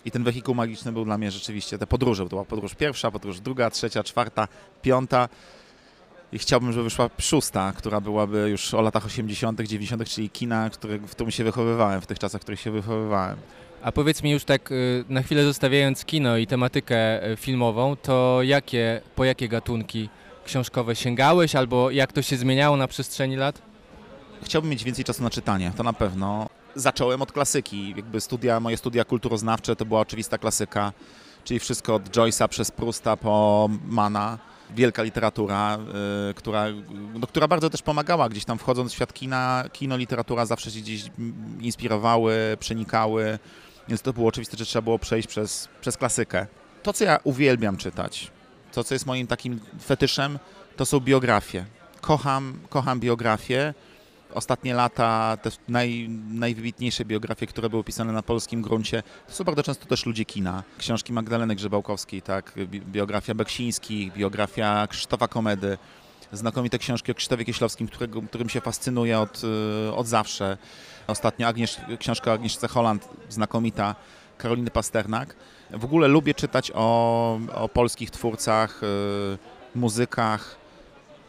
I 0.06 0.10
ten 0.10 0.24
wehikuł 0.24 0.54
magiczny 0.54 0.92
był 0.92 1.04
dla 1.04 1.18
mnie 1.18 1.30
rzeczywiście 1.30 1.78
te 1.78 1.86
podróże. 1.86 2.22
To 2.22 2.28
była 2.28 2.44
podróż 2.44 2.74
pierwsza, 2.74 3.10
podróż 3.10 3.40
druga, 3.40 3.70
trzecia, 3.70 4.04
czwarta, 4.04 4.48
piąta. 4.82 5.28
I 6.32 6.38
chciałbym, 6.38 6.72
żeby 6.72 6.84
wyszła 6.84 7.10
szósta, 7.18 7.72
która 7.76 8.00
byłaby 8.00 8.48
już 8.50 8.74
o 8.74 8.82
latach 8.82 9.06
80., 9.06 9.60
90., 9.60 10.08
czyli 10.08 10.30
kina, 10.30 10.70
który, 10.70 10.98
w 10.98 11.10
którym 11.10 11.30
się 11.30 11.44
wychowywałem, 11.44 12.00
w 12.00 12.06
tych 12.06 12.18
czasach, 12.18 12.40
w 12.40 12.44
których 12.44 12.60
się 12.60 12.70
wychowywałem. 12.70 13.36
A 13.82 13.92
powiedz 13.92 14.22
mi 14.22 14.30
już 14.30 14.44
tak 14.44 14.72
y, 14.72 15.04
na 15.08 15.22
chwilę 15.22 15.44
zostawiając 15.44 16.04
kino 16.04 16.36
i 16.36 16.46
tematykę 16.46 17.30
y, 17.30 17.36
filmową, 17.36 17.96
to 17.96 18.42
jakie, 18.42 19.00
po 19.14 19.24
jakie 19.24 19.48
gatunki 19.48 20.08
książkowe 20.44 20.96
sięgałeś 20.96 21.56
albo 21.56 21.90
jak 21.90 22.12
to 22.12 22.22
się 22.22 22.36
zmieniało 22.36 22.76
na 22.76 22.88
przestrzeni 22.88 23.36
lat? 23.36 23.62
Chciałbym 24.42 24.70
mieć 24.70 24.84
więcej 24.84 25.04
czasu 25.04 25.22
na 25.22 25.30
czytanie, 25.30 25.72
to 25.76 25.82
na 25.82 25.92
pewno 25.92 26.48
zacząłem 26.76 27.22
od 27.22 27.32
klasyki. 27.32 27.94
Jakby 27.96 28.20
studia, 28.20 28.60
moje 28.60 28.76
studia 28.76 29.04
kulturoznawcze 29.04 29.76
to 29.76 29.84
była 29.84 30.00
oczywista 30.00 30.38
klasyka, 30.38 30.92
czyli 31.44 31.60
wszystko 31.60 31.94
od 31.94 32.08
Joyce'a 32.08 32.48
przez 32.48 32.70
Prusta 32.70 33.16
po 33.16 33.68
Mana. 33.86 34.38
Wielka 34.70 35.02
literatura, 35.02 35.78
y, 36.30 36.34
która, 36.34 36.64
no, 37.14 37.26
która 37.26 37.48
bardzo 37.48 37.70
też 37.70 37.82
pomagała 37.82 38.28
gdzieś 38.28 38.44
tam 38.44 38.58
wchodząc 38.58 38.92
w 38.92 38.94
świat 38.94 39.12
kina. 39.12 39.64
Kino, 39.72 39.96
literatura 39.96 40.46
zawsze 40.46 40.70
się 40.70 40.80
gdzieś 40.80 41.04
inspirowały, 41.60 42.56
przenikały, 42.60 43.38
więc 43.88 44.02
to 44.02 44.12
było 44.12 44.28
oczywiste, 44.28 44.56
że 44.56 44.64
trzeba 44.64 44.82
było 44.82 44.98
przejść 44.98 45.28
przez, 45.28 45.68
przez 45.80 45.96
klasykę. 45.96 46.46
To, 46.82 46.92
co 46.92 47.04
ja 47.04 47.18
uwielbiam 47.24 47.76
czytać, 47.76 48.30
to, 48.72 48.84
co 48.84 48.94
jest 48.94 49.06
moim 49.06 49.26
takim 49.26 49.60
fetyszem, 49.84 50.38
to 50.76 50.86
są 50.86 51.00
biografie. 51.00 51.64
Kocham, 52.00 52.58
kocham 52.68 53.00
biografie 53.00 53.74
ostatnie 54.36 54.74
lata, 54.74 55.36
te 55.42 55.50
naj, 55.68 56.08
najwybitniejsze 56.30 57.04
biografie, 57.04 57.46
które 57.46 57.70
były 57.70 57.84
pisane 57.84 58.12
na 58.12 58.22
polskim 58.22 58.62
gruncie, 58.62 59.02
to 59.26 59.32
są 59.32 59.44
bardzo 59.44 59.62
często 59.62 59.86
też 59.86 60.06
ludzie 60.06 60.24
kina. 60.24 60.62
Książki 60.78 61.12
Magdaleny 61.12 61.54
Grzebałkowskiej, 61.54 62.22
tak, 62.22 62.52
biografia 62.68 63.34
Beksińskich, 63.34 64.12
biografia 64.12 64.86
Krzysztofa 64.86 65.28
Komedy, 65.28 65.78
znakomite 66.32 66.78
książki 66.78 67.12
o 67.12 67.14
Krzysztofie 67.14 67.44
Kieślowskim, 67.44 67.86
którego, 67.88 68.22
którym 68.22 68.48
się 68.48 68.60
fascynuję 68.60 69.20
od, 69.20 69.42
y, 69.88 69.94
od 69.94 70.06
zawsze. 70.06 70.58
Ostatnio 71.06 71.46
Agniesz, 71.46 71.80
książka 71.98 72.32
Agnieszce 72.32 72.68
Holland, 72.68 73.08
znakomita, 73.28 73.94
Karoliny 74.38 74.70
Pasternak. 74.70 75.36
W 75.70 75.84
ogóle 75.84 76.08
lubię 76.08 76.34
czytać 76.34 76.72
o, 76.74 77.38
o 77.54 77.68
polskich 77.68 78.10
twórcach, 78.10 78.82
y, 78.82 79.78
muzykach, 79.78 80.56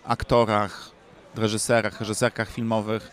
aktorach, 0.04 0.97
reżyserach, 1.38 2.00
reżyserkach 2.00 2.50
filmowych. 2.50 3.12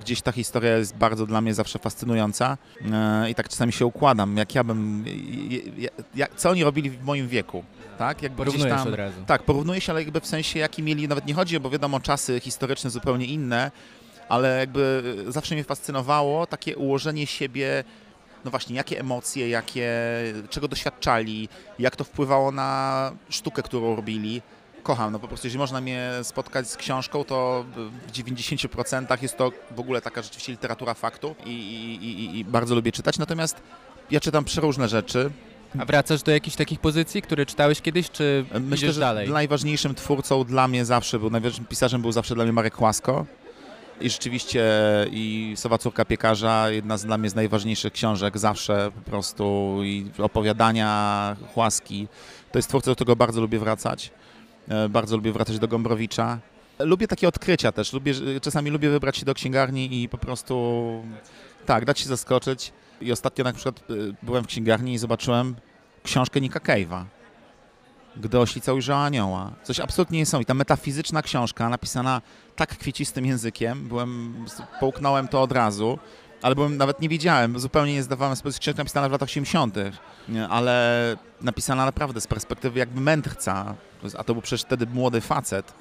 Gdzieś 0.00 0.22
ta 0.22 0.32
historia 0.32 0.76
jest 0.76 0.96
bardzo 0.96 1.26
dla 1.26 1.40
mnie 1.40 1.54
zawsze 1.54 1.78
fascynująca 1.78 2.58
e, 2.92 3.30
i 3.30 3.34
tak 3.34 3.48
czasami 3.48 3.72
się 3.72 3.86
układam, 3.86 4.36
jak 4.36 4.54
ja 4.54 4.64
bym, 4.64 5.04
jak, 6.14 6.34
co 6.36 6.50
oni 6.50 6.64
robili 6.64 6.90
w 6.90 7.04
moim 7.04 7.28
wieku. 7.28 7.64
Tak, 7.98 8.22
jakby 8.22 8.36
Porównujesz 8.36 8.76
tam, 8.78 8.88
od 8.88 8.94
razu. 8.94 9.24
Tak, 9.26 9.42
porównuję 9.42 9.80
się, 9.80 9.92
ale 9.92 10.02
jakby 10.02 10.20
w 10.20 10.26
sensie 10.26 10.58
jaki 10.58 10.82
mieli, 10.82 11.08
nawet 11.08 11.26
nie 11.26 11.34
chodzi, 11.34 11.60
bo 11.60 11.70
wiadomo, 11.70 12.00
czasy 12.00 12.40
historyczne 12.40 12.90
zupełnie 12.90 13.26
inne, 13.26 13.70
ale 14.28 14.58
jakby 14.58 15.14
zawsze 15.28 15.54
mnie 15.54 15.64
fascynowało 15.64 16.46
takie 16.46 16.76
ułożenie 16.76 17.26
siebie 17.26 17.84
no 18.44 18.50
właśnie, 18.50 18.76
jakie 18.76 19.00
emocje, 19.00 19.48
jakie, 19.48 19.90
czego 20.50 20.68
doświadczali, 20.68 21.48
jak 21.78 21.96
to 21.96 22.04
wpływało 22.04 22.52
na 22.52 23.12
sztukę, 23.30 23.62
którą 23.62 23.96
robili 23.96 24.42
kocham. 24.82 25.12
No 25.12 25.18
po 25.18 25.28
prostu, 25.28 25.46
jeżeli 25.46 25.58
można 25.58 25.80
mnie 25.80 26.10
spotkać 26.22 26.70
z 26.70 26.76
książką, 26.76 27.24
to 27.24 27.64
w 28.08 28.12
90% 28.12 29.22
jest 29.22 29.36
to 29.36 29.52
w 29.70 29.80
ogóle 29.80 30.00
taka 30.00 30.22
rzeczywiście 30.22 30.52
literatura 30.52 30.94
faktu 30.94 31.34
i, 31.46 31.50
i, 31.50 32.04
i, 32.04 32.38
i 32.38 32.44
bardzo 32.44 32.74
lubię 32.74 32.92
czytać. 32.92 33.18
Natomiast 33.18 33.62
ja 34.10 34.20
czytam 34.20 34.44
przeróżne 34.44 34.88
rzeczy. 34.88 35.30
A 35.78 35.84
wracasz 35.84 36.22
do 36.22 36.32
jakichś 36.32 36.56
takich 36.56 36.80
pozycji, 36.80 37.22
które 37.22 37.46
czytałeś 37.46 37.80
kiedyś, 37.80 38.10
czy 38.10 38.44
Myślę, 38.60 38.92
że 38.92 39.00
dalej? 39.00 39.30
najważniejszym 39.30 39.94
twórcą 39.94 40.44
dla 40.44 40.68
mnie 40.68 40.84
zawsze 40.84 41.18
był, 41.18 41.30
najważniejszym 41.30 41.66
pisarzem 41.66 42.02
był 42.02 42.12
zawsze 42.12 42.34
dla 42.34 42.44
mnie 42.44 42.52
Marek 42.52 42.80
Łasko. 42.80 43.26
I 44.00 44.10
rzeczywiście 44.10 44.64
i 45.10 45.52
Sowa 45.56 45.78
Córka 45.78 46.04
Piekarza, 46.04 46.70
jedna 46.70 46.96
z 46.98 47.04
dla 47.04 47.18
mnie 47.18 47.30
z 47.30 47.34
najważniejszych 47.34 47.92
książek 47.92 48.38
zawsze 48.38 48.90
po 48.94 49.10
prostu 49.10 49.76
i 49.84 50.10
opowiadania, 50.18 51.36
Chłaski. 51.54 52.08
To 52.52 52.58
jest 52.58 52.68
twórca, 52.68 52.90
do 52.90 52.94
którego 52.94 53.16
bardzo 53.16 53.40
lubię 53.40 53.58
wracać. 53.58 54.10
E, 54.68 54.88
bardzo 54.88 55.16
lubię 55.16 55.32
wracać 55.32 55.58
do 55.58 55.68
Gombrowicza. 55.68 56.38
Lubię 56.78 57.08
takie 57.08 57.28
odkrycia 57.28 57.72
też. 57.72 57.92
Lubię, 57.92 58.14
czasami 58.42 58.70
lubię 58.70 58.90
wybrać 58.90 59.16
się 59.16 59.24
do 59.24 59.34
księgarni 59.34 60.02
i 60.02 60.08
po 60.08 60.18
prostu 60.18 60.82
tak, 61.66 61.84
dać 61.84 62.00
się 62.00 62.08
zaskoczyć. 62.08 62.72
I 63.00 63.12
ostatnio 63.12 63.44
na 63.44 63.52
przykład 63.52 63.78
e, 63.78 63.94
byłem 64.22 64.44
w 64.44 64.46
księgarni 64.46 64.92
i 64.94 64.98
zobaczyłem 64.98 65.56
książkę 66.02 66.40
Nika 66.40 66.60
Cave'a. 66.60 67.04
Gdy 68.16 68.38
oślicał 68.38 68.74
ujrzał 68.74 68.98
anioła. 68.98 69.52
Coś 69.62 69.80
absolutnie 69.80 70.18
niesamowite. 70.18 70.54
Metafizyczna 70.54 71.22
książka 71.22 71.68
napisana 71.68 72.22
tak 72.56 72.78
kwiecistym 72.78 73.26
językiem. 73.26 73.88
Byłem, 73.88 74.34
połknąłem 74.80 75.28
to 75.28 75.42
od 75.42 75.52
razu 75.52 75.98
byłem, 76.54 76.76
nawet 76.76 77.00
nie 77.00 77.08
wiedziałem, 77.08 77.60
zupełnie 77.60 77.92
nie 77.92 78.02
zdawałem 78.02 78.36
sobie 78.36 78.52
książka 78.52 78.80
napisana 78.80 79.08
w 79.08 79.12
latach 79.12 79.28
80., 79.28 79.76
ale 80.48 81.16
napisana 81.40 81.84
naprawdę 81.84 82.20
z 82.20 82.26
perspektywy 82.26 82.78
jakby 82.78 83.00
mędrca, 83.00 83.74
a 84.18 84.24
to 84.24 84.32
był 84.32 84.42
przecież 84.42 84.62
wtedy 84.62 84.86
młody 84.86 85.20
facet. 85.20 85.72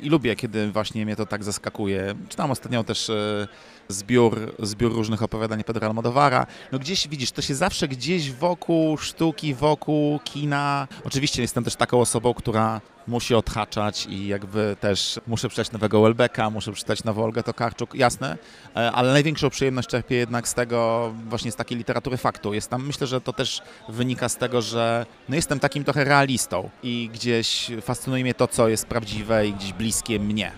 I 0.00 0.08
lubię, 0.10 0.36
kiedy 0.36 0.72
właśnie 0.72 1.04
mnie 1.04 1.16
to 1.16 1.26
tak 1.26 1.44
zaskakuje. 1.44 2.14
Czytam 2.28 2.50
ostatnio 2.50 2.84
też 2.84 3.10
e, 3.10 3.48
zbiór, 3.88 4.54
zbiór 4.58 4.92
różnych 4.92 5.22
opowiadań 5.22 5.64
Pedro 5.64 5.86
Almodovara. 5.86 6.46
No 6.72 6.78
gdzieś, 6.78 7.08
widzisz, 7.08 7.32
to 7.32 7.42
się 7.42 7.54
zawsze 7.54 7.88
gdzieś 7.88 8.32
wokół 8.32 8.98
sztuki, 8.98 9.54
wokół 9.54 10.20
kina. 10.24 10.88
Oczywiście 11.04 11.42
jestem 11.42 11.64
też 11.64 11.76
taką 11.76 12.00
osobą, 12.00 12.34
która 12.34 12.80
musi 13.08 13.34
odhaczać 13.34 14.06
i 14.06 14.26
jakby 14.26 14.76
też 14.80 15.20
muszę 15.26 15.48
przeczytać 15.48 15.72
nowego 15.72 16.02
Welbecka, 16.02 16.50
muszę 16.50 16.72
przeczytać 16.72 17.04
nową 17.04 17.24
Olgę 17.24 17.42
Tokarczuk, 17.42 17.94
jasne, 17.94 18.38
e, 18.76 18.92
ale 18.92 19.12
największą 19.12 19.50
przyjemność 19.50 19.88
czerpię 19.88 20.16
jednak 20.16 20.48
z 20.48 20.54
tego, 20.54 21.12
właśnie 21.28 21.52
z 21.52 21.56
takiej 21.56 21.78
literatury 21.78 22.16
faktu. 22.16 22.54
Jest 22.54 22.70
tam, 22.70 22.86
myślę, 22.86 23.06
że 23.06 23.20
to 23.20 23.32
też 23.32 23.62
wynika 23.88 24.28
z 24.28 24.36
tego, 24.36 24.62
że 24.62 25.06
no 25.28 25.36
jestem 25.36 25.60
takim 25.60 25.84
trochę 25.84 26.04
realistą 26.04 26.70
i 26.82 27.10
gdzieś 27.12 27.70
fascynuje 27.82 28.22
mnie 28.22 28.34
to, 28.34 28.48
co 28.48 28.68
jest 28.68 28.86
prawdziwe 28.86 29.46
i 29.46 29.52
gdzieś 29.52 29.72
bliskie 29.72 30.20
mnie. 30.20 30.52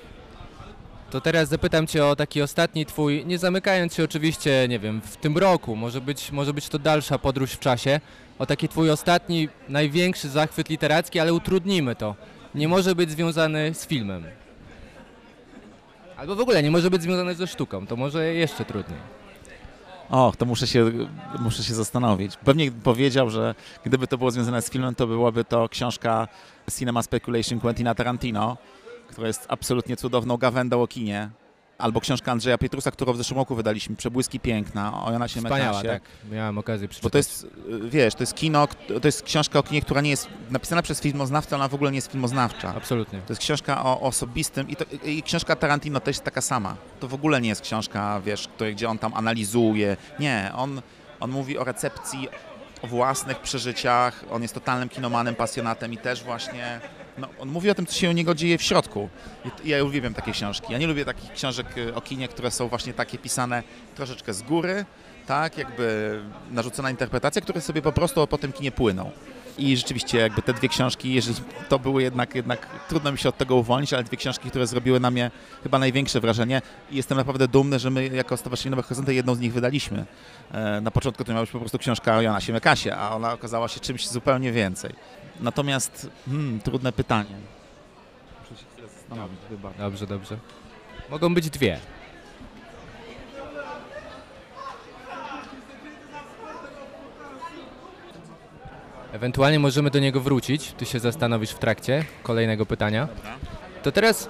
To 1.10 1.20
teraz 1.20 1.48
zapytam 1.48 1.86
Cię 1.86 2.06
o 2.06 2.16
taki 2.16 2.42
ostatni 2.42 2.86
Twój, 2.86 3.26
nie 3.26 3.38
zamykając 3.38 3.94
się 3.94 4.04
oczywiście, 4.04 4.66
nie 4.68 4.78
wiem, 4.78 5.00
w 5.00 5.16
tym 5.16 5.38
roku, 5.38 5.76
może 5.76 6.00
być, 6.00 6.32
może 6.32 6.54
być 6.54 6.68
to 6.68 6.78
dalsza 6.78 7.18
podróż 7.18 7.52
w 7.52 7.58
czasie, 7.58 8.00
o 8.38 8.46
taki 8.46 8.68
Twój 8.68 8.90
ostatni, 8.90 9.48
największy 9.68 10.28
zachwyt 10.28 10.68
literacki, 10.68 11.20
ale 11.20 11.32
utrudnimy 11.32 11.96
to. 11.96 12.14
Nie 12.54 12.68
może 12.68 12.94
być 12.94 13.10
związany 13.10 13.74
z 13.74 13.86
filmem. 13.86 14.24
Albo 16.16 16.36
w 16.36 16.40
ogóle 16.40 16.62
nie 16.62 16.70
może 16.70 16.90
być 16.90 17.02
związany 17.02 17.34
ze 17.34 17.46
sztuką, 17.46 17.86
to 17.86 17.96
może 17.96 18.34
jeszcze 18.34 18.64
trudniej. 18.64 18.98
Och, 20.10 20.36
to 20.36 20.46
muszę 20.46 20.66
się, 20.66 20.90
muszę 21.38 21.62
się 21.62 21.74
zastanowić. 21.74 22.36
Pewnie 22.36 22.72
powiedział, 22.72 23.30
że 23.30 23.54
gdyby 23.84 24.06
to 24.06 24.18
było 24.18 24.30
związane 24.30 24.62
z 24.62 24.70
filmem, 24.70 24.94
to 24.94 25.06
byłaby 25.06 25.44
to 25.44 25.68
książka 25.68 26.28
Cinema 26.78 27.02
Speculation 27.02 27.60
Quentina 27.60 27.94
Tarantino, 27.94 28.56
która 29.08 29.26
jest 29.26 29.46
absolutnie 29.48 29.96
cudowną 29.96 30.36
gawędą 30.36 30.82
o 30.82 30.86
kinie. 30.86 31.30
Albo 31.80 32.00
książka 32.00 32.32
Andrzeja 32.32 32.58
Pietrusa, 32.58 32.90
którą 32.90 33.12
w 33.12 33.16
zeszłym 33.16 33.38
roku 33.38 33.54
wydaliśmy, 33.54 33.96
Przebłyski 33.96 34.40
Piękna, 34.40 35.04
o 35.04 35.12
Jonasie 35.12 35.40
Wspaniała, 35.40 35.82
tak. 35.82 36.02
Miałem 36.30 36.58
okazję 36.58 36.88
przeczytać. 36.88 37.02
Bo 37.02 37.10
to 37.10 37.18
jest, 37.18 37.44
y, 37.44 37.90
wiesz, 37.90 38.14
to 38.14 38.22
jest 38.22 38.34
kino, 38.34 38.68
to 39.02 39.08
jest 39.08 39.22
książka 39.22 39.58
o 39.58 39.62
kinie, 39.62 39.82
która 39.82 40.00
nie 40.00 40.10
jest 40.10 40.28
napisana 40.50 40.82
przez 40.82 41.00
filmoznawcę, 41.00 41.56
ona 41.56 41.68
w 41.68 41.74
ogóle 41.74 41.90
nie 41.90 41.96
jest 41.98 42.10
filmoznawcza. 42.10 42.74
Absolutnie. 42.76 43.18
To 43.26 43.32
jest 43.32 43.42
książka 43.42 43.84
o 43.84 44.00
osobistym 44.00 44.68
i, 44.68 44.76
to, 44.76 44.84
i 45.04 45.22
książka 45.22 45.56
Tarantino 45.56 46.00
też 46.00 46.16
jest 46.16 46.24
taka 46.24 46.40
sama. 46.40 46.76
To 47.00 47.08
w 47.08 47.14
ogóle 47.14 47.40
nie 47.40 47.48
jest 47.48 47.60
książka, 47.60 48.20
wiesz, 48.24 48.48
której, 48.48 48.74
gdzie 48.74 48.88
on 48.88 48.98
tam 48.98 49.14
analizuje. 49.14 49.96
Nie, 50.18 50.52
on, 50.54 50.82
on 51.20 51.30
mówi 51.30 51.58
o 51.58 51.64
recepcji, 51.64 52.28
o 52.82 52.86
własnych 52.86 53.40
przeżyciach, 53.40 54.24
on 54.30 54.42
jest 54.42 54.54
totalnym 54.54 54.88
kinomanem, 54.88 55.34
pasjonatem 55.34 55.92
i 55.92 55.98
też 55.98 56.24
właśnie, 56.24 56.80
no, 57.20 57.28
on 57.38 57.48
mówi 57.48 57.70
o 57.70 57.74
tym, 57.74 57.86
co 57.86 57.94
się 57.94 58.10
u 58.10 58.12
niego 58.12 58.34
dzieje 58.34 58.58
w 58.58 58.62
środku. 58.62 59.08
Ja 59.64 59.84
uwielbiam 59.84 60.14
takie 60.14 60.32
książki. 60.32 60.72
Ja 60.72 60.78
nie 60.78 60.86
lubię 60.86 61.04
takich 61.04 61.32
książek 61.32 61.78
y, 61.78 61.94
o 61.94 62.00
kinie, 62.00 62.28
które 62.28 62.50
są 62.50 62.68
właśnie 62.68 62.92
takie 62.94 63.18
pisane 63.18 63.62
troszeczkę 63.94 64.34
z 64.34 64.42
góry, 64.42 64.84
tak, 65.26 65.58
jakby 65.58 66.20
narzucona 66.50 66.90
interpretacja, 66.90 67.42
które 67.42 67.60
sobie 67.60 67.82
po 67.82 67.92
prostu 67.92 68.26
po 68.26 68.38
tym 68.38 68.52
kinie 68.52 68.72
płyną. 68.72 69.10
I 69.58 69.76
rzeczywiście 69.76 70.18
jakby 70.18 70.42
te 70.42 70.54
dwie 70.54 70.68
książki, 70.68 71.18
to 71.68 71.78
były 71.78 72.02
jednak, 72.02 72.34
jednak 72.34 72.66
trudno 72.88 73.12
mi 73.12 73.18
się 73.18 73.28
od 73.28 73.36
tego 73.38 73.56
uwolnić, 73.56 73.92
ale 73.92 74.04
dwie 74.04 74.16
książki, 74.16 74.50
które 74.50 74.66
zrobiły 74.66 75.00
na 75.00 75.10
mnie 75.10 75.30
chyba 75.62 75.78
największe 75.78 76.20
wrażenie 76.20 76.62
i 76.90 76.96
jestem 76.96 77.18
naprawdę 77.18 77.48
dumny, 77.48 77.78
że 77.78 77.90
my 77.90 78.06
jako 78.08 78.36
Stowarzyszenie 78.36 78.70
Nowe 78.70 78.82
Horyzonty 78.82 79.14
jedną 79.14 79.34
z 79.34 79.40
nich 79.40 79.52
wydaliśmy. 79.52 80.04
E, 80.52 80.80
Na 80.80 80.90
początku 80.90 81.24
to 81.24 81.32
miała 81.32 81.42
być 81.42 81.50
po 81.50 81.58
prostu 81.60 81.78
książka 81.78 82.16
o 82.16 82.20
Jonasie 82.22 82.52
Mekasie, 82.52 82.96
a 82.96 83.14
ona 83.16 83.32
okazała 83.32 83.68
się 83.68 83.80
czymś 83.80 84.08
zupełnie 84.08 84.52
więcej. 84.52 84.94
Natomiast, 85.40 86.10
hmm, 86.26 86.60
trudne 86.60 86.92
pytanie. 86.92 87.36
Muszę 88.40 88.62
się 88.62 88.66
chwilę 88.72 88.88
zastanowić, 88.88 89.38
wybacz. 89.50 89.76
Dobrze, 89.76 90.06
dobrze. 90.06 90.36
Mogą 91.10 91.34
być 91.34 91.50
dwie. 91.50 91.80
Ewentualnie 99.12 99.58
możemy 99.58 99.90
do 99.90 99.98
niego 99.98 100.20
wrócić. 100.20 100.72
Ty 100.72 100.86
się 100.86 101.00
zastanowisz 101.00 101.50
w 101.50 101.58
trakcie 101.58 102.04
kolejnego 102.22 102.66
pytania. 102.66 103.08
To 103.82 103.92
teraz 103.92 104.28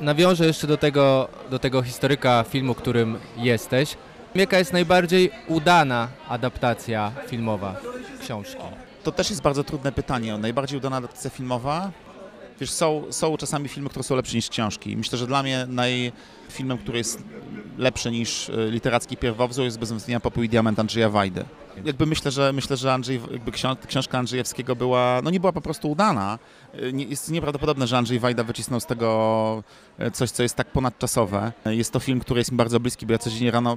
nawiążę 0.00 0.46
jeszcze 0.46 0.66
do 0.66 0.76
tego, 0.76 1.28
do 1.50 1.58
tego 1.58 1.82
historyka 1.82 2.44
filmu, 2.48 2.74
którym 2.74 3.18
jesteś. 3.36 3.96
Jaka 4.34 4.58
jest 4.58 4.72
najbardziej 4.72 5.30
udana 5.46 6.08
adaptacja 6.28 7.12
filmowa 7.26 7.76
książki? 8.20 8.87
To 9.04 9.12
też 9.12 9.30
jest 9.30 9.42
bardzo 9.42 9.64
trudne 9.64 9.92
pytanie. 9.92 10.38
Najbardziej 10.38 10.78
udana 10.78 10.96
adaptacja 10.96 11.30
filmowa? 11.30 11.90
Wiesz, 12.60 12.70
są, 12.70 13.04
są 13.10 13.36
czasami 13.36 13.68
filmy, 13.68 13.88
które 13.90 14.02
są 14.02 14.16
lepsze 14.16 14.36
niż 14.36 14.48
książki. 14.48 14.96
Myślę, 14.96 15.18
że 15.18 15.26
dla 15.26 15.42
mnie 15.42 15.66
naj, 15.68 16.12
filmem, 16.48 16.78
który 16.78 16.98
jest 16.98 17.22
lepszy 17.78 18.10
niż 18.10 18.48
y, 18.48 18.68
literacki 18.70 19.16
pierwowzór 19.16 19.64
jest 19.64 19.78
bez 19.78 19.90
wątpienia 19.90 20.20
Popój 20.20 20.46
i 20.46 20.48
Diament 20.48 20.78
Andrzeja 20.78 21.10
Wajdy. 21.10 21.44
Jakby 21.84 22.06
myślę, 22.06 22.30
że 22.30 22.52
myślę, 22.52 22.76
że 22.76 22.92
Andrzej, 22.92 23.20
jakby 23.32 23.50
książ- 23.52 23.86
książka 23.86 24.18
Andrzejewskiego 24.18 24.76
była, 24.76 25.20
no 25.24 25.30
nie 25.30 25.40
była 25.40 25.52
po 25.52 25.60
prostu 25.60 25.90
udana. 25.90 26.38
Y, 26.74 26.92
jest 27.08 27.30
nieprawdopodobne, 27.30 27.86
że 27.86 27.98
Andrzej 27.98 28.18
Wajda 28.18 28.44
wycisnął 28.44 28.80
z 28.80 28.86
tego 28.86 29.62
y, 30.00 30.10
coś, 30.10 30.30
co 30.30 30.42
jest 30.42 30.54
tak 30.54 30.72
ponadczasowe. 30.72 31.52
Jest 31.66 31.92
to 31.92 32.00
film, 32.00 32.20
który 32.20 32.40
jest 32.40 32.52
mi 32.52 32.56
bardzo 32.58 32.80
bliski, 32.80 33.06
bo 33.06 33.12
ja 33.12 33.18
codziennie 33.18 33.50
rano 33.50 33.76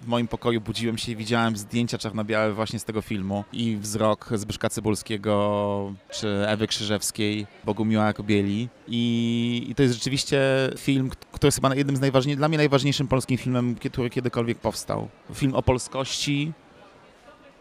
w 0.00 0.06
moim 0.06 0.28
pokoju 0.28 0.60
budziłem 0.60 0.98
się 0.98 1.12
i 1.12 1.16
widziałem 1.16 1.56
zdjęcia 1.56 1.98
czarno-białe 1.98 2.52
właśnie 2.52 2.78
z 2.78 2.84
tego 2.84 3.02
filmu 3.02 3.44
i 3.52 3.76
wzrok 3.76 4.30
Zbyszka 4.34 4.70
Cybulskiego 4.70 5.92
czy 6.10 6.28
Ewy 6.48 6.66
Krzyżewskiej, 6.66 7.46
Bogumiła 7.64 8.12
Kobieli 8.12 8.68
I, 8.88 9.66
i 9.68 9.74
to 9.74 9.82
jest 9.82 9.94
rzeczywiście 9.94 10.40
film, 10.78 11.10
który 11.32 11.46
jest 11.46 11.56
chyba 11.56 11.74
jednym 11.74 11.96
z 11.96 12.00
najważniejszych, 12.00 12.38
dla 12.38 12.48
mnie 12.48 12.58
najważniejszym 12.58 13.08
polskim 13.08 13.38
filmem, 13.38 13.74
który 13.74 14.10
kiedykolwiek 14.10 14.58
powstał. 14.58 15.08
Film 15.34 15.54
o 15.54 15.62
polskości, 15.62 16.52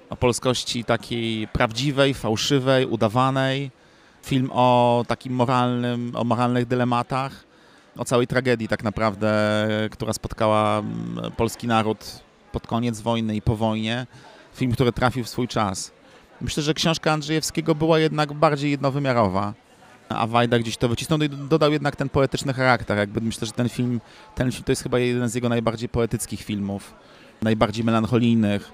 o 0.09 0.15
polskości 0.15 0.83
takiej 0.83 1.47
prawdziwej, 1.47 2.13
fałszywej, 2.13 2.85
udawanej. 2.85 3.71
Film 4.25 4.49
o 4.53 5.03
takim 5.07 5.33
moralnym, 5.33 6.11
o 6.15 6.23
moralnych 6.23 6.65
dylematach, 6.65 7.45
o 7.97 8.05
całej 8.05 8.27
tragedii 8.27 8.67
tak 8.67 8.83
naprawdę, 8.83 9.31
która 9.91 10.13
spotkała 10.13 10.79
mm, 10.79 11.31
polski 11.31 11.67
naród 11.67 12.24
pod 12.55 12.67
koniec 12.67 13.01
wojny 13.01 13.35
i 13.35 13.41
po 13.41 13.55
wojnie. 13.55 14.07
Film, 14.53 14.71
który 14.71 14.91
trafił 14.91 15.23
w 15.23 15.29
swój 15.29 15.47
czas. 15.47 15.91
Myślę, 16.41 16.63
że 16.63 16.73
książka 16.73 17.11
Andrzejewskiego 17.11 17.75
była 17.75 17.99
jednak 17.99 18.33
bardziej 18.33 18.71
jednowymiarowa, 18.71 19.53
a 20.09 20.27
Wajda 20.27 20.59
gdzieś 20.59 20.77
to 20.77 20.89
wycisnął 20.89 21.19
no 21.19 21.25
i 21.25 21.29
dodał 21.29 21.71
jednak 21.71 21.95
ten 21.95 22.09
poetyczny 22.09 22.53
charakter. 22.53 22.97
Jakby 22.97 23.21
myślę, 23.21 23.47
że 23.47 23.53
ten 23.53 23.69
film, 23.69 24.01
ten 24.35 24.51
film 24.51 24.63
to 24.63 24.71
jest 24.71 24.83
chyba 24.83 24.99
jeden 24.99 25.29
z 25.29 25.35
jego 25.35 25.49
najbardziej 25.49 25.89
poetyckich 25.89 26.41
filmów, 26.41 26.93
najbardziej 27.41 27.83
melancholijnych, 27.83 28.71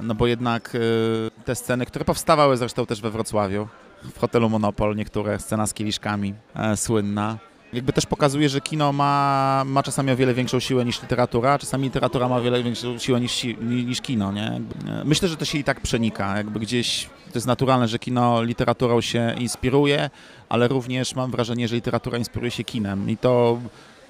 no 0.00 0.14
bo 0.14 0.26
jednak 0.26 0.74
y, 0.74 1.30
te 1.44 1.54
sceny, 1.54 1.86
które 1.86 2.04
powstawały 2.04 2.56
zresztą 2.56 2.86
też 2.86 3.00
we 3.00 3.10
Wrocławiu, 3.10 3.68
w 4.14 4.18
hotelu 4.18 4.50
Monopol, 4.50 4.96
niektóre, 4.96 5.38
scena 5.38 5.66
z 5.66 5.74
kieliszkami, 5.74 6.34
e, 6.54 6.76
słynna, 6.76 7.38
jakby 7.72 7.92
też 7.92 8.06
pokazuje, 8.06 8.48
że 8.48 8.60
kino 8.60 8.92
ma, 8.92 9.62
ma 9.66 9.82
czasami 9.82 10.10
o 10.10 10.16
wiele 10.16 10.34
większą 10.34 10.60
siłę 10.60 10.84
niż 10.84 11.02
literatura, 11.02 11.52
a 11.52 11.58
czasami 11.58 11.84
literatura 11.84 12.28
ma 12.28 12.36
o 12.36 12.42
wiele 12.42 12.62
większą 12.62 12.98
siłę 12.98 13.20
niż, 13.20 13.44
niż 13.60 14.00
kino, 14.00 14.32
nie? 14.32 14.60
Myślę, 15.04 15.28
że 15.28 15.36
to 15.36 15.44
się 15.44 15.58
i 15.58 15.64
tak 15.64 15.80
przenika, 15.80 16.36
jakby 16.36 16.60
gdzieś 16.60 17.04
to 17.04 17.32
jest 17.34 17.46
naturalne, 17.46 17.88
że 17.88 17.98
kino 17.98 18.42
literaturą 18.42 19.00
się 19.00 19.34
inspiruje, 19.38 20.10
ale 20.48 20.68
również 20.68 21.14
mam 21.14 21.30
wrażenie, 21.30 21.68
że 21.68 21.74
literatura 21.74 22.18
inspiruje 22.18 22.50
się 22.50 22.64
kinem. 22.64 23.10
I 23.10 23.16
to, 23.16 23.58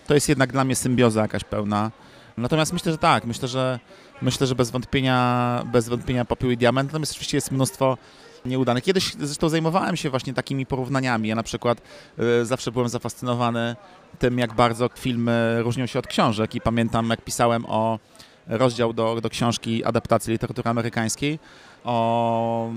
to 0.07 0.15
jest 0.15 0.29
jednak 0.29 0.53
dla 0.53 0.65
mnie 0.65 0.77
symbioza 0.77 1.23
jakaś 1.23 1.45
pełna. 1.45 1.91
Natomiast 2.37 2.73
myślę, 2.73 2.93
że 2.93 2.99
tak, 2.99 3.25
myślę, 3.25 3.49
że 3.49 3.79
myślę, 4.23 4.47
że 4.47 4.55
bez 4.55 4.71
wątpienia, 4.71 5.63
bez 5.73 5.89
wątpienia 5.89 6.25
popiół 6.25 6.51
i 6.51 6.57
diament, 6.57 6.89
natomiast 6.89 7.13
oczywiście 7.13 7.37
jest 7.37 7.51
mnóstwo 7.51 7.99
nieudanych. 8.45 8.85
Kiedyś 8.85 9.15
zresztą 9.15 9.49
zajmowałem 9.49 9.97
się 9.97 10.11
właśnie 10.11 10.35
takimi 10.35 10.67
porównaniami. 10.67 11.29
Ja 11.29 11.35
na 11.35 11.43
przykład 11.43 11.83
y, 12.19 12.47
zawsze 12.47 12.73
byłem 12.73 12.89
zafascynowany 12.89 13.77
tym, 14.19 14.39
jak 14.39 14.55
bardzo 14.55 14.91
filmy 14.95 15.63
różnią 15.63 15.87
się 15.87 15.99
od 15.99 16.07
książek 16.07 16.55
i 16.55 16.61
pamiętam, 16.61 17.11
jak 17.11 17.25
pisałem 17.25 17.65
o 17.67 17.99
rozdział 18.47 18.93
do, 18.93 19.21
do 19.21 19.31
książki 19.31 19.85
adaptacji 19.85 20.33
literatury 20.33 20.71
amerykańskiej 20.71 21.39
o 21.85 22.71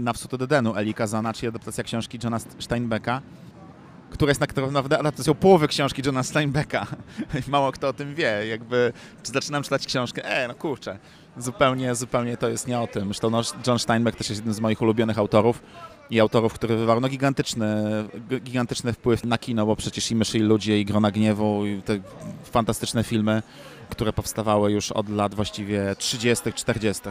Na 0.00 0.12
wschód 0.12 0.34
od 0.34 0.42
Edenu 0.42 0.76
Eli 0.76 0.94
Kazana, 0.94 1.32
czyli 1.32 1.48
adaptacja 1.48 1.84
książki 1.84 2.18
Johna 2.24 2.38
Steinbecka, 2.58 3.22
która 4.10 4.30
jest 4.30 4.40
tak 4.40 4.56
naprawdę 4.56 4.98
adaptacją 4.98 5.34
połowy 5.34 5.68
książki 5.68 6.02
Johna 6.06 6.22
Steinbecka. 6.22 6.86
Mało 7.48 7.72
kto 7.72 7.88
o 7.88 7.92
tym 7.92 8.14
wie. 8.14 8.46
Jakby, 8.48 8.92
czy 9.22 9.32
zaczynam 9.32 9.62
czytać 9.62 9.86
książkę, 9.86 10.24
e, 10.24 10.48
no 10.48 10.54
kurczę, 10.54 10.98
zupełnie, 11.38 11.94
zupełnie 11.94 12.36
to 12.36 12.48
jest 12.48 12.68
nie 12.68 12.80
o 12.80 12.86
tym. 12.86 13.04
Zresztą 13.04 13.30
no, 13.30 13.42
John 13.66 13.78
Steinbeck 13.78 14.18
też 14.18 14.28
jest 14.28 14.38
jednym 14.38 14.54
z 14.54 14.60
moich 14.60 14.82
ulubionych 14.82 15.18
autorów 15.18 15.62
i 16.10 16.20
autorów, 16.20 16.52
który 16.54 16.76
wywarł 16.76 17.00
no, 17.00 17.08
gigantyczny, 17.08 17.84
gigantyczny 18.40 18.92
wpływ 18.92 19.24
na 19.24 19.38
kino, 19.38 19.66
bo 19.66 19.76
przecież 19.76 20.10
i 20.10 20.16
Myszy 20.16 20.38
i 20.38 20.40
Ludzie, 20.40 20.80
i 20.80 20.84
Grona 20.84 21.10
Gniewu, 21.10 21.66
i 21.66 21.82
te 21.82 22.00
fantastyczne 22.44 23.04
filmy, 23.04 23.42
które 23.90 24.12
powstawały 24.12 24.72
już 24.72 24.92
od 24.92 25.08
lat 25.08 25.34
właściwie 25.34 25.96
30., 25.98 26.52
40. 26.52 27.02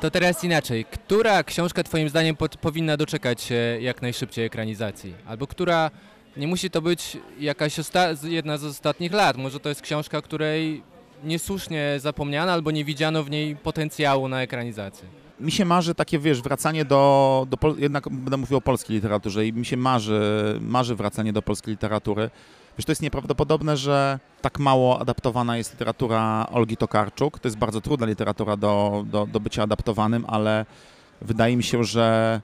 To 0.00 0.10
teraz 0.10 0.44
inaczej. 0.44 0.84
Która 0.84 1.42
książka 1.44 1.82
Twoim 1.82 2.08
zdaniem 2.08 2.36
pod, 2.36 2.56
powinna 2.56 2.96
doczekać 2.96 3.48
jak 3.80 4.02
najszybciej 4.02 4.44
ekranizacji? 4.44 5.14
Albo 5.26 5.46
która 5.46 5.90
nie 6.36 6.46
musi 6.46 6.70
to 6.70 6.82
być 6.82 7.16
jakaś 7.38 7.76
jedna 8.22 8.56
z 8.56 8.64
ostatnich 8.64 9.12
lat. 9.12 9.36
Może 9.36 9.60
to 9.60 9.68
jest 9.68 9.82
książka, 9.82 10.22
której 10.22 10.82
niesłusznie 11.24 11.96
zapomniano 11.98 12.52
albo 12.52 12.70
nie 12.70 12.84
widziano 12.84 13.24
w 13.24 13.30
niej 13.30 13.56
potencjału 13.56 14.28
na 14.28 14.42
ekranizację. 14.42 15.08
mi 15.40 15.52
się 15.52 15.64
marzy 15.64 15.94
takie, 15.94 16.18
wiesz, 16.18 16.42
wracanie 16.42 16.84
do, 16.84 17.46
do 17.50 17.74
jednak 17.78 18.08
będę 18.08 18.36
mówił 18.36 18.56
o 18.56 18.60
polskiej 18.60 18.96
literaturze 18.96 19.46
i 19.46 19.52
mi 19.52 19.66
się 19.66 19.76
marzy, 19.76 20.20
marzy 20.60 20.94
wracanie 20.94 21.32
do 21.32 21.42
polskiej 21.42 21.72
literatury. 21.72 22.30
Wiesz, 22.78 22.84
to 22.84 22.92
jest 22.92 23.02
nieprawdopodobne, 23.02 23.76
że 23.76 24.18
tak 24.40 24.58
mało 24.58 25.00
adaptowana 25.00 25.56
jest 25.56 25.72
literatura 25.72 26.46
Olgi 26.52 26.76
Tokarczuk. 26.76 27.38
To 27.38 27.48
jest 27.48 27.58
bardzo 27.58 27.80
trudna 27.80 28.06
literatura 28.06 28.56
do, 28.56 29.04
do, 29.06 29.26
do 29.26 29.40
bycia 29.40 29.62
adaptowanym, 29.62 30.24
ale 30.28 30.66
wydaje 31.20 31.56
mi 31.56 31.62
się, 31.62 31.84
że, 31.84 32.40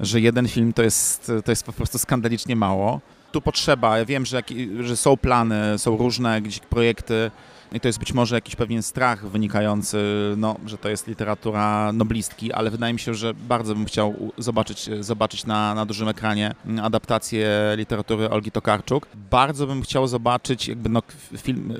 że 0.00 0.20
jeden 0.20 0.48
film 0.48 0.72
to 0.72 0.82
jest, 0.82 1.32
to 1.44 1.52
jest 1.52 1.64
po 1.64 1.72
prostu 1.72 1.98
skandalicznie 1.98 2.56
mało. 2.56 3.00
Tu 3.32 3.40
potrzeba, 3.40 3.98
ja 3.98 4.04
wiem, 4.04 4.26
że, 4.26 4.42
że 4.80 4.96
są 4.96 5.16
plany, 5.16 5.78
są 5.78 5.96
różne 5.96 6.42
gdzieś 6.42 6.60
projekty, 6.60 7.30
i 7.74 7.80
to 7.80 7.88
jest 7.88 7.98
być 7.98 8.12
może 8.12 8.34
jakiś 8.34 8.56
pewien 8.56 8.82
strach 8.82 9.26
wynikający, 9.26 9.98
no, 10.36 10.56
że 10.66 10.78
to 10.78 10.88
jest 10.88 11.06
literatura 11.06 11.92
noblistki, 11.92 12.52
ale 12.52 12.70
wydaje 12.70 12.92
mi 12.92 12.98
się, 12.98 13.14
że 13.14 13.34
bardzo 13.34 13.74
bym 13.74 13.84
chciał 13.84 14.32
zobaczyć, 14.38 14.90
zobaczyć 15.00 15.46
na, 15.46 15.74
na 15.74 15.86
dużym 15.86 16.08
ekranie 16.08 16.54
adaptację 16.82 17.48
literatury 17.76 18.30
Olgi 18.30 18.50
Tokarczuk. 18.50 19.06
Bardzo 19.30 19.66
bym 19.66 19.82
chciał 19.82 20.06
zobaczyć 20.06 20.68
jakby 20.68 20.88
no, 20.88 21.02
film, 21.36 21.74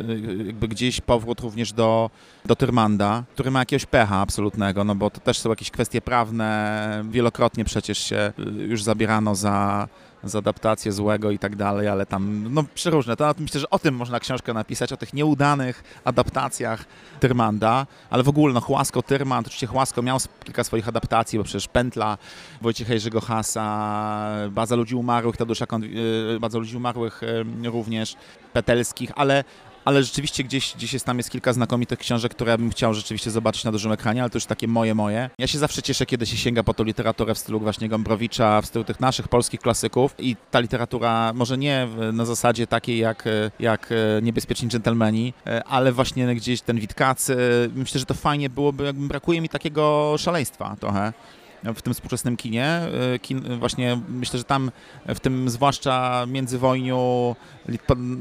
jakby 0.46 0.68
gdzieś 0.68 1.00
powrót 1.00 1.40
również 1.40 1.72
do, 1.72 2.10
do 2.44 2.56
Tyrmanda, 2.56 3.24
który 3.34 3.50
ma 3.50 3.58
jakiegoś 3.58 3.86
pecha 3.86 4.16
absolutnego, 4.16 4.84
no 4.84 4.94
bo 4.94 5.10
to 5.10 5.20
też 5.20 5.38
są 5.38 5.50
jakieś 5.50 5.70
kwestie 5.70 6.00
prawne, 6.00 7.04
wielokrotnie 7.10 7.64
przecież 7.64 7.98
się 7.98 8.32
już 8.68 8.82
zabierano 8.82 9.34
za 9.34 9.88
z 10.24 10.34
adaptację 10.34 10.92
złego 10.92 11.30
i 11.30 11.38
tak 11.38 11.56
dalej, 11.56 11.88
ale 11.88 12.06
tam, 12.06 12.54
no 12.54 12.64
przeróżne. 12.74 13.16
To 13.16 13.34
myślę, 13.38 13.60
że 13.60 13.70
o 13.70 13.78
tym 13.78 13.94
można 13.94 14.20
książkę 14.20 14.54
napisać, 14.54 14.92
o 14.92 14.96
tych 14.96 15.12
nieudanych 15.14 15.84
adaptacjach 16.04 16.84
Tyrmanda, 17.20 17.86
ale 18.10 18.22
w 18.22 18.28
ogóle, 18.28 18.54
no 18.54 18.60
Chłasko, 18.60 19.02
Tyrmand, 19.02 19.46
oczywiście 19.46 19.66
Chłasko 19.66 20.02
miał 20.02 20.18
kilka 20.44 20.64
swoich 20.64 20.88
adaptacji, 20.88 21.38
bo 21.38 21.44
przecież 21.44 21.68
Pętla 21.68 22.18
Wojciecha 22.60 22.92
Jerzego 22.92 23.20
Hasa, 23.20 24.26
Baza 24.50 24.76
Ludzi 24.76 24.94
Umarłych, 24.94 25.36
Tadeusza, 25.36 25.66
y, 26.34 26.40
Baza 26.40 26.58
Ludzi 26.58 26.76
Umarłych 26.76 27.20
również, 27.64 28.16
Petelskich, 28.52 29.10
ale 29.14 29.44
ale 29.84 30.02
rzeczywiście 30.02 30.44
gdzieś, 30.44 30.74
gdzieś 30.76 30.92
jest 30.92 31.06
tam 31.06 31.16
jest 31.16 31.30
kilka 31.30 31.52
znakomitych 31.52 31.98
książek, 31.98 32.34
które 32.34 32.58
bym 32.58 32.70
chciał 32.70 32.94
rzeczywiście 32.94 33.30
zobaczyć 33.30 33.64
na 33.64 33.72
dużym 33.72 33.92
ekranie, 33.92 34.22
ale 34.22 34.30
to 34.30 34.36
już 34.36 34.46
takie 34.46 34.68
moje, 34.68 34.94
moje. 34.94 35.30
Ja 35.38 35.46
się 35.46 35.58
zawsze 35.58 35.82
cieszę, 35.82 36.06
kiedy 36.06 36.26
się 36.26 36.36
sięga 36.36 36.62
po 36.62 36.74
tą 36.74 36.84
literaturę 36.84 37.34
w 37.34 37.38
stylu 37.38 37.60
właśnie 37.60 37.88
Gombrowicza, 37.88 38.60
w 38.60 38.66
stylu 38.66 38.84
tych 38.84 39.00
naszych 39.00 39.28
polskich 39.28 39.60
klasyków. 39.60 40.14
I 40.18 40.36
ta 40.50 40.60
literatura 40.60 41.32
może 41.32 41.58
nie 41.58 41.88
na 42.12 42.24
zasadzie 42.24 42.66
takiej 42.66 42.98
jak, 42.98 43.24
jak 43.58 43.90
Niebezpieczni 44.22 44.68
Dżentelmeni, 44.68 45.34
ale 45.66 45.92
właśnie 45.92 46.34
gdzieś 46.34 46.60
ten 46.60 46.80
Witkacy, 46.80 47.36
myślę, 47.74 48.00
że 48.00 48.06
to 48.06 48.14
fajnie 48.14 48.50
byłoby, 48.50 48.84
jakby 48.84 49.08
brakuje 49.08 49.40
mi 49.40 49.48
takiego 49.48 50.14
szaleństwa 50.18 50.76
trochę 50.80 51.12
w 51.74 51.82
tym 51.82 51.94
współczesnym 51.94 52.36
kinie. 52.36 52.80
Y, 53.14 53.18
kin, 53.18 53.58
właśnie 53.58 53.98
myślę, 54.08 54.38
że 54.38 54.44
tam 54.44 54.70
w 55.06 55.20
tym 55.20 55.50
zwłaszcza 55.50 56.24
międzywojniu, 56.28 57.36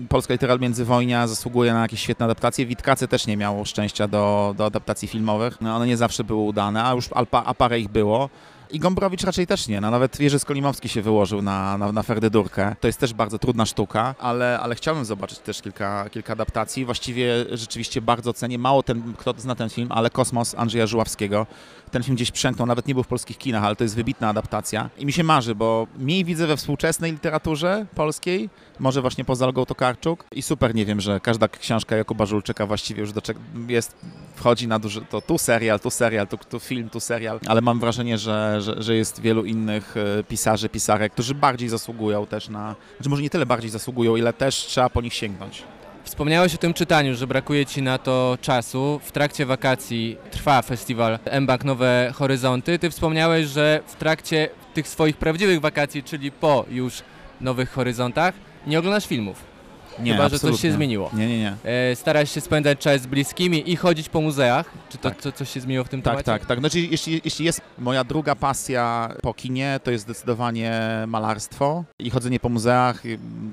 polska 0.10 0.34
literatura 0.34 0.62
międzywojnia 0.62 1.28
zasługuje 1.28 1.74
na 1.74 1.82
jakieś 1.82 2.02
świetne 2.02 2.26
adaptacje. 2.26 2.66
Witkacy 2.66 3.08
też 3.08 3.28
nie 3.28 3.38
miało 3.38 3.66
szczęścia 3.66 4.08
do, 4.08 4.56
do 4.58 4.66
adaptacji 4.66 5.08
filmowych. 5.08 5.62
No, 5.62 5.76
one 5.76 5.88
nie 5.88 5.98
zawsze 5.98 6.24
były 6.24 6.42
udane, 6.42 6.84
a 6.84 6.94
już 6.94 7.10
a 7.32 7.54
parę 7.54 7.80
ich 7.80 7.90
było. 7.90 8.30
I 8.74 8.80
Gombrowicz 8.80 9.24
raczej 9.24 9.48
też 9.48 9.68
nie. 9.68 9.82
No, 9.82 9.92
nawet 9.92 10.20
Jerzy 10.20 10.40
Skolimowski 10.40 10.90
się 10.90 11.02
wyłożył 11.02 11.42
na, 11.42 11.78
na, 11.78 11.92
na 11.92 12.04
Ferdydurkę. 12.04 12.76
To 12.80 12.88
jest 12.88 13.00
też 13.00 13.14
bardzo 13.14 13.40
trudna 13.40 13.66
sztuka, 13.66 14.16
ale, 14.20 14.60
ale 14.60 14.76
chciałbym 14.76 15.06
zobaczyć 15.06 15.40
też 15.40 15.62
kilka, 15.62 16.10
kilka 16.10 16.34
adaptacji. 16.34 16.86
Właściwie 16.86 17.46
rzeczywiście 17.52 18.02
bardzo 18.02 18.34
cenię. 18.34 18.58
Mało 18.58 18.84
ten, 18.84 19.14
kto 19.18 19.34
zna 19.38 19.56
ten 19.56 19.70
film, 19.70 19.88
ale 19.92 20.10
Kosmos 20.10 20.56
Andrzeja 20.56 20.88
Żuławskiego 20.88 21.48
ten 21.92 22.04
film 22.04 22.16
gdzieś 22.16 22.32
przemknął, 22.32 22.68
nawet 22.68 22.88
nie 22.88 22.94
był 22.94 23.04
w 23.04 23.08
polskich 23.08 23.38
kinach, 23.38 23.64
ale 23.64 23.76
to 23.76 23.84
jest 23.84 23.96
wybitna 23.96 24.30
adaptacja. 24.30 24.90
I 24.98 25.06
mi 25.06 25.14
się 25.14 25.24
marzy, 25.24 25.56
bo 25.56 25.88
mniej 25.98 26.26
widzę 26.26 26.48
we 26.48 26.58
współczesnej 26.58 27.12
literaturze 27.12 27.86
polskiej, 27.96 28.50
może 28.80 29.02
właśnie 29.02 29.26
poza 29.26 29.46
Olgą 29.46 29.66
Tokarczuk. 29.66 30.26
I 30.32 30.42
super, 30.42 30.76
nie 30.76 30.86
wiem, 30.86 31.02
że 31.02 31.20
każda 31.20 31.48
książka 31.48 31.96
Jakuba 31.96 32.26
Żulczyka 32.26 32.66
właściwie 32.66 33.02
już 33.02 33.14
do 33.14 33.22
jest, 33.68 33.96
wchodzi 34.36 34.68
na 34.68 34.80
duży, 34.80 35.02
to 35.02 35.22
tu 35.22 35.38
serial, 35.38 35.80
tu 35.80 35.90
serial, 35.90 36.28
tu, 36.28 36.38
tu 36.38 36.60
film, 36.60 36.90
tu 36.90 37.00
serial, 37.00 37.40
ale 37.48 37.62
mam 37.62 37.80
wrażenie, 37.80 38.18
że, 38.18 38.61
że, 38.62 38.84
że 38.84 38.96
jest 38.96 39.22
wielu 39.22 39.46
innych 39.46 39.98
e, 39.98 40.24
pisarzy, 40.24 40.70
pisarek, 40.70 41.14
którzy 41.14 41.36
bardziej 41.36 41.70
zasługują 41.70 42.26
też 42.26 42.50
na, 42.50 42.76
znaczy 42.98 43.10
może 43.10 43.22
nie 43.22 43.30
tyle 43.30 43.46
bardziej 43.46 43.70
zasługują, 43.70 44.16
ile 44.16 44.34
też 44.34 44.56
trzeba 44.56 44.90
po 44.90 45.02
nich 45.02 45.14
sięgnąć. 45.14 45.64
Wspomniałeś 46.04 46.56
o 46.56 46.58
tym 46.58 46.74
czytaniu, 46.74 47.16
że 47.16 47.28
brakuje 47.28 47.66
Ci 47.66 47.82
na 47.82 47.98
to 47.98 48.38
czasu. 48.42 49.00
W 49.04 49.12
trakcie 49.12 49.46
wakacji 49.46 50.18
trwa 50.32 50.62
festiwal 50.62 51.20
MBAK 51.26 51.64
Nowe 51.64 52.12
Horyzonty. 52.16 52.80
Ty 52.80 52.90
wspomniałeś, 52.90 53.48
że 53.48 53.80
w 53.88 53.96
trakcie 53.96 54.50
tych 54.74 54.88
swoich 54.88 55.18
prawdziwych 55.18 55.62
wakacji, 55.62 56.04
czyli 56.04 56.32
po 56.32 56.66
już 56.70 57.04
Nowych 57.42 57.72
Horyzontach, 57.72 58.34
nie 58.68 58.80
oglądasz 58.80 59.08
filmów. 59.08 59.51
Nie, 60.00 60.12
Chyba, 60.12 60.30
że 60.30 60.40
coś 60.40 60.60
się 60.60 60.72
zmieniło. 60.72 61.10
Nie, 61.14 61.28
nie, 61.28 61.40
nie. 61.40 61.56
E, 61.64 61.96
starasz 61.96 62.32
się 62.32 62.42
spędzać 62.42 62.80
czas 62.80 63.02
z 63.02 63.08
bliskimi 63.08 63.72
i 63.72 63.76
chodzić 63.76 64.10
po 64.10 64.22
muzeach? 64.22 64.74
Czy 64.90 64.98
to 64.98 65.10
tak. 65.10 65.22
co, 65.22 65.32
coś 65.32 65.50
się 65.50 65.60
zmieniło 65.60 65.86
w 65.86 65.90
tym 65.90 66.02
tak, 66.02 66.12
temacie? 66.12 66.26
Tak, 66.26 66.46
tak, 66.46 66.60
Znaczy, 66.60 66.80
jeśli, 66.80 67.22
jeśli 67.26 67.46
jest 67.46 67.62
moja 67.78 68.04
druga 68.04 68.36
pasja 68.36 69.14
po 69.22 69.34
kinie, 69.34 69.80
to 69.84 69.92
jest 69.92 70.04
zdecydowanie 70.04 70.82
malarstwo 71.08 71.84
i 72.00 72.10
chodzenie 72.10 72.40
po 72.40 72.50
muzeach. 72.50 73.04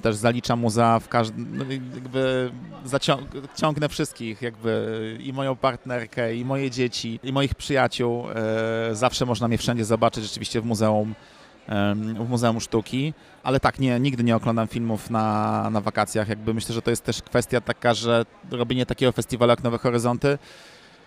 Też 0.03 0.16
zaliczam 0.16 0.61
muzea 0.61 0.99
w 1.01 1.09
każdym, 1.09 1.57
no, 1.59 1.64
jakby 1.95 2.51
ciągnę 3.57 3.89
wszystkich, 3.89 4.43
jakby 4.43 5.16
i 5.20 5.32
moją 5.32 5.57
partnerkę, 5.57 6.34
i 6.34 6.45
moje 6.45 6.70
dzieci, 6.70 7.20
i 7.22 7.32
moich 7.32 7.55
przyjaciół. 7.55 8.24
E, 8.30 8.95
zawsze 8.95 9.26
można 9.26 9.49
mnie 9.49 9.59
wszędzie 9.59 9.84
zobaczyć, 9.84 10.24
rzeczywiście 10.24 10.61
w 10.61 10.64
muzeum 10.64 11.14
w 12.25 12.29
Muzeum 12.29 12.61
Sztuki, 12.61 13.14
ale 13.43 13.61
tak, 13.61 13.79
nie, 13.79 14.01
nigdy 14.01 14.25
nie 14.25 14.37
oglądam 14.37 14.69
filmów 14.69 15.11
na, 15.11 15.69
na 15.71 15.81
wakacjach. 15.81 16.29
Jakby 16.29 16.55
myślę, 16.55 16.75
że 16.75 16.83
to 16.83 16.91
jest 16.91 17.05
też 17.05 17.23
kwestia 17.23 17.61
taka, 17.61 17.95
że 17.95 18.27
robienie 18.51 18.87
takiego 18.87 19.12
festiwalu 19.12 19.51
jak 19.51 19.62
Nowe 19.62 19.79
Horyzonty 19.79 20.39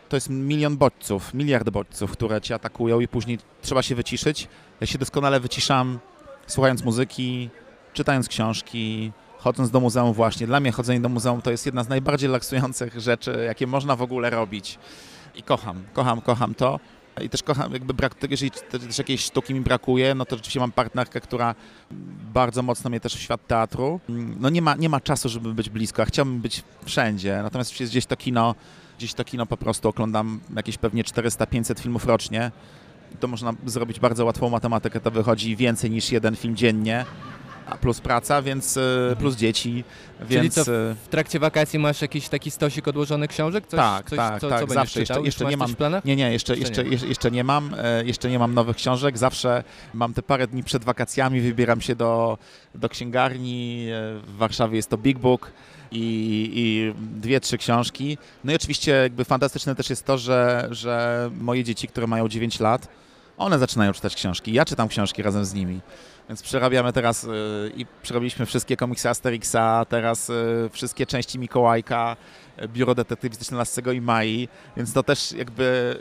to 0.09 0.17
jest 0.17 0.29
milion 0.29 0.77
bodźców, 0.77 1.33
miliard 1.33 1.69
bodźców, 1.69 2.11
które 2.11 2.41
cię 2.41 2.55
atakują 2.55 2.99
i 2.99 3.07
później 3.07 3.39
trzeba 3.61 3.81
się 3.81 3.95
wyciszyć. 3.95 4.47
Ja 4.81 4.87
się 4.87 4.97
doskonale 4.97 5.39
wyciszam 5.39 5.99
słuchając 6.47 6.83
muzyki, 6.83 7.49
czytając 7.93 8.27
książki, 8.27 9.11
chodząc 9.37 9.71
do 9.71 9.79
muzeum 9.79 10.13
właśnie. 10.13 10.47
Dla 10.47 10.59
mnie 10.59 10.71
chodzenie 10.71 10.99
do 10.99 11.09
muzeum 11.09 11.41
to 11.41 11.51
jest 11.51 11.65
jedna 11.65 11.83
z 11.83 11.89
najbardziej 11.89 12.27
relaksujących 12.27 12.99
rzeczy, 12.99 13.43
jakie 13.45 13.67
można 13.67 13.95
w 13.95 14.01
ogóle 14.01 14.29
robić. 14.29 14.79
I 15.35 15.43
kocham, 15.43 15.83
kocham, 15.93 16.21
kocham 16.21 16.55
to. 16.55 16.79
I 17.21 17.29
też 17.29 17.43
kocham, 17.43 17.73
jakby 17.73 17.93
brak, 17.93 18.15
jeżeli 18.29 18.51
też 18.51 18.97
jakiejś 18.97 19.21
sztuki 19.21 19.53
mi 19.53 19.61
brakuje, 19.61 20.15
no 20.15 20.25
to 20.25 20.35
rzeczywiście 20.35 20.59
mam 20.59 20.71
partnerkę, 20.71 21.21
która 21.21 21.55
bardzo 22.33 22.63
mocno 22.63 22.89
mnie 22.89 22.99
też 22.99 23.15
w 23.15 23.19
świat 23.19 23.47
teatru. 23.47 23.99
No 24.39 24.49
nie 24.49 24.61
ma, 24.61 24.75
nie 24.75 24.89
ma 24.89 24.99
czasu, 24.99 25.29
żeby 25.29 25.53
być 25.53 25.69
blisko, 25.69 26.01
a 26.01 26.05
chciałbym 26.05 26.39
być 26.39 26.63
wszędzie. 26.85 27.39
Natomiast 27.43 27.83
gdzieś 27.83 28.05
to 28.05 28.17
kino, 28.17 28.55
gdzieś 28.97 29.13
to 29.13 29.23
kino 29.23 29.45
po 29.45 29.57
prostu 29.57 29.89
oglądam 29.89 30.39
jakieś 30.55 30.77
pewnie 30.77 31.03
400-500 31.03 31.79
filmów 31.79 32.05
rocznie. 32.05 32.51
To 33.19 33.27
można 33.27 33.53
zrobić 33.65 33.99
bardzo 33.99 34.25
łatwą 34.25 34.49
matematykę, 34.49 34.99
to 34.99 35.11
wychodzi 35.11 35.55
więcej 35.55 35.91
niż 35.91 36.11
jeden 36.11 36.35
film 36.35 36.55
dziennie 36.55 37.05
plus 37.77 38.01
praca, 38.01 38.41
więc 38.41 38.77
e, 38.77 39.15
plus 39.19 39.35
dzieci, 39.35 39.83
więc... 40.21 40.55
Czyli 40.55 40.65
co, 40.65 40.71
e, 40.71 40.95
w 41.05 41.07
trakcie 41.09 41.39
wakacji 41.39 41.79
masz 41.79 42.01
jakiś 42.01 42.29
taki 42.29 42.51
stosik 42.51 42.87
odłożonych 42.87 43.29
książek? 43.29 43.67
Coś, 43.67 43.77
tak, 43.77 44.09
coś, 44.09 44.17
tak, 44.17 44.41
co, 44.41 44.49
tak, 44.49 44.67
co 44.67 44.73
zawsze. 44.73 44.99
Jeszcze, 44.99 45.21
jeszcze 45.21 45.45
nie 45.45 45.57
mam, 45.57 45.75
nie, 46.05 46.15
nie, 46.15 46.31
jeszcze, 46.31 46.57
jeszcze, 46.57 46.83
jeszcze, 46.83 47.07
jeszcze 47.07 47.31
nie 47.31 47.43
mam, 47.43 47.75
e, 47.77 48.05
jeszcze 48.05 48.29
nie 48.29 48.39
mam 48.39 48.53
nowych 48.53 48.75
książek, 48.75 49.17
zawsze 49.17 49.63
mam 49.93 50.13
te 50.13 50.23
parę 50.23 50.47
dni 50.47 50.63
przed 50.63 50.83
wakacjami, 50.83 51.41
wybieram 51.41 51.81
się 51.81 51.95
do, 51.95 52.37
do 52.75 52.89
księgarni, 52.89 53.87
w 54.27 54.37
Warszawie 54.37 54.75
jest 54.75 54.89
to 54.89 54.97
Big 54.97 55.19
Book, 55.19 55.51
i, 55.91 56.51
i, 56.55 56.93
dwie, 57.19 57.39
trzy 57.39 57.57
książki. 57.57 58.17
No 58.43 58.51
i 58.51 58.55
oczywiście 58.55 58.91
jakby 58.91 59.25
fantastyczne 59.25 59.75
też 59.75 59.89
jest 59.89 60.05
to, 60.05 60.17
że, 60.17 60.67
że 60.71 61.29
moje 61.39 61.63
dzieci, 61.63 61.87
które 61.87 62.07
mają 62.07 62.27
9 62.27 62.59
lat, 62.59 62.87
one 63.37 63.59
zaczynają 63.59 63.93
czytać 63.93 64.15
książki. 64.15 64.53
Ja 64.53 64.65
czytam 64.65 64.87
książki 64.87 65.23
razem 65.23 65.45
z 65.45 65.53
nimi. 65.53 65.79
Więc 66.31 66.41
przerabiamy 66.41 66.93
teraz 66.93 67.23
y, 67.23 67.27
i 67.75 67.85
przerobiliśmy 68.01 68.45
wszystkie 68.45 68.77
komiksy 68.77 69.09
Asterixa, 69.09 69.85
teraz 69.89 70.29
y, 70.29 70.69
wszystkie 70.71 71.05
części 71.05 71.39
Mikołajka, 71.39 72.17
y, 72.61 72.67
biuro 72.67 72.95
detektywistyczne 72.95 73.57
Lascego 73.57 73.91
i 73.91 74.01
Mai, 74.01 74.47
więc 74.77 74.93
to 74.93 75.03
też 75.03 75.31
jakby 75.31 75.97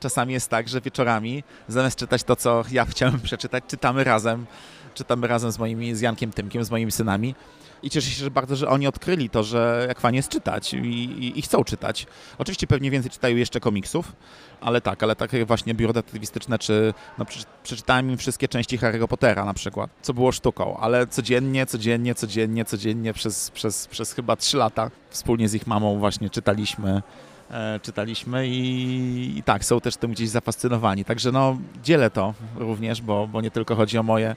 czasami 0.00 0.32
jest 0.32 0.50
tak, 0.50 0.68
że 0.68 0.80
wieczorami 0.80 1.44
zamiast 1.68 1.98
czytać 1.98 2.22
to, 2.22 2.36
co 2.36 2.64
ja 2.70 2.84
chciałem 2.92 3.20
przeczytać, 3.20 3.64
czytamy 3.68 4.04
razem, 4.04 4.46
czytamy 4.94 5.26
razem 5.26 5.52
z 5.52 5.58
moimi, 5.58 5.94
z 5.94 6.00
Jankiem 6.00 6.32
Tymkiem, 6.32 6.64
z 6.64 6.70
moimi 6.70 6.92
synami 6.92 7.34
i 7.82 7.90
cieszę 7.90 8.10
się 8.10 8.24
że 8.24 8.30
bardzo, 8.30 8.56
że 8.56 8.68
oni 8.68 8.86
odkryli 8.86 9.30
to, 9.30 9.42
że 9.42 9.84
jak 9.88 10.00
fajnie 10.00 10.16
jest 10.16 10.28
czytać 10.28 10.74
i, 10.74 10.76
i, 10.76 11.38
i, 11.38 11.42
chcą 11.42 11.64
czytać. 11.64 12.06
Oczywiście 12.38 12.66
pewnie 12.66 12.90
więcej 12.90 13.10
czytają 13.10 13.36
jeszcze 13.36 13.60
komiksów, 13.60 14.12
ale 14.60 14.80
tak, 14.80 15.02
ale 15.02 15.16
takie 15.16 15.44
właśnie 15.44 15.74
biuro 15.74 15.92
detektywistyczne, 15.92 16.58
czy 16.58 16.94
no, 17.18 17.24
przeczytałem 17.62 18.10
im 18.10 18.16
wszystkie 18.16 18.48
części 18.48 18.78
Harry'ego 18.78 19.08
Pottera 19.08 19.44
na 19.44 19.54
przykład, 19.54 19.90
co 20.02 20.14
było 20.14 20.32
sztuką, 20.32 20.76
ale 20.76 21.06
codziennie, 21.06 21.66
codziennie, 21.66 22.14
codziennie, 22.14 22.64
codziennie 22.64 23.12
przez, 23.12 23.50
przez, 23.50 23.86
przez 23.86 24.12
chyba 24.12 24.36
trzy 24.36 24.56
lata 24.56 24.90
wspólnie 25.10 25.48
z 25.48 25.54
ich 25.54 25.66
mamą 25.66 25.98
właśnie 25.98 26.30
czytaliśmy 26.30 27.02
e, 27.50 27.80
czytaliśmy 27.82 28.48
i, 28.48 29.38
i, 29.38 29.42
tak, 29.42 29.64
są 29.64 29.80
też 29.80 29.96
tym 29.96 30.12
gdzieś 30.12 30.28
zafascynowani. 30.28 31.04
Także 31.04 31.32
no, 31.32 31.58
dzielę 31.82 32.10
to 32.10 32.34
również, 32.56 33.02
bo, 33.02 33.26
bo 33.26 33.40
nie 33.40 33.50
tylko 33.50 33.74
chodzi 33.74 33.98
o 33.98 34.02
moje, 34.02 34.36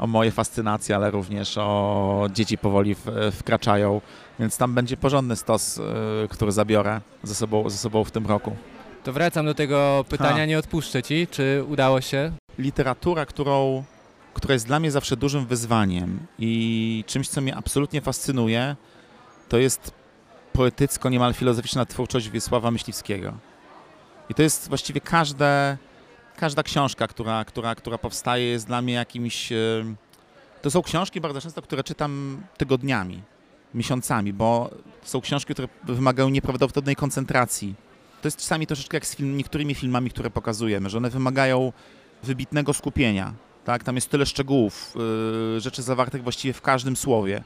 o 0.00 0.06
moje 0.06 0.30
fascynacje, 0.30 0.96
ale 0.96 1.10
również 1.10 1.58
o 1.58 2.28
dzieci 2.32 2.58
powoli 2.58 2.96
wkraczają, 3.32 4.00
więc 4.38 4.56
tam 4.56 4.74
będzie 4.74 4.96
porządny 4.96 5.36
stos, 5.36 5.78
y, 5.78 5.82
który 6.30 6.52
zabiorę 6.52 7.00
ze 7.22 7.34
sobą, 7.34 7.70
ze 7.70 7.76
sobą 7.76 8.04
w 8.04 8.10
tym 8.10 8.26
roku. 8.26 8.56
To 9.04 9.12
wracam 9.12 9.46
do 9.46 9.54
tego 9.54 10.04
pytania, 10.08 10.36
ha. 10.36 10.46
nie 10.46 10.58
odpuszczę 10.58 11.02
ci. 11.02 11.26
Czy 11.26 11.64
udało 11.68 12.00
się? 12.00 12.32
Literatura, 12.58 13.26
którą, 13.26 13.84
która 14.34 14.52
jest 14.52 14.66
dla 14.66 14.80
mnie 14.80 14.90
zawsze 14.90 15.16
dużym 15.16 15.46
wyzwaniem 15.46 16.18
i 16.38 17.04
czymś, 17.06 17.28
co 17.28 17.40
mnie 17.40 17.56
absolutnie 17.56 18.00
fascynuje, 18.00 18.76
to 19.48 19.58
jest 19.58 19.90
poetycko, 20.52 21.08
niemal 21.08 21.34
filozoficzna 21.34 21.86
twórczość 21.86 22.28
Wiesława 22.28 22.70
Myśliwskiego. 22.70 23.32
I 24.30 24.34
to 24.34 24.42
jest 24.42 24.68
właściwie 24.68 25.00
każde, 25.00 25.78
każda 26.40 26.62
książka, 26.62 27.08
która, 27.08 27.44
która, 27.44 27.74
która 27.74 27.98
powstaje, 27.98 28.44
jest 28.44 28.66
dla 28.66 28.82
mnie 28.82 28.94
jakimś. 28.94 29.52
E, 29.52 29.56
to 30.62 30.70
są 30.70 30.82
książki 30.82 31.20
bardzo 31.20 31.40
często, 31.40 31.62
które 31.62 31.84
czytam 31.84 32.42
tygodniami, 32.56 33.22
miesiącami, 33.74 34.32
bo 34.32 34.70
są 35.02 35.20
książki, 35.20 35.52
które 35.52 35.68
wymagają 35.84 36.28
nieprawdopodobnej 36.28 36.96
koncentracji. 36.96 37.74
To 38.22 38.28
jest 38.28 38.38
czasami 38.38 38.66
troszeczkę 38.66 38.96
jak 38.96 39.06
z 39.06 39.16
film, 39.16 39.36
niektórymi 39.36 39.74
filmami, 39.74 40.10
które 40.10 40.30
pokazujemy, 40.30 40.90
że 40.90 40.98
one 40.98 41.10
wymagają 41.10 41.72
wybitnego 42.22 42.72
skupienia. 42.72 43.34
Tak? 43.64 43.84
Tam 43.84 43.94
jest 43.94 44.10
tyle 44.10 44.26
szczegółów, 44.26 44.94
yy, 45.54 45.60
rzeczy 45.60 45.82
zawartych 45.82 46.22
właściwie 46.22 46.52
w 46.52 46.62
każdym 46.62 46.96
słowie. 46.96 47.42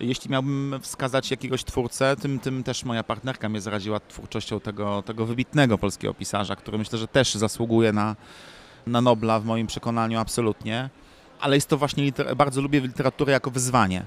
Jeśli 0.00 0.30
miałbym 0.30 0.78
wskazać 0.82 1.30
jakiegoś 1.30 1.64
twórcę, 1.64 2.16
tym, 2.16 2.38
tym 2.38 2.64
też 2.64 2.84
moja 2.84 3.02
partnerka 3.02 3.48
mnie 3.48 3.60
zaraziła 3.60 4.00
twórczością 4.00 4.60
tego, 4.60 5.02
tego 5.02 5.26
wybitnego 5.26 5.78
polskiego 5.78 6.14
pisarza, 6.14 6.56
który 6.56 6.78
myślę, 6.78 6.98
że 6.98 7.08
też 7.08 7.34
zasługuje 7.34 7.92
na, 7.92 8.16
na 8.86 9.00
Nobla 9.00 9.40
w 9.40 9.44
moim 9.44 9.66
przekonaniu 9.66 10.18
absolutnie. 10.18 10.90
Ale 11.40 11.56
jest 11.56 11.68
to 11.68 11.76
właśnie, 11.76 12.12
bardzo 12.36 12.60
lubię 12.60 12.80
literaturę 12.80 13.32
jako 13.32 13.50
wyzwanie. 13.50 14.04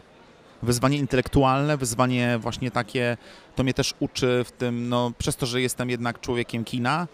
Wyzwanie 0.64 0.98
intelektualne, 0.98 1.78
wyzwanie 1.78 2.38
właśnie 2.40 2.72
takie, 2.72 3.18
to 3.56 3.64
mnie 3.64 3.74
też 3.74 3.94
uczy 4.00 4.44
w 4.46 4.52
tym, 4.52 4.90
no 4.90 5.12
przez 5.18 5.36
to, 5.36 5.46
że 5.46 5.62
jestem 5.62 5.90
jednak 5.90 6.20
człowiekiem 6.20 6.64
kina, 6.64 7.08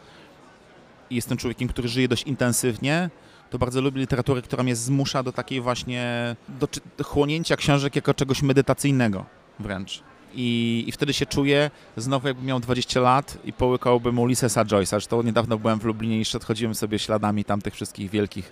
jestem 1.12 1.38
człowiekiem, 1.38 1.68
który 1.68 1.88
żyje 1.88 2.08
dość 2.08 2.24
intensywnie, 2.24 3.10
to 3.50 3.58
bardzo 3.60 3.82
lubię 3.82 4.00
literaturę, 4.00 4.42
która 4.42 4.64
mnie 4.64 4.76
zmusza 4.76 5.24
do 5.24 5.32
takiej 5.32 5.62
właśnie, 5.62 6.36
do, 6.50 6.68
chłonięcia 7.04 7.56
książek 7.56 7.96
jako 7.96 8.14
czegoś 8.14 8.42
medytacyjnego 8.42 9.26
wręcz. 9.60 10.04
I, 10.34 10.84
I, 10.88 10.92
wtedy 10.92 11.14
się 11.14 11.26
czuję 11.26 11.72
znowu 11.98 12.28
jakbym 12.28 12.46
miał 12.46 12.60
20 12.60 13.00
lat 13.00 13.38
i 13.46 13.54
połykałbym 13.54 14.20
Ulyssesa 14.20 14.66
Joyce'a. 14.66 14.86
Zresztą 14.86 15.24
niedawno 15.24 15.58
byłem 15.58 15.80
w 15.80 15.86
Lublinie 15.86 16.22
i 16.22 16.24
odchodziłem 16.36 16.76
sobie 16.76 17.00
śladami 17.00 17.46
tamtych 17.46 17.74
wszystkich 17.74 18.12
wielkich, 18.12 18.52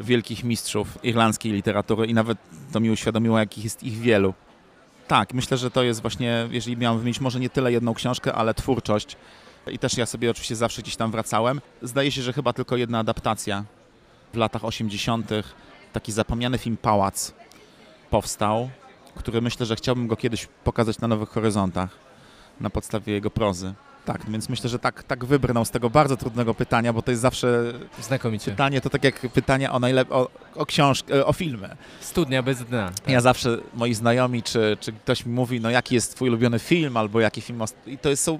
wielkich 0.00 0.44
mistrzów 0.44 0.98
irlandzkiej 1.02 1.52
literatury 1.52 2.06
i 2.06 2.14
nawet 2.14 2.38
to 2.72 2.80
mi 2.80 2.90
uświadomiło, 2.90 3.38
jakich 3.38 3.64
jest 3.64 3.82
ich 3.82 3.98
wielu. 3.98 4.34
Tak, 5.08 5.34
myślę, 5.34 5.56
że 5.56 5.70
to 5.70 5.82
jest 5.82 6.02
właśnie, 6.02 6.48
jeżeli 6.50 6.76
miałem 6.76 6.98
wymienić 6.98 7.20
może 7.20 7.40
nie 7.40 7.50
tyle 7.50 7.72
jedną 7.72 7.94
książkę, 7.94 8.32
ale 8.32 8.54
twórczość. 8.54 9.16
I 9.66 9.78
też 9.78 9.96
ja 9.96 10.06
sobie 10.06 10.30
oczywiście 10.30 10.56
zawsze 10.56 10.82
gdzieś 10.82 10.96
tam 10.96 11.10
wracałem. 11.10 11.60
Zdaje 11.82 12.12
się, 12.12 12.22
że 12.22 12.32
chyba 12.32 12.52
tylko 12.52 12.76
jedna 12.76 12.98
adaptacja 12.98 13.64
w 14.32 14.36
latach 14.36 14.64
80. 14.64 15.30
taki 15.92 16.12
zapomniany 16.12 16.58
film 16.58 16.76
Pałac 16.76 17.32
powstał, 18.10 18.70
który 19.14 19.40
myślę, 19.40 19.66
że 19.66 19.76
chciałbym 19.76 20.06
go 20.06 20.16
kiedyś 20.16 20.48
pokazać 20.64 20.98
na 20.98 21.08
Nowych 21.08 21.28
Horyzontach 21.28 21.90
na 22.60 22.70
podstawie 22.70 23.12
jego 23.12 23.30
prozy. 23.30 23.74
Tak, 24.04 24.30
więc 24.30 24.48
myślę, 24.48 24.70
że 24.70 24.78
tak, 24.78 25.02
tak 25.02 25.24
wybrnął 25.24 25.64
z 25.64 25.70
tego 25.70 25.90
bardzo 25.90 26.16
trudnego 26.16 26.54
pytania, 26.54 26.92
bo 26.92 27.02
to 27.02 27.10
jest 27.10 27.22
zawsze 27.22 27.72
Znakomicie. 28.00 28.50
pytanie, 28.50 28.80
to 28.80 28.90
tak 28.90 29.04
jak 29.04 29.20
pytania 29.20 29.72
o, 29.72 29.78
najlep- 29.78 30.06
o, 30.12 30.28
o 30.54 30.66
książkę, 30.66 31.26
o 31.26 31.32
filmy. 31.32 31.76
Studnia 32.00 32.42
bez 32.42 32.64
dna. 32.64 32.90
Tak. 32.90 33.08
Ja 33.08 33.20
zawsze, 33.20 33.58
moi 33.74 33.94
znajomi, 33.94 34.42
czy, 34.42 34.76
czy 34.80 34.92
ktoś 34.92 35.26
mi 35.26 35.32
mówi, 35.32 35.60
no 35.60 35.70
jaki 35.70 35.94
jest 35.94 36.14
twój 36.14 36.28
ulubiony 36.28 36.58
film, 36.58 36.96
albo 36.96 37.20
jaki 37.20 37.40
film... 37.40 37.62
I 37.86 37.98
to 37.98 38.08
jest, 38.08 38.24
są 38.24 38.38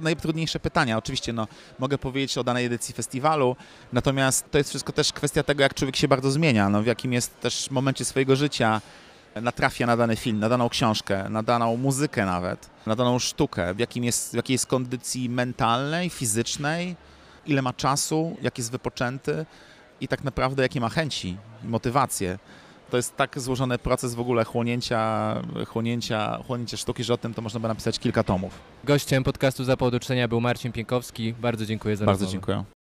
najtrudniejsze 0.00 0.60
pytania. 0.60 0.98
Oczywiście, 0.98 1.32
no, 1.32 1.48
mogę 1.78 1.98
powiedzieć 1.98 2.38
o 2.38 2.44
danej 2.44 2.66
edycji 2.66 2.94
festiwalu, 2.94 3.56
natomiast 3.92 4.50
to 4.50 4.58
jest 4.58 4.70
wszystko 4.70 4.92
też 4.92 5.12
kwestia 5.12 5.42
tego, 5.42 5.62
jak 5.62 5.74
człowiek 5.74 5.96
się 5.96 6.08
bardzo 6.08 6.30
zmienia, 6.30 6.68
no, 6.68 6.82
w 6.82 6.86
jakim 6.86 7.12
jest 7.12 7.40
też 7.40 7.70
momencie 7.70 8.04
swojego 8.04 8.36
życia, 8.36 8.80
natrafia 9.40 9.86
na 9.86 9.96
dany 9.96 10.16
film, 10.16 10.38
na 10.38 10.48
daną 10.48 10.68
książkę, 10.68 11.28
na 11.28 11.42
daną 11.42 11.76
muzykę 11.76 12.26
nawet, 12.26 12.70
na 12.86 12.96
daną 12.96 13.18
sztukę, 13.18 13.74
w, 13.74 13.78
jakim 13.78 14.04
jest, 14.04 14.32
w 14.32 14.34
jakiej 14.34 14.54
jest 14.54 14.66
kondycji 14.66 15.28
mentalnej, 15.28 16.10
fizycznej, 16.10 16.96
ile 17.46 17.62
ma 17.62 17.72
czasu, 17.72 18.36
jak 18.42 18.58
jest 18.58 18.70
wypoczęty 18.72 19.46
i 20.00 20.08
tak 20.08 20.24
naprawdę 20.24 20.62
jakie 20.62 20.80
ma 20.80 20.88
chęci 20.88 21.36
i 21.64 21.68
motywacje. 21.68 22.38
To 22.90 22.96
jest 22.96 23.16
tak 23.16 23.40
złożony 23.40 23.78
proces 23.78 24.14
w 24.14 24.20
ogóle 24.20 24.44
chłonięcia, 24.44 25.34
chłonięcia, 25.68 26.38
chłonięcia 26.46 26.76
sztuki, 26.76 27.04
że 27.04 27.14
o 27.14 27.16
tym 27.16 27.34
to 27.34 27.42
można 27.42 27.60
by 27.60 27.68
napisać 27.68 27.98
kilka 27.98 28.22
tomów. 28.22 28.58
Gościem 28.84 29.24
podcastu 29.24 29.64
Zapał 29.64 29.90
do 29.90 29.98
był 30.28 30.40
Marcin 30.40 30.72
Pienkowski. 30.72 31.34
Bardzo 31.34 31.66
dziękuję 31.66 31.96
za 31.96 32.04
Bardzo 32.04 32.24
rozmowę. 32.24 32.32
dziękuję. 32.32 32.81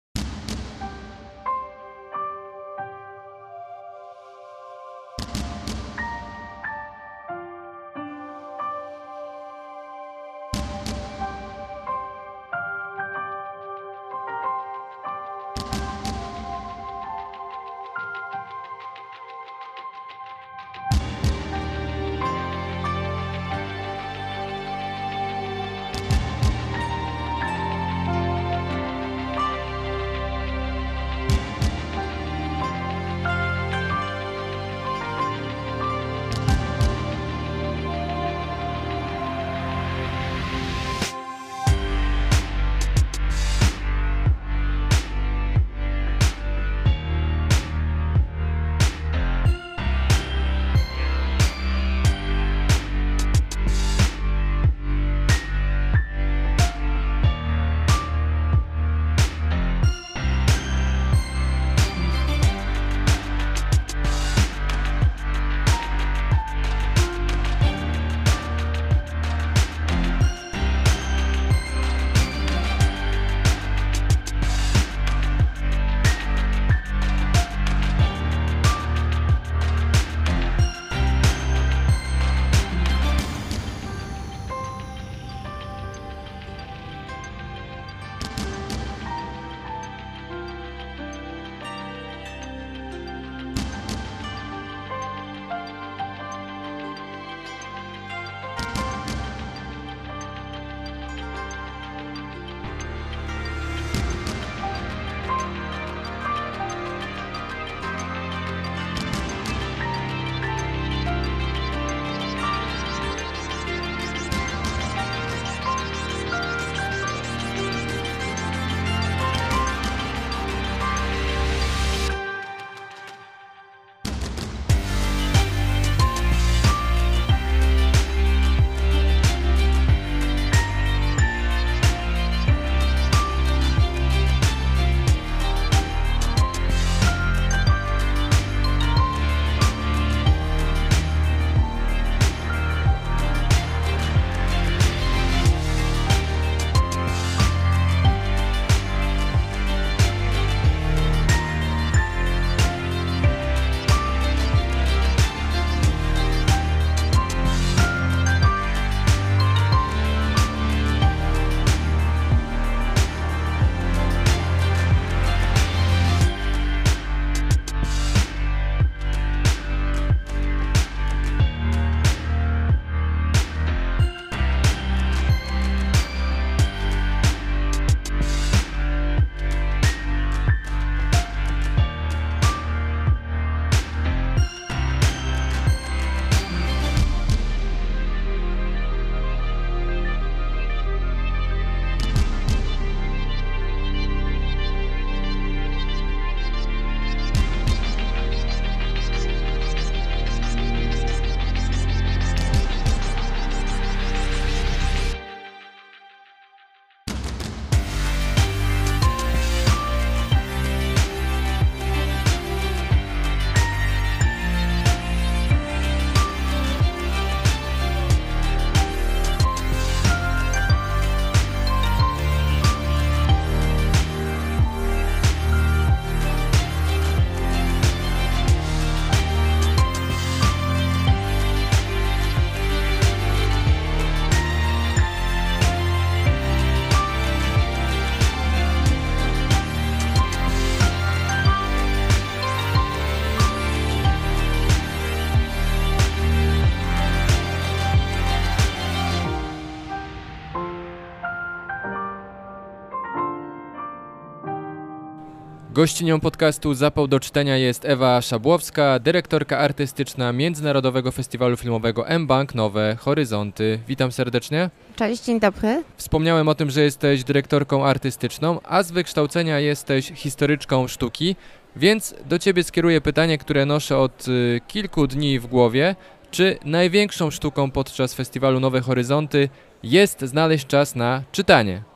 Gościnią 255.85 256.21
podcastu 256.21 256.75
Zapał 256.75 257.09
do 257.09 257.21
czytania 257.21 257.57
jest 257.57 257.85
Ewa 257.85 258.23
Szabłowska, 258.23 258.99
dyrektorka 258.99 259.59
artystyczna 259.59 260.33
Międzynarodowego 260.33 261.13
Festiwalu 261.13 261.57
Filmowego 261.57 262.09
M-Bank 262.09 262.55
Nowe 262.55 262.97
Horyzonty. 263.01 263.79
Witam 263.89 264.13
serdecznie. 264.13 264.71
Cześć, 264.97 265.25
dzień 265.25 265.41
dobry. 265.41 265.83
Wspomniałem 265.97 266.49
o 266.49 266.55
tym, 266.55 266.71
że 266.71 266.83
jesteś 266.83 267.25
dyrektorką 267.25 267.87
artystyczną, 267.87 268.61
a 268.63 268.83
z 268.83 268.93
wykształcenia 268.93 269.61
jesteś 269.61 270.13
historyczką 270.15 270.89
sztuki, 270.89 271.37
więc 271.77 272.15
do 272.27 272.39
ciebie 272.39 272.65
skieruję 272.65 273.01
pytanie, 273.01 273.39
które 273.39 273.67
noszę 273.67 273.99
od 273.99 274.29
y, 274.29 274.61
kilku 274.69 275.07
dni 275.07 275.39
w 275.41 275.47
głowie. 275.47 275.97
Czy 276.31 276.59
największą 276.65 277.31
sztuką 277.31 277.71
podczas 277.71 278.15
festiwalu 278.15 278.61
Nowe 278.61 278.81
Horyzonty 278.81 279.49
jest 279.83 280.21
znaleźć 280.21 280.67
czas 280.67 280.95
na 280.95 281.23
czytanie? 281.33 281.94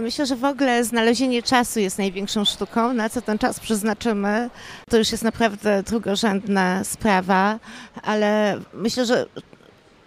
Myślę, 0.00 0.26
że 0.26 0.36
w 0.36 0.44
ogóle 0.44 0.84
znalezienie 0.84 1.42
czasu 1.42 1.80
jest 1.80 1.98
największą 1.98 2.44
sztuką. 2.44 2.92
Na 2.92 3.08
co 3.08 3.22
ten 3.22 3.38
czas 3.38 3.60
przeznaczymy, 3.60 4.50
to 4.90 4.98
już 4.98 5.12
jest 5.12 5.24
naprawdę 5.24 5.82
drugorzędna 5.82 6.84
sprawa, 6.84 7.58
ale 8.02 8.60
myślę, 8.72 9.06
że 9.06 9.26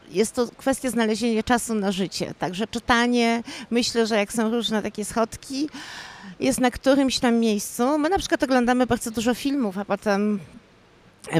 jest 0.09 0.35
to 0.35 0.47
kwestia 0.57 0.89
znalezienia 0.89 1.43
czasu 1.43 1.75
na 1.75 1.91
życie. 1.91 2.33
Także 2.39 2.67
czytanie, 2.67 3.43
myślę, 3.69 4.07
że 4.07 4.15
jak 4.17 4.33
są 4.33 4.51
różne 4.51 4.81
takie 4.81 5.05
schodki, 5.05 5.69
jest 6.39 6.59
na 6.59 6.71
którymś 6.71 7.19
tam 7.19 7.35
miejscu. 7.35 7.97
My 7.97 8.09
na 8.09 8.17
przykład 8.19 8.43
oglądamy 8.43 8.85
bardzo 8.85 9.11
dużo 9.11 9.33
filmów, 9.33 9.77
a 9.77 9.85
potem 9.85 10.39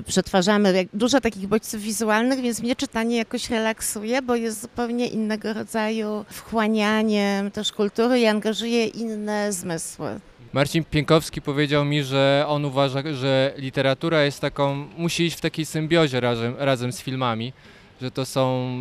przetwarzamy 0.05 0.87
dużo 0.93 1.21
takich 1.21 1.47
bodźców 1.47 1.81
wizualnych, 1.81 2.41
więc 2.41 2.61
mnie 2.61 2.75
czytanie 2.75 3.17
jakoś 3.17 3.49
relaksuje, 3.49 4.21
bo 4.21 4.35
jest 4.35 4.61
zupełnie 4.61 5.07
innego 5.07 5.53
rodzaju 5.53 6.25
wchłanianiem 6.29 7.51
też 7.51 7.71
kultury 7.71 8.19
i 8.19 8.25
angażuje 8.25 8.85
inne 8.85 9.53
zmysły. 9.53 10.19
Marcin 10.53 10.83
Pienkowski 10.83 11.41
powiedział 11.41 11.85
mi, 11.85 12.03
że 12.03 12.45
on 12.47 12.65
uważa, 12.65 13.03
że 13.13 13.53
literatura 13.57 14.23
jest 14.23 14.39
taką, 14.39 14.87
musi 14.97 15.25
iść 15.25 15.37
w 15.37 15.41
takiej 15.41 15.65
symbiozie 15.65 16.19
razem, 16.19 16.55
razem 16.57 16.91
z 16.91 17.01
filmami, 17.01 17.53
że 18.01 18.11
to 18.11 18.25
są 18.25 18.77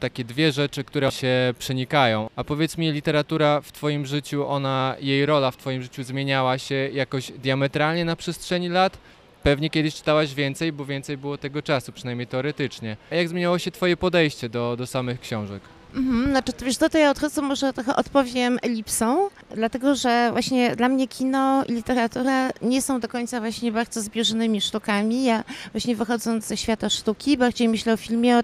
takie 0.00 0.24
dwie 0.24 0.52
rzeczy, 0.52 0.84
które 0.84 1.10
się 1.10 1.54
przenikają. 1.58 2.30
A 2.36 2.44
powiedz 2.44 2.78
mi, 2.78 2.92
literatura 2.92 3.60
w 3.60 3.72
Twoim 3.72 4.06
życiu, 4.06 4.48
ona, 4.48 4.96
jej 5.00 5.26
rola 5.26 5.50
w 5.50 5.56
Twoim 5.56 5.82
życiu 5.82 6.02
zmieniała 6.02 6.58
się 6.58 6.74
jakoś 6.74 7.32
diametralnie 7.32 8.04
na 8.04 8.16
przestrzeni 8.16 8.68
lat? 8.68 8.98
Pewnie 9.42 9.70
kiedyś 9.70 9.94
czytałaś 9.94 10.34
więcej, 10.34 10.72
bo 10.72 10.84
więcej 10.84 11.16
było 11.16 11.38
tego 11.38 11.62
czasu, 11.62 11.92
przynajmniej 11.92 12.26
teoretycznie. 12.26 12.96
A 13.10 13.14
jak 13.14 13.28
zmieniało 13.28 13.58
się 13.58 13.70
Twoje 13.70 13.96
podejście 13.96 14.48
do, 14.48 14.76
do 14.76 14.86
samych 14.86 15.20
książek? 15.20 15.62
Mhm, 15.94 16.30
znaczy, 16.30 16.52
wiesz, 16.64 16.76
to, 16.76 16.88
to 16.88 16.98
ja 16.98 17.10
od 17.10 17.18
razu 17.18 17.42
może 17.42 17.72
trochę 17.72 17.96
odpowiem 17.96 18.58
elipsą, 18.62 19.28
dlatego 19.54 19.94
że 19.94 20.28
właśnie 20.32 20.76
dla 20.76 20.88
mnie 20.88 21.08
kino 21.08 21.64
i 21.68 21.72
literatura 21.72 22.50
nie 22.62 22.82
są 22.82 23.00
do 23.00 23.08
końca 23.08 23.40
właśnie 23.40 23.72
bardzo 23.72 24.02
zbieżnymi 24.02 24.60
sztukami. 24.60 25.24
Ja 25.24 25.44
właśnie 25.72 25.96
wychodząc 25.96 26.46
ze 26.46 26.56
świata 26.56 26.88
sztuki, 26.88 27.36
bardziej 27.36 27.68
myślę 27.68 27.92
o 27.92 27.96
filmie 27.96 28.38
o, 28.38 28.42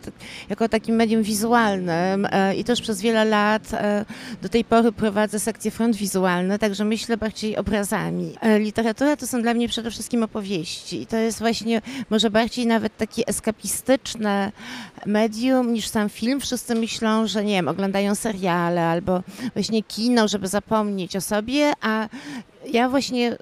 jako 0.50 0.68
takim 0.68 0.96
medium 0.96 1.22
wizualnym 1.22 2.26
e, 2.30 2.54
i 2.56 2.64
też 2.64 2.82
przez 2.82 3.00
wiele 3.00 3.24
lat 3.24 3.74
e, 3.74 4.04
do 4.42 4.48
tej 4.48 4.64
pory 4.64 4.92
prowadzę 4.92 5.40
sekcję 5.40 5.70
front 5.70 5.96
wizualny, 5.96 6.58
także 6.58 6.84
myślę 6.84 7.16
bardziej 7.16 7.56
obrazami. 7.56 8.32
E, 8.40 8.58
literatura 8.58 9.16
to 9.16 9.26
są 9.26 9.42
dla 9.42 9.54
mnie 9.54 9.68
przede 9.68 9.90
wszystkim 9.90 10.22
opowieści 10.22 11.02
i 11.02 11.06
to 11.06 11.16
jest 11.16 11.38
właśnie 11.38 11.82
może 12.10 12.30
bardziej 12.30 12.66
nawet 12.66 12.96
takie 12.96 13.26
eskapistyczne 13.26 14.52
medium 15.06 15.72
niż 15.72 15.88
sam 15.88 16.08
film. 16.08 16.40
Wszyscy 16.40 16.74
myślą, 16.74 17.26
że 17.26 17.35
że 17.36 17.44
nie 17.44 17.54
wiem, 17.54 17.68
oglądają 17.68 18.14
seriale 18.14 18.86
albo 18.86 19.22
właśnie 19.54 19.82
kino, 19.82 20.28
żeby 20.28 20.48
zapomnieć 20.48 21.16
o 21.16 21.20
sobie, 21.20 21.72
a 21.80 22.08
ja 22.72 22.88
właśnie 22.88 23.36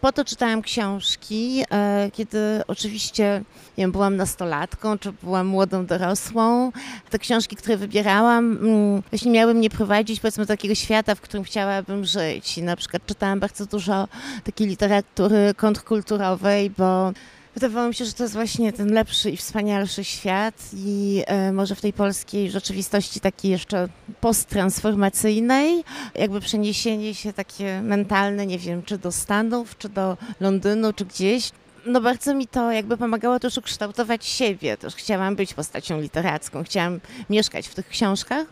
po 0.00 0.12
to 0.12 0.24
czytałam 0.24 0.62
książki, 0.62 1.64
e, 1.70 2.10
kiedy 2.12 2.38
oczywiście 2.66 3.42
nie 3.78 3.84
wiem, 3.84 3.92
byłam 3.92 4.16
nastolatką, 4.16 4.98
czy 4.98 5.12
byłam 5.12 5.46
młodą 5.46 5.86
dorosłą. 5.86 6.72
Te 7.10 7.18
książki, 7.18 7.56
które 7.56 7.76
wybierałam, 7.76 8.52
mm, 8.52 9.02
właśnie 9.10 9.30
miały 9.30 9.54
mnie 9.54 9.70
prowadzić 9.70 10.20
powiedzmy 10.20 10.44
do 10.44 10.48
takiego 10.48 10.74
świata, 10.74 11.14
w 11.14 11.20
którym 11.20 11.44
chciałabym 11.44 12.04
żyć. 12.04 12.58
I 12.58 12.62
na 12.62 12.76
przykład 12.76 13.06
czytałam 13.06 13.40
bardzo 13.40 13.66
dużo 13.66 14.08
takiej 14.44 14.66
literatury 14.66 15.54
kontrkulturowej, 15.56 16.70
bo 16.70 17.12
Wydawało 17.56 17.88
mi 17.88 17.94
się, 17.94 18.04
że 18.04 18.12
to 18.12 18.22
jest 18.22 18.34
właśnie 18.34 18.72
ten 18.72 18.92
lepszy 18.92 19.30
i 19.30 19.36
wspanialszy 19.36 20.04
świat 20.04 20.54
i 20.74 21.22
e, 21.26 21.52
może 21.52 21.74
w 21.74 21.80
tej 21.80 21.92
polskiej 21.92 22.50
rzeczywistości 22.50 23.20
takiej 23.20 23.50
jeszcze 23.50 23.88
posttransformacyjnej, 24.20 25.84
jakby 26.14 26.40
przeniesienie 26.40 27.14
się 27.14 27.32
takie 27.32 27.82
mentalne, 27.82 28.46
nie 28.46 28.58
wiem, 28.58 28.82
czy 28.82 28.98
do 28.98 29.12
Stanów, 29.12 29.78
czy 29.78 29.88
do 29.88 30.16
Londynu, 30.40 30.92
czy 30.92 31.04
gdzieś. 31.04 31.50
No 31.86 32.00
bardzo 32.00 32.34
mi 32.34 32.46
to 32.46 32.72
jakby 32.72 32.96
pomagało 32.96 33.40
też 33.40 33.58
ukształtować 33.58 34.26
siebie. 34.26 34.76
Też 34.76 34.94
chciałam 34.94 35.36
być 35.36 35.54
postacią 35.54 36.00
literacką, 36.00 36.64
chciałam 36.64 37.00
mieszkać 37.30 37.68
w 37.68 37.74
tych 37.74 37.88
książkach. 37.88 38.46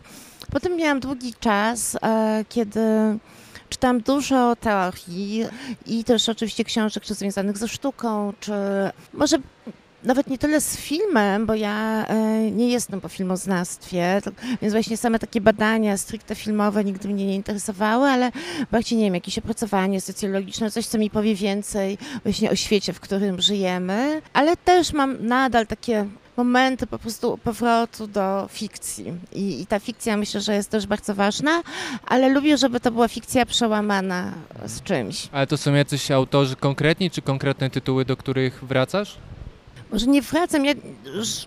Potem 0.51 0.77
miałam 0.77 0.99
długi 0.99 1.33
czas, 1.39 1.97
e, 2.03 2.45
kiedy 2.49 2.79
Czytam 3.69 4.01
dużo 4.01 4.55
teorii 4.55 5.45
i 5.85 6.03
też 6.03 6.29
oczywiście 6.29 6.63
książek 6.63 7.03
czy 7.03 7.13
związanych 7.13 7.57
ze 7.57 7.67
sztuką, 7.67 8.33
czy 8.39 8.53
może 9.13 9.37
nawet 10.05 10.27
nie 10.27 10.37
tyle 10.37 10.61
z 10.61 10.77
filmem, 10.77 11.45
bo 11.45 11.53
ja 11.53 12.05
e, 12.07 12.51
nie 12.51 12.69
jestem 12.69 13.01
po 13.01 13.09
filmoznawstwie, 13.09 14.21
więc 14.61 14.73
właśnie 14.73 14.97
same 14.97 15.19
takie 15.19 15.41
badania 15.41 15.97
stricte 15.97 16.35
filmowe 16.35 16.83
nigdy 16.83 17.07
mnie 17.07 17.27
nie 17.27 17.35
interesowały, 17.35 18.09
ale 18.09 18.31
bardziej, 18.71 18.97
nie 18.97 19.05
wiem, 19.05 19.13
jakieś 19.13 19.37
opracowanie 19.37 20.01
socjologiczne, 20.01 20.71
coś, 20.71 20.87
co 20.87 20.97
mi 20.97 21.09
powie 21.09 21.35
więcej 21.35 21.97
właśnie 22.23 22.51
o 22.51 22.55
świecie, 22.55 22.93
w 22.93 22.99
którym 22.99 23.41
żyjemy, 23.41 24.21
ale 24.33 24.57
też 24.57 24.93
mam 24.93 25.27
nadal 25.27 25.67
takie 25.67 26.05
momenty 26.37 26.87
po 26.87 26.99
prostu 26.99 27.37
powrotu 27.37 28.07
do 28.07 28.47
fikcji. 28.51 29.13
I, 29.33 29.61
I, 29.61 29.65
ta 29.67 29.79
fikcja 29.79 30.17
myślę, 30.17 30.41
że 30.41 30.55
jest 30.55 30.69
też 30.69 30.87
bardzo 30.87 31.15
ważna, 31.15 31.61
ale 32.07 32.29
lubię, 32.29 32.57
żeby 32.57 32.79
to 32.79 32.91
była 32.91 33.07
fikcja 33.07 33.45
przełamana 33.45 34.31
z 34.65 34.81
czymś. 34.81 35.29
Ale 35.31 35.47
to 35.47 35.57
są 35.57 35.73
jacyś 35.73 36.11
autorzy 36.11 36.55
konkretni, 36.55 37.11
czy 37.11 37.21
konkretne 37.21 37.69
tytuły, 37.69 38.05
do 38.05 38.17
których 38.17 38.63
wracasz? 38.65 39.17
Może 39.95 40.07
nie 40.07 40.21
wracam, 40.21 40.65
ja, 40.65 40.73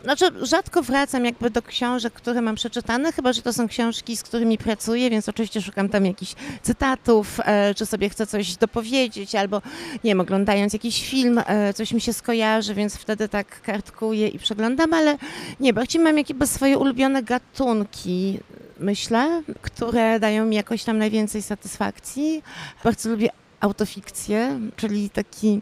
znaczy 0.04 0.24
rzadko 0.42 0.82
wracam 0.82 1.24
jakby 1.24 1.50
do 1.50 1.62
książek, 1.62 2.12
które 2.12 2.42
mam 2.42 2.54
przeczytane, 2.54 3.12
chyba 3.12 3.32
że 3.32 3.42
to 3.42 3.52
są 3.52 3.68
książki, 3.68 4.16
z 4.16 4.22
którymi 4.22 4.58
pracuję, 4.58 5.10
więc 5.10 5.28
oczywiście 5.28 5.62
szukam 5.62 5.88
tam 5.88 6.06
jakichś 6.06 6.34
cytatów, 6.62 7.40
e, 7.44 7.74
czy 7.74 7.86
sobie 7.86 8.08
chcę 8.08 8.26
coś 8.26 8.56
dopowiedzieć, 8.56 9.34
albo 9.34 9.62
nie 10.04 10.10
wiem, 10.10 10.20
oglądając 10.20 10.72
jakiś 10.72 11.10
film, 11.10 11.40
e, 11.46 11.74
coś 11.74 11.92
mi 11.92 12.00
się 12.00 12.12
skojarzy, 12.12 12.74
więc 12.74 12.96
wtedy 12.96 13.28
tak 13.28 13.62
kartkuję 13.62 14.28
i 14.28 14.38
przeglądam, 14.38 14.94
ale 14.94 15.18
nie, 15.60 15.72
bardziej 15.72 16.02
mam 16.02 16.18
jakby 16.18 16.46
swoje 16.46 16.78
ulubione 16.78 17.22
gatunki, 17.22 18.38
myślę, 18.80 19.42
które 19.62 20.20
dają 20.20 20.46
mi 20.46 20.56
jakoś 20.56 20.84
tam 20.84 20.98
najwięcej 20.98 21.42
satysfakcji. 21.42 22.42
Bardzo 22.84 23.10
lubię 23.10 23.28
autofikcję, 23.60 24.60
czyli 24.76 25.10
taki 25.10 25.60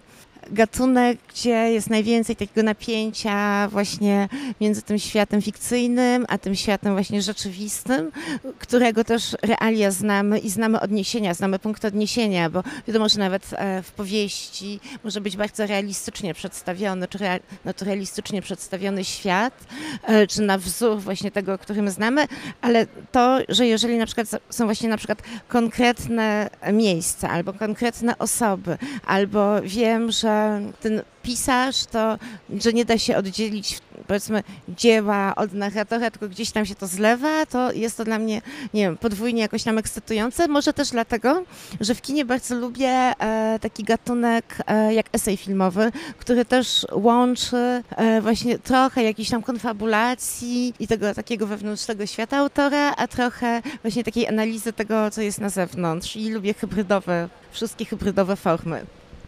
gatunek, 0.51 1.19
gdzie 1.29 1.51
jest 1.51 1.91
najwięcej 1.91 2.37
takiego 2.37 2.63
napięcia 2.63 3.69
właśnie 3.69 4.29
między 4.61 4.83
tym 4.83 4.99
światem 4.99 5.43
fikcyjnym, 5.43 6.27
a 6.29 6.39
tym 6.39 6.55
światem 6.55 6.93
właśnie 6.93 7.23
rzeczywistym, 7.23 8.11
którego 8.59 9.05
też 9.05 9.37
realia 9.43 9.91
znamy 9.91 10.39
i 10.39 10.51
znamy 10.51 10.81
odniesienia, 10.81 11.35
znamy 11.35 11.59
punkt 11.59 11.85
odniesienia, 11.85 12.51
bo 12.51 12.63
wiadomo, 12.89 13.09
że 13.09 13.19
nawet 13.19 13.51
e, 13.53 13.83
w 13.83 13.93
powieści 13.93 14.81
może 15.05 15.21
być 15.21 15.37
bardzo 15.37 15.67
realistycznie 15.67 16.35
przedstawiony, 16.35 17.09
czy 17.09 17.85
realistycznie 17.85 18.43
przedstawiony 18.43 19.05
świat, 19.05 19.55
e, 20.03 20.27
czy 20.27 20.43
na 20.43 20.59
wzór 20.59 20.99
właśnie 21.01 21.31
tego, 21.31 21.59
którym 21.59 21.91
znamy, 21.91 22.27
ale 22.61 22.87
to, 23.13 23.39
że 23.49 23.67
jeżeli 23.67 23.99
na 23.99 24.07
przykład 24.07 24.29
są 24.51 24.65
właśnie 24.65 24.89
na 24.89 24.97
przykład 24.97 25.23
konkretne 25.49 26.51
miejsca, 26.73 27.31
albo 27.31 27.53
konkretne 27.53 28.19
osoby, 28.19 28.79
albo 29.07 29.63
wiem, 29.63 30.11
że 30.11 30.36
ten 30.81 31.03
pisarz, 31.23 31.85
to 31.85 32.19
że 32.61 32.73
nie 32.73 32.85
da 32.85 32.99
się 32.99 33.17
oddzielić 33.17 33.79
powiedzmy 34.07 34.43
dzieła 34.69 35.35
od 35.35 35.53
narratora, 35.53 36.11
tylko 36.11 36.29
gdzieś 36.29 36.51
tam 36.51 36.67
się 36.67 36.75
to 36.75 36.87
zlewa, 36.87 37.47
to 37.47 37.73
jest 37.73 37.97
to 37.97 38.05
dla 38.05 38.19
mnie, 38.19 38.43
nie 38.75 38.83
wiem, 38.83 38.97
podwójnie 38.97 39.43
jakoś 39.43 39.63
tam 39.63 39.79
ekscytujące. 39.79 40.49
Może 40.49 40.73
też 40.73 40.91
dlatego, 40.91 41.45
że 41.81 41.95
w 41.95 42.03
kinie 42.03 42.25
bardzo 42.25 42.55
lubię 42.55 42.89
e, 42.89 43.59
taki 43.61 43.85
gatunek 43.85 44.59
e, 44.67 44.95
jak 44.95 45.07
esej 45.13 45.37
filmowy, 45.37 45.93
który 46.19 46.45
też 46.45 46.87
łączy 46.93 47.83
e, 47.97 48.21
właśnie 48.21 48.59
trochę 48.59 49.03
jakiejś 49.03 49.31
tam 49.31 49.43
konfabulacji 49.43 50.75
i 50.81 50.87
tego 50.87 51.15
takiego 51.15 51.47
wewnętrznego 51.47 52.07
świata 52.07 52.37
autora, 52.37 52.95
a 52.97 53.09
trochę 53.09 53.63
właśnie 53.83 54.05
takiej 54.05 54.29
analizy 54.29 54.73
tego, 54.73 55.11
co 55.11 55.23
jest 55.23 55.41
na 55.41 55.49
zewnątrz. 55.49 56.17
I 56.17 56.31
lubię 56.31 56.55
hybrydowe, 56.55 57.29
wszystkie 57.53 57.85
hybrydowe 57.85 58.37
formy 58.37 58.87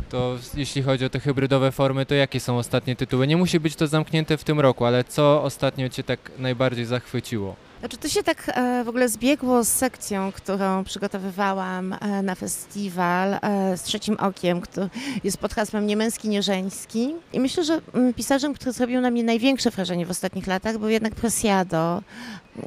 to 0.08 0.36
jeśli 0.54 0.82
chodzi 0.82 1.04
o 1.04 1.10
te 1.10 1.20
hybrydowe 1.20 1.72
formy, 1.72 2.06
to 2.06 2.14
jakie 2.14 2.40
są 2.40 2.58
ostatnie 2.58 2.96
tytuły? 2.96 3.26
Nie 3.26 3.36
musi 3.36 3.60
być 3.60 3.76
to 3.76 3.86
zamknięte 3.86 4.36
w 4.36 4.44
tym 4.44 4.60
roku, 4.60 4.84
ale 4.84 5.04
co 5.04 5.42
ostatnio 5.42 5.88
Cię 5.88 6.02
tak 6.04 6.30
najbardziej 6.38 6.84
zachwyciło? 6.84 7.56
Znaczy 7.80 7.96
to 7.96 8.08
się 8.08 8.22
tak 8.22 8.50
e, 8.54 8.84
w 8.84 8.88
ogóle 8.88 9.08
zbiegło 9.08 9.64
z 9.64 9.68
sekcją, 9.68 10.32
którą 10.32 10.84
przygotowywałam 10.84 11.92
e, 11.92 12.22
na 12.22 12.34
festiwal 12.34 13.34
e, 13.42 13.76
z 13.76 13.82
trzecim 13.82 14.16
okiem, 14.16 14.60
który 14.60 14.88
jest 15.24 15.38
pod 15.38 15.54
hasłem 15.54 15.86
Nie 15.86 15.96
męski, 15.96 16.28
nie 16.28 16.42
żeński. 16.42 17.14
I 17.32 17.40
myślę, 17.40 17.64
że 17.64 17.80
mm, 17.94 18.14
pisarzem, 18.14 18.54
który 18.54 18.72
zrobił 18.72 19.00
na 19.00 19.10
mnie 19.10 19.24
największe 19.24 19.70
wrażenie 19.70 20.06
w 20.06 20.10
ostatnich 20.10 20.46
latach 20.46 20.78
był 20.78 20.88
jednak 20.88 21.14
Presiado, 21.14 22.02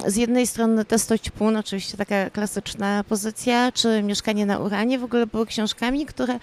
z 0.07 0.15
jednej 0.15 0.47
strony 0.47 0.85
Testość 0.85 1.29
Pun, 1.29 1.55
oczywiście 1.55 1.97
taka 1.97 2.29
klasyczna 2.29 3.03
pozycja, 3.03 3.71
czy 3.71 4.03
Mieszkanie 4.03 4.45
na 4.45 4.59
Uranie 4.59 4.99
w 4.99 5.03
ogóle 5.03 5.27
były 5.27 5.45
książkami, 5.45 6.05
które 6.05 6.39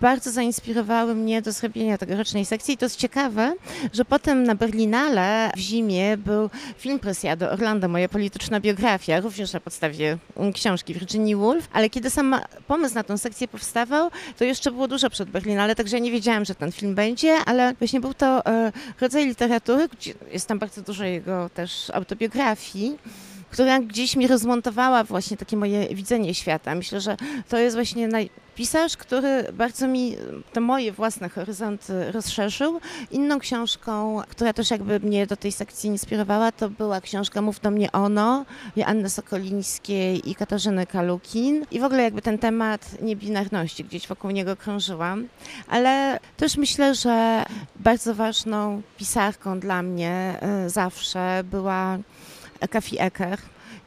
bardzo 0.00 0.30
zainspirowały 0.30 1.14
mnie 1.14 1.42
do 1.42 1.52
zrobienia 1.52 1.98
tegorocznej 1.98 2.44
sekcji. 2.44 2.74
I 2.74 2.76
to 2.76 2.84
jest 2.84 2.96
ciekawe, 2.96 3.54
że 3.92 4.04
potem 4.04 4.42
na 4.42 4.54
Berlinale 4.54 5.50
w 5.56 5.58
zimie 5.58 6.16
był 6.16 6.50
film 6.78 6.98
Presiado, 6.98 7.50
Orlando, 7.50 7.88
moja 7.88 8.08
polityczna 8.08 8.60
biografia, 8.60 9.20
również 9.20 9.52
na 9.52 9.60
podstawie 9.60 10.18
książki 10.54 10.94
Virginia 10.94 11.36
Woolf, 11.36 11.68
ale 11.72 11.90
kiedy 11.90 12.10
sam 12.10 12.36
pomysł 12.66 12.94
na 12.94 13.02
tę 13.02 13.18
sekcję 13.18 13.48
powstawał, 13.48 14.10
to 14.38 14.44
jeszcze 14.44 14.70
było 14.70 14.88
dużo 14.88 15.10
przed 15.10 15.30
Berlinale, 15.30 15.74
także 15.74 16.00
nie 16.00 16.10
wiedziałam, 16.10 16.44
że 16.44 16.54
ten 16.54 16.72
film 16.72 16.94
będzie, 16.94 17.36
ale 17.46 17.74
właśnie 17.74 18.00
był 18.00 18.14
to 18.14 18.46
e, 18.46 18.72
rodzaj 19.00 19.26
literatury, 19.26 19.88
gdzie 19.88 20.14
jest 20.32 20.46
tam 20.46 20.58
bardzo 20.58 20.82
dużo 20.82 21.04
jego 21.04 21.50
też 21.54 21.90
autobiografii, 21.90 22.75
która 23.50 23.80
gdzieś 23.80 24.16
mi 24.16 24.26
rozmontowała 24.26 25.04
właśnie 25.04 25.36
takie 25.36 25.56
moje 25.56 25.94
widzenie 25.94 26.34
świata. 26.34 26.74
Myślę, 26.74 27.00
że 27.00 27.16
to 27.48 27.58
jest 27.58 27.76
właśnie 27.76 28.08
naj... 28.08 28.30
pisarz, 28.54 28.96
który 28.96 29.44
bardzo 29.52 29.88
mi 29.88 30.16
te 30.52 30.60
moje 30.60 30.92
własne 30.92 31.28
horyzonty 31.28 32.12
rozszerzył. 32.12 32.80
Inną 33.10 33.38
książką, 33.38 34.22
która 34.28 34.52
też 34.52 34.70
jakby 34.70 35.00
mnie 35.00 35.26
do 35.26 35.36
tej 35.36 35.52
sekcji 35.52 35.90
inspirowała, 35.90 36.52
to 36.52 36.70
była 36.70 37.00
książka 37.00 37.42
Mów 37.42 37.60
do 37.60 37.70
mnie 37.70 37.92
ono, 37.92 38.44
Anny 38.86 39.10
Sokolińskiej 39.10 40.30
i 40.30 40.34
Katarzyny 40.34 40.86
Kalukin. 40.86 41.66
I 41.70 41.80
w 41.80 41.84
ogóle 41.84 42.02
jakby 42.02 42.22
ten 42.22 42.38
temat 42.38 43.02
niebinarności, 43.02 43.84
gdzieś 43.84 44.06
wokół 44.06 44.30
niego 44.30 44.56
krążyłam. 44.56 45.28
Ale 45.68 46.20
też 46.36 46.56
myślę, 46.56 46.94
że 46.94 47.44
bardzo 47.76 48.14
ważną 48.14 48.82
pisarką 48.96 49.60
dla 49.60 49.82
mnie 49.82 50.40
y, 50.66 50.70
zawsze 50.70 51.44
była 51.50 51.98
Kafi 52.70 53.00
Eker 53.00 53.38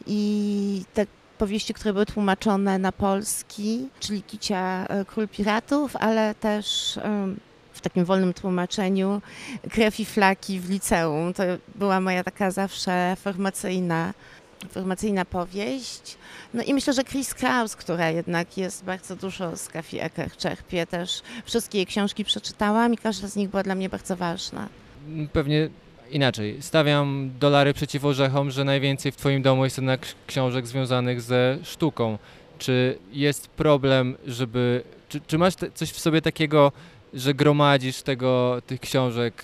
i 0.07 0.83
te 0.93 1.05
powieści, 1.37 1.73
które 1.73 1.93
były 1.93 2.05
tłumaczone 2.05 2.79
na 2.79 2.91
polski, 2.91 3.87
czyli 3.99 4.23
Kicia 4.23 4.85
e, 4.87 5.05
Król 5.05 5.27
Piratów, 5.27 5.95
ale 5.95 6.35
też 6.35 6.99
w 7.73 7.81
takim 7.81 8.05
wolnym 8.05 8.33
tłumaczeniu 8.33 9.21
Krew 9.71 9.99
i 9.99 10.05
Flaki 10.05 10.59
w 10.59 10.69
liceum. 10.69 11.33
To 11.33 11.43
była 11.75 11.99
moja 11.99 12.23
taka 12.23 12.51
zawsze 12.51 13.15
formacyjna 13.19 14.13
formacyjna 14.69 15.25
powieść. 15.25 16.17
No 16.53 16.63
i 16.63 16.73
myślę, 16.73 16.93
że 16.93 17.03
Chris 17.03 17.33
Kraus, 17.33 17.75
która 17.75 18.09
jednak 18.09 18.57
jest 18.57 18.83
bardzo 18.83 19.15
dużo 19.15 19.57
z 19.57 19.67
Kafi 19.67 19.99
Eker 19.99 20.37
czerpie, 20.37 20.87
też 20.87 21.21
wszystkie 21.45 21.77
jej 21.77 21.87
książki 21.87 22.25
przeczytałam 22.25 22.93
i 22.93 22.97
każda 22.97 23.27
z 23.27 23.35
nich 23.35 23.49
była 23.49 23.63
dla 23.63 23.75
mnie 23.75 23.89
bardzo 23.89 24.15
ważna. 24.15 24.69
Pewnie 25.33 25.69
inaczej. 26.11 26.57
Stawiam 26.61 27.31
dolary 27.39 27.73
przeciw 27.73 28.05
orzechom, 28.05 28.51
że 28.51 28.63
najwięcej 28.63 29.11
w 29.11 29.15
Twoim 29.15 29.41
domu 29.41 29.63
jest 29.63 29.77
jednak 29.77 30.01
książek 30.27 30.67
związanych 30.67 31.21
ze 31.21 31.57
sztuką. 31.63 32.17
Czy 32.59 32.97
jest 33.11 33.47
problem, 33.47 34.15
żeby. 34.27 34.83
Czy, 35.09 35.21
czy 35.27 35.37
masz 35.37 35.55
te, 35.55 35.71
coś 35.71 35.91
w 35.91 35.99
sobie 35.99 36.21
takiego, 36.21 36.71
że 37.13 37.33
gromadzisz 37.33 38.01
tego, 38.01 38.61
tych 38.67 38.79
książek, 38.79 39.43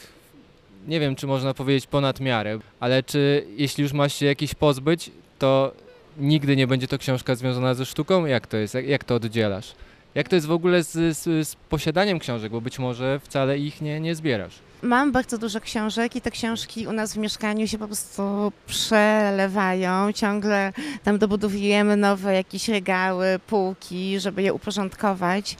nie 0.87 0.99
wiem, 0.99 1.15
czy 1.15 1.27
można 1.27 1.53
powiedzieć 1.53 1.87
ponad 1.87 2.19
miarę, 2.19 2.59
ale 2.79 3.03
czy 3.03 3.45
jeśli 3.57 3.81
już 3.81 3.93
masz 3.93 4.13
się 4.13 4.25
jakiś 4.25 4.53
pozbyć, 4.55 5.11
to 5.39 5.71
nigdy 6.17 6.55
nie 6.55 6.67
będzie 6.67 6.87
to 6.87 6.97
książka 6.97 7.35
związana 7.35 7.73
ze 7.73 7.85
sztuką? 7.85 8.25
Jak 8.25 8.47
to 8.47 8.57
jest? 8.57 8.73
Jak, 8.73 8.87
jak 8.87 9.03
to 9.03 9.15
oddzielasz? 9.15 9.75
Jak 10.15 10.29
to 10.29 10.35
jest 10.35 10.47
w 10.47 10.51
ogóle 10.51 10.83
z, 10.83 11.17
z, 11.17 11.47
z 11.47 11.55
posiadaniem 11.55 12.19
książek, 12.19 12.51
bo 12.51 12.61
być 12.61 12.79
może 12.79 13.19
wcale 13.19 13.59
ich 13.59 13.81
nie, 13.81 13.99
nie 13.99 14.15
zbierasz? 14.15 14.59
Mam 14.85 15.11
bardzo 15.11 15.37
dużo 15.37 15.61
książek 15.61 16.15
i 16.15 16.21
te 16.21 16.31
książki 16.31 16.87
u 16.87 16.91
nas 16.91 17.13
w 17.13 17.17
mieszkaniu 17.17 17.67
się 17.67 17.77
po 17.77 17.87
prostu 17.87 18.51
przelewają. 18.67 20.11
Ciągle 20.11 20.73
tam 21.03 21.17
dobudowujemy 21.17 21.97
nowe 21.97 22.33
jakieś 22.33 22.69
regały, 22.69 23.39
półki, 23.47 24.19
żeby 24.19 24.43
je 24.43 24.53
uporządkować. 24.53 25.57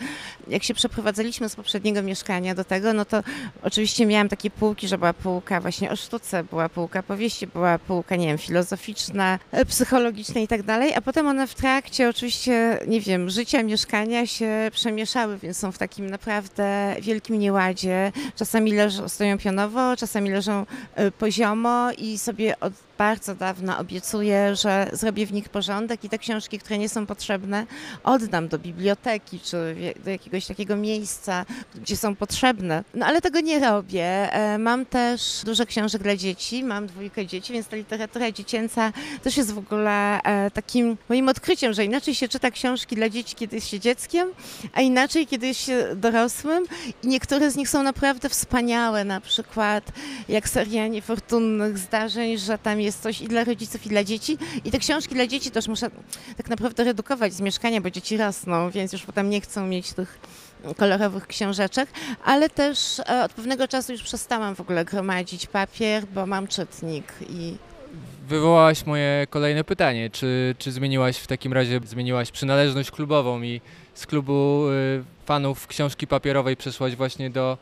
Jak 0.48 0.64
się 0.64 0.74
przeprowadzaliśmy 0.74 1.50
z 1.50 1.56
poprzedniego 1.56 2.02
mieszkania 2.02 2.56
do 2.56 2.64
tego, 2.64 2.94
no 2.94 3.06
to 3.06 3.24
oczywiście 3.64 4.06
miałam 4.06 4.30
takie 4.30 4.52
półki, 4.52 4.88
że 4.88 4.98
była 4.98 5.14
półka 5.14 5.62
właśnie 5.62 5.92
o 5.92 5.96
sztuce, 5.96 6.44
była 6.44 6.70
półka 6.70 7.04
powieści, 7.04 7.48
była 7.48 7.80
półka, 7.80 8.16
nie 8.16 8.28
wiem, 8.28 8.38
filozoficzna, 8.38 9.40
psychologiczna 9.68 10.42
i 10.42 10.48
tak 10.48 10.64
dalej, 10.64 10.94
a 10.94 11.02
potem 11.02 11.28
one 11.28 11.48
w 11.48 11.56
trakcie 11.56 12.10
oczywiście, 12.10 12.80
nie 12.88 13.02
wiem, 13.02 13.30
życia 13.30 13.64
mieszkania 13.64 14.28
się 14.28 14.70
przemieszały, 14.74 15.38
więc 15.38 15.58
są 15.58 15.72
w 15.72 15.78
takim 15.78 16.10
naprawdę 16.10 16.96
wielkim 17.02 17.40
nieładzie. 17.40 18.12
Czasami 18.36 18.74
leżą 18.74 19.10
stoją 19.16 19.38
pionowo, 19.38 19.96
czasami 19.96 20.30
leżą 20.30 20.66
e, 20.96 21.12
poziomo 21.12 21.92
i 21.98 22.18
sobie 22.18 22.60
od 22.60 22.74
bardzo 22.98 23.36
dawno 23.36 23.78
obiecuję, 23.78 24.56
że 24.56 24.90
zrobię 24.94 25.26
w 25.26 25.34
nich 25.34 25.50
porządek 25.50 26.04
i 26.04 26.10
te 26.10 26.18
książki, 26.18 26.60
które 26.60 26.78
nie 26.78 26.90
są 26.90 27.06
potrzebne, 27.06 27.66
oddam 28.04 28.48
do 28.48 28.60
biblioteki 28.60 29.40
czy 29.40 29.76
do 30.04 30.10
jakiegoś 30.10 30.46
takiego 30.46 30.76
miejsca, 30.76 31.46
gdzie 31.76 31.98
są 31.98 32.16
potrzebne. 32.16 32.84
No 32.94 33.06
ale 33.06 33.22
tego 33.22 33.40
nie 33.40 33.60
robię. 33.60 34.34
E, 34.34 34.58
mam 34.58 34.86
też 34.86 35.42
dużo 35.46 35.66
książek 35.66 36.04
dla 36.04 36.16
dzieci, 36.16 36.64
mam 36.64 36.88
dwójkę 36.88 37.26
dzieci, 37.26 37.54
więc 37.54 37.68
ta 37.68 37.76
literatura 37.76 38.32
dziecięca 38.32 38.94
też 39.24 39.38
jest 39.38 39.52
w 39.52 39.58
ogóle 39.58 40.22
e, 40.22 40.52
takim 40.52 40.98
moim 41.10 41.30
odkryciem, 41.30 41.74
że 41.74 41.86
inaczej 41.86 42.16
się 42.16 42.28
czyta 42.28 42.52
książki 42.52 42.96
dla 42.96 43.10
dzieci, 43.10 43.36
kiedy 43.36 43.56
jest 43.56 43.68
się 43.68 43.80
dzieckiem, 43.80 44.30
a 44.74 44.82
inaczej, 44.82 45.28
kiedy 45.28 45.48
jest 45.48 45.60
się 45.60 45.88
dorosłym. 45.96 46.66
I 47.04 47.08
niektóre 47.08 47.52
z 47.52 47.56
nich 47.56 47.70
są 47.70 47.84
naprawdę 47.84 48.30
wspaniałe, 48.30 49.04
na 49.04 49.22
przykład 49.22 49.84
jak 50.30 50.50
seria 50.50 50.88
niefortunnych 50.88 51.78
zdarzeń, 51.78 52.38
że 52.38 52.58
tam 52.58 52.82
jest 52.82 52.85
coś 52.94 53.22
i 53.22 53.28
dla 53.28 53.44
rodziców, 53.44 53.86
i 53.86 53.90
dla 53.90 54.04
dzieci. 54.04 54.38
I 54.66 54.72
te 54.72 54.80
książki 54.80 55.16
dla 55.16 55.28
dzieci 55.28 55.52
też 55.52 55.68
muszę 55.68 55.90
tak 56.38 56.50
naprawdę 56.50 56.84
redukować 56.84 57.34
z 57.34 57.42
mieszkania, 57.42 57.82
bo 57.82 57.90
dzieci 57.90 58.18
rosną, 58.18 58.70
więc 58.72 58.94
już 58.94 59.02
potem 59.02 59.30
nie 59.30 59.42
chcą 59.42 59.68
mieć 59.68 59.94
tych 59.94 60.20
kolorowych 60.78 61.28
książeczek, 61.28 61.90
ale 62.24 62.50
też 62.50 63.00
e, 63.00 63.24
od 63.24 63.34
pewnego 63.34 63.68
czasu 63.68 63.92
już 63.92 64.04
przestałam 64.04 64.56
w 64.56 64.62
ogóle 64.62 64.86
gromadzić 64.86 65.48
papier, 65.48 66.06
bo 66.08 66.26
mam 66.26 66.48
czytnik 66.48 67.14
i 67.30 67.58
Wywołałaś 68.28 68.86
moje 68.86 69.28
kolejne 69.30 69.64
pytanie. 69.64 70.10
Czy, 70.10 70.56
czy 70.58 70.72
zmieniłaś 70.72 71.18
w 71.18 71.28
takim 71.28 71.54
razie 71.54 71.80
zmieniłaś 71.86 72.32
przynależność 72.32 72.92
klubową 72.92 73.42
i 73.42 73.62
z 73.94 74.06
klubu 74.06 74.70
y, 74.70 75.04
fanów 75.26 75.68
książki 75.68 76.08
papierowej 76.08 76.58
przeszłaś 76.58 76.96
właśnie 76.96 77.30
do 77.30 77.58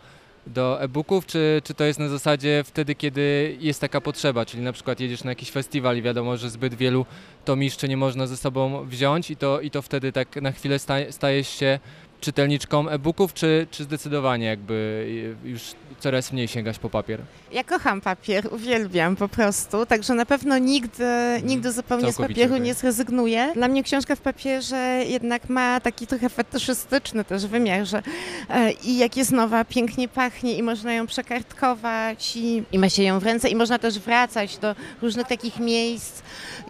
do 0.47 0.81
e-booków, 0.81 1.25
czy, 1.25 1.61
czy 1.63 1.73
to 1.73 1.83
jest 1.83 1.99
na 1.99 2.09
zasadzie 2.09 2.63
wtedy, 2.65 2.95
kiedy 2.95 3.57
jest 3.59 3.81
taka 3.81 4.01
potrzeba, 4.01 4.45
czyli 4.45 4.63
na 4.63 4.73
przykład 4.73 4.99
jedziesz 4.99 5.23
na 5.23 5.31
jakiś 5.31 5.51
festiwal 5.51 5.97
i 5.97 6.01
wiadomo, 6.01 6.37
że 6.37 6.49
zbyt 6.49 6.73
wielu 6.73 7.05
tomiszczy 7.45 7.89
nie 7.89 7.97
można 7.97 8.27
ze 8.27 8.37
sobą 8.37 8.85
wziąć 8.85 9.31
i 9.31 9.35
to, 9.35 9.61
i 9.61 9.71
to 9.71 9.81
wtedy 9.81 10.11
tak 10.11 10.41
na 10.41 10.51
chwilę 10.51 10.79
stajesz 11.09 11.49
się 11.49 11.79
czytelniczką 12.23 12.89
e-booków, 12.89 13.33
czy, 13.33 13.67
czy 13.71 13.83
zdecydowanie 13.83 14.45
jakby 14.45 15.07
już 15.43 15.61
coraz 15.99 16.33
mniej 16.33 16.47
sięgać 16.47 16.79
po 16.79 16.89
papier? 16.89 17.19
Ja 17.51 17.63
kocham 17.63 18.01
papier, 18.01 18.53
uwielbiam 18.53 19.15
po 19.15 19.27
prostu, 19.27 19.85
także 19.85 20.13
na 20.13 20.25
pewno 20.25 20.57
nigdy, 20.57 21.03
mhm. 21.03 21.47
nigdy 21.47 21.71
zupełnie 21.71 22.03
Całkowicie 22.03 22.33
z 22.33 22.35
papieru 22.35 22.53
okay. 22.53 22.65
nie 22.65 22.73
zrezygnuję. 22.73 23.51
Dla 23.53 23.67
mnie 23.67 23.83
książka 23.83 24.15
w 24.15 24.21
papierze 24.21 25.03
jednak 25.07 25.49
ma 25.49 25.79
taki 25.79 26.07
trochę 26.07 26.29
fetyszystyczny 26.29 27.23
też 27.25 27.47
wymiar, 27.47 27.85
że 27.85 28.03
e, 28.49 28.71
i 28.71 28.97
jak 28.97 29.17
jest 29.17 29.31
nowa, 29.31 29.65
pięknie 29.65 30.07
pachnie 30.07 30.57
i 30.57 30.63
można 30.63 30.93
ją 30.93 31.07
przekartkować 31.07 32.35
i, 32.35 32.63
i 32.71 32.79
ma 32.79 32.89
się 32.89 33.03
ją 33.03 33.19
w 33.19 33.23
ręce 33.23 33.49
i 33.49 33.55
można 33.55 33.79
też 33.79 33.99
wracać 33.99 34.57
do 34.57 34.75
różnych 35.01 35.27
takich 35.27 35.59
miejsc 35.59 36.21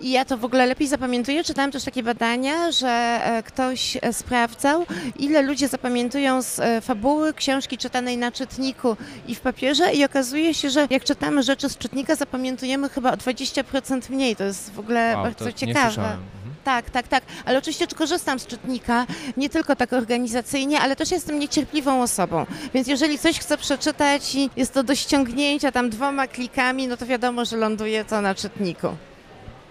i 0.02 0.12
ja 0.12 0.26
to 0.26 0.38
w 0.38 0.46
ogóle 0.46 0.66
lepiej 0.66 0.88
zapamiętuję. 0.88 1.44
Czytałam 1.44 1.72
też 1.72 1.84
takie 1.84 2.04
badania, 2.04 2.72
że 2.72 2.88
e, 3.24 3.44
ktoś 3.44 3.98
e, 4.02 4.14
sprawdzał, 4.14 4.86
ile 5.20 5.42
ludzie 5.44 5.68
zapamiętują 5.68 6.42
z 6.42 6.60
e, 6.60 6.82
fabuły 6.82 7.34
książki 7.34 7.78
czytanej 7.78 8.18
na 8.18 8.32
czytniku 8.32 8.98
i 9.28 9.36
w 9.36 9.40
papierze 9.40 9.94
i 9.94 10.06
okazuje 10.06 10.54
się, 10.54 10.70
że 10.70 10.88
jak 10.90 11.04
czytamy 11.04 11.44
rzeczy 11.44 11.70
z 11.70 11.78
czytnika, 11.78 12.16
zapamiętujemy 12.16 12.90
chyba 12.90 13.12
o 13.12 13.16
20% 13.16 14.10
mniej. 14.10 14.36
To 14.36 14.44
jest 14.44 14.74
w 14.74 14.80
ogóle 14.80 15.14
wow, 15.16 15.24
bardzo 15.24 15.52
ciekawe. 15.52 16.02
Mhm. 16.02 16.20
Tak, 16.64 16.90
tak, 16.90 17.08
tak. 17.08 17.24
Ale 17.46 17.58
oczywiście 17.58 17.88
korzystam 17.88 18.40
z 18.40 18.48
czytnika, 18.48 19.06
nie 19.38 19.50
tylko 19.50 19.76
tak 19.76 19.94
organizacyjnie, 19.94 20.80
ale 20.80 20.96
też 20.96 21.12
jestem 21.12 21.40
niecierpliwą 21.40 22.02
osobą. 22.02 22.46
Więc 22.74 22.88
jeżeli 22.88 23.20
coś 23.20 23.40
chcę 23.40 23.58
przeczytać 23.58 24.36
i 24.36 24.50
jest 24.56 24.74
to 24.74 24.84
do 24.84 24.96
ściągnięcia 24.96 25.72
tam 25.72 25.90
dwoma 25.90 26.28
klikami, 26.28 26.88
no 26.88 26.98
to 26.98 27.06
wiadomo, 27.06 27.46
że 27.46 27.58
ląduje 27.58 28.06
to 28.06 28.22
na 28.22 28.36
czytniku. 28.36 28.88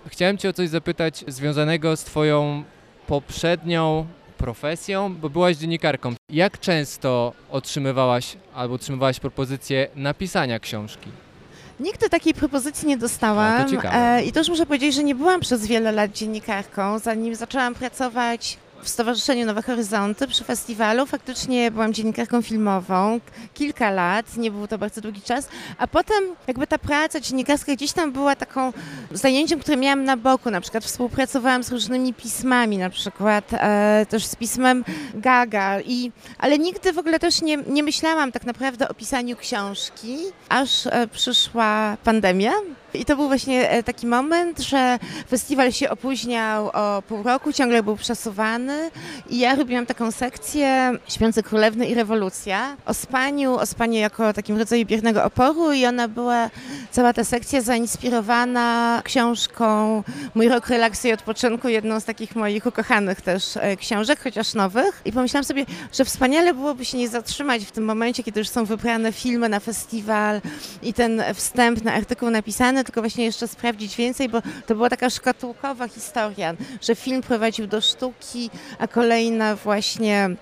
Chciałem 0.06 0.38
Cię 0.38 0.48
o 0.48 0.52
coś 0.52 0.68
zapytać 0.68 1.24
związanego 1.28 1.96
z 1.96 2.04
Twoją 2.04 2.64
poprzednią 3.06 4.06
profesją, 4.42 5.14
bo 5.14 5.30
byłaś 5.30 5.56
dziennikarką. 5.56 6.14
Jak 6.30 6.60
często 6.60 7.32
otrzymywałaś 7.50 8.36
albo 8.54 8.74
otrzymywałaś 8.74 9.20
propozycję 9.20 9.88
napisania 9.96 10.58
książki? 10.58 11.08
Nigdy 11.80 12.08
takiej 12.08 12.34
propozycji 12.34 12.88
nie 12.88 12.98
dostałam. 12.98 13.60
A, 13.60 13.64
to. 13.82 13.94
E, 13.94 14.24
I 14.24 14.32
też 14.32 14.48
muszę 14.48 14.66
powiedzieć, 14.66 14.94
że 14.94 15.04
nie 15.04 15.14
byłam 15.14 15.40
przez 15.40 15.66
wiele 15.66 15.92
lat 15.92 16.12
dziennikarką. 16.12 16.98
Zanim 16.98 17.34
zaczęłam 17.34 17.74
pracować 17.74 18.58
w 18.82 18.88
Stowarzyszeniu 18.88 19.46
Nowe 19.46 19.62
Horyzonty 19.62 20.26
przy 20.28 20.44
festiwalu, 20.44 21.06
faktycznie 21.06 21.70
byłam 21.70 21.94
dziennikarką 21.94 22.42
filmową 22.42 23.20
kilka 23.54 23.90
lat, 23.90 24.36
nie 24.36 24.50
był 24.50 24.66
to 24.66 24.78
bardzo 24.78 25.00
długi 25.00 25.22
czas, 25.22 25.48
a 25.78 25.86
potem 25.86 26.24
jakby 26.46 26.66
ta 26.66 26.78
praca 26.78 27.20
dziennikarska 27.20 27.74
gdzieś 27.74 27.92
tam 27.92 28.12
była 28.12 28.36
taką 28.36 28.72
zajęciem, 29.10 29.60
które 29.60 29.76
miałam 29.76 30.04
na 30.04 30.16
boku, 30.16 30.50
na 30.50 30.60
przykład 30.60 30.84
współpracowałam 30.84 31.62
z 31.62 31.72
różnymi 31.72 32.14
pismami, 32.14 32.78
na 32.78 32.90
przykład 32.90 33.44
e, 33.52 34.06
też 34.08 34.24
z 34.26 34.36
pismem 34.36 34.84
Gaga, 35.14 35.80
i, 35.80 36.12
ale 36.38 36.58
nigdy 36.58 36.92
w 36.92 36.98
ogóle 36.98 37.18
też 37.18 37.42
nie, 37.42 37.56
nie 37.56 37.82
myślałam 37.82 38.32
tak 38.32 38.44
naprawdę 38.44 38.88
o 38.88 38.94
pisaniu 38.94 39.36
książki, 39.36 40.16
aż 40.48 40.86
e, 40.86 41.08
przyszła 41.08 41.96
pandemia. 42.04 42.52
I 42.94 43.04
to 43.04 43.16
był 43.16 43.28
właśnie 43.28 43.70
e, 43.70 43.82
taki 43.82 44.06
moment, 44.06 44.60
że 44.60 44.98
festiwal 45.28 45.72
się 45.72 45.90
opóźniał 45.90 46.70
o 46.72 47.02
pół 47.08 47.22
roku, 47.22 47.52
ciągle 47.52 47.82
był 47.82 47.96
przesuwany 47.96 48.90
i 49.30 49.38
ja 49.38 49.54
robiłam 49.54 49.86
taką 49.86 50.10
sekcję 50.10 50.92
Śpiące 51.08 51.42
Królewny 51.42 51.86
i 51.86 51.94
Rewolucja 51.94 52.76
o 52.86 52.94
spaniu, 52.94 53.54
o 53.54 53.66
spaniu 53.66 53.98
jako 53.98 54.32
takim 54.32 54.58
rodzaju 54.58 54.86
biernego 54.86 55.24
oporu 55.24 55.72
i 55.72 55.86
ona 55.86 56.08
była, 56.08 56.50
cała 56.90 57.12
ta 57.12 57.24
sekcja 57.24 57.60
zainspirowana 57.60 59.00
książką 59.04 60.02
Mój 60.34 60.48
rok 60.48 60.68
relaksu 60.68 61.08
i 61.08 61.12
odpoczynku, 61.12 61.68
jedną 61.68 62.00
z 62.00 62.04
takich 62.04 62.36
moich 62.36 62.66
ukochanych 62.66 63.20
też 63.20 63.56
e, 63.56 63.76
książek, 63.76 64.20
chociaż 64.22 64.54
nowych. 64.54 65.02
I 65.04 65.12
pomyślałam 65.12 65.44
sobie, 65.44 65.66
że 65.92 66.04
wspaniale 66.04 66.54
byłoby 66.54 66.84
się 66.84 66.98
nie 66.98 67.08
zatrzymać 67.08 67.64
w 67.64 67.72
tym 67.72 67.84
momencie, 67.84 68.22
kiedy 68.22 68.40
już 68.40 68.48
są 68.48 68.64
wybrane 68.64 69.12
filmy 69.12 69.48
na 69.48 69.60
festiwal 69.60 70.40
i 70.82 70.94
ten 70.94 71.22
wstępny 71.34 71.92
artykuł 71.92 72.30
napisany, 72.30 72.81
tylko 72.84 73.00
właśnie 73.00 73.24
jeszcze 73.24 73.48
sprawdzić 73.48 73.96
więcej, 73.96 74.28
bo 74.28 74.42
to 74.66 74.74
była 74.74 74.90
taka 74.90 75.10
szkatułkowa 75.10 75.88
historia, 75.88 76.54
że 76.80 76.94
film 76.94 77.22
prowadził 77.22 77.66
do 77.66 77.80
sztuki, 77.80 78.50
a 78.78 78.88
kolejna 78.88 79.56
właśnie 79.56 80.36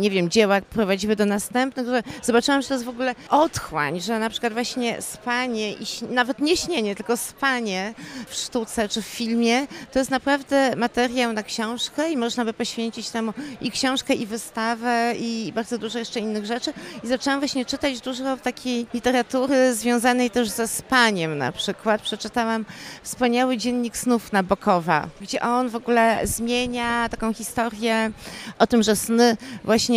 nie 0.00 0.10
wiem, 0.10 0.30
dzieła 0.30 0.60
prowadziły 0.60 1.16
do 1.16 1.26
następnych, 1.26 1.86
zobaczyłam, 2.22 2.62
że 2.62 2.68
to 2.68 2.74
jest 2.74 2.86
w 2.86 2.88
ogóle 2.88 3.14
otchłań, 3.28 4.00
że 4.00 4.18
na 4.18 4.30
przykład 4.30 4.52
właśnie 4.52 5.02
spanie 5.02 5.72
i 5.72 5.86
nawet 6.10 6.38
nie 6.38 6.56
śnienie, 6.56 6.94
tylko 6.94 7.16
spanie 7.16 7.94
w 8.28 8.34
sztuce 8.34 8.88
czy 8.88 9.02
w 9.02 9.06
filmie, 9.06 9.66
to 9.92 9.98
jest 9.98 10.10
naprawdę 10.10 10.76
materiał 10.76 11.32
na 11.32 11.42
książkę 11.42 12.12
i 12.12 12.16
można 12.16 12.44
by 12.44 12.52
poświęcić 12.52 13.10
temu 13.10 13.32
i 13.60 13.70
książkę, 13.70 14.14
i 14.14 14.26
wystawę, 14.26 15.14
i 15.18 15.52
bardzo 15.54 15.78
dużo 15.78 15.98
jeszcze 15.98 16.20
innych 16.20 16.46
rzeczy. 16.46 16.72
I 17.04 17.08
zaczęłam 17.08 17.40
właśnie 17.40 17.64
czytać 17.64 18.00
dużo 18.00 18.36
takiej 18.36 18.86
literatury 18.94 19.74
związanej 19.74 20.30
też 20.30 20.48
ze 20.48 20.68
spaniem 20.68 21.38
na 21.38 21.52
przykład. 21.52 22.02
Przeczytałam 22.02 22.64
wspaniały 23.02 23.56
dziennik 23.56 23.96
snów 23.96 24.32
Nabokowa, 24.32 25.08
gdzie 25.20 25.40
on 25.40 25.68
w 25.68 25.76
ogóle 25.76 26.20
zmienia 26.24 27.08
taką 27.08 27.34
historię 27.34 28.10
o 28.58 28.66
tym, 28.66 28.82
że 28.82 28.96
sny 28.96 29.36
właśnie 29.64 29.89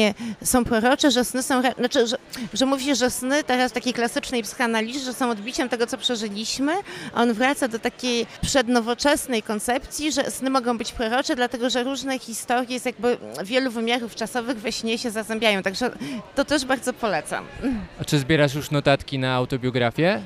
są 0.43 0.65
prorocze, 0.65 1.11
że 1.11 1.25
sny 1.25 1.43
są, 1.43 1.61
znaczy, 1.77 2.07
że, 2.07 2.17
że 2.53 2.65
mówi 2.65 2.85
się, 2.85 2.95
że 2.95 3.09
sny 3.09 3.43
teraz 3.43 3.71
w 3.71 3.73
takiej 3.73 3.93
klasycznej 3.93 4.43
psychoanalizie, 4.43 4.99
że 4.99 5.13
są 5.13 5.29
odbiciem 5.29 5.69
tego, 5.69 5.87
co 5.87 5.97
przeżyliśmy, 5.97 6.73
a 7.13 7.21
on 7.21 7.33
wraca 7.33 7.67
do 7.67 7.79
takiej 7.79 8.25
przednowoczesnej 8.41 9.43
koncepcji, 9.43 10.11
że 10.11 10.31
sny 10.31 10.49
mogą 10.49 10.77
być 10.77 10.91
prorocze, 10.91 11.35
dlatego 11.35 11.69
że 11.69 11.83
różne 11.83 12.19
historie 12.19 12.79
z 12.79 12.85
jakby 12.85 13.17
wielu 13.43 13.71
wymiarów 13.71 14.15
czasowych 14.15 14.57
we 14.57 14.71
śnie 14.71 14.97
się 14.97 15.11
zazębiają, 15.11 15.63
także 15.63 15.91
to 16.35 16.45
też 16.45 16.65
bardzo 16.65 16.93
polecam. 16.93 17.45
A 18.01 18.05
czy 18.05 18.19
zbierasz 18.19 18.55
już 18.55 18.71
notatki 18.71 19.19
na 19.19 19.33
autobiografię? 19.33 20.21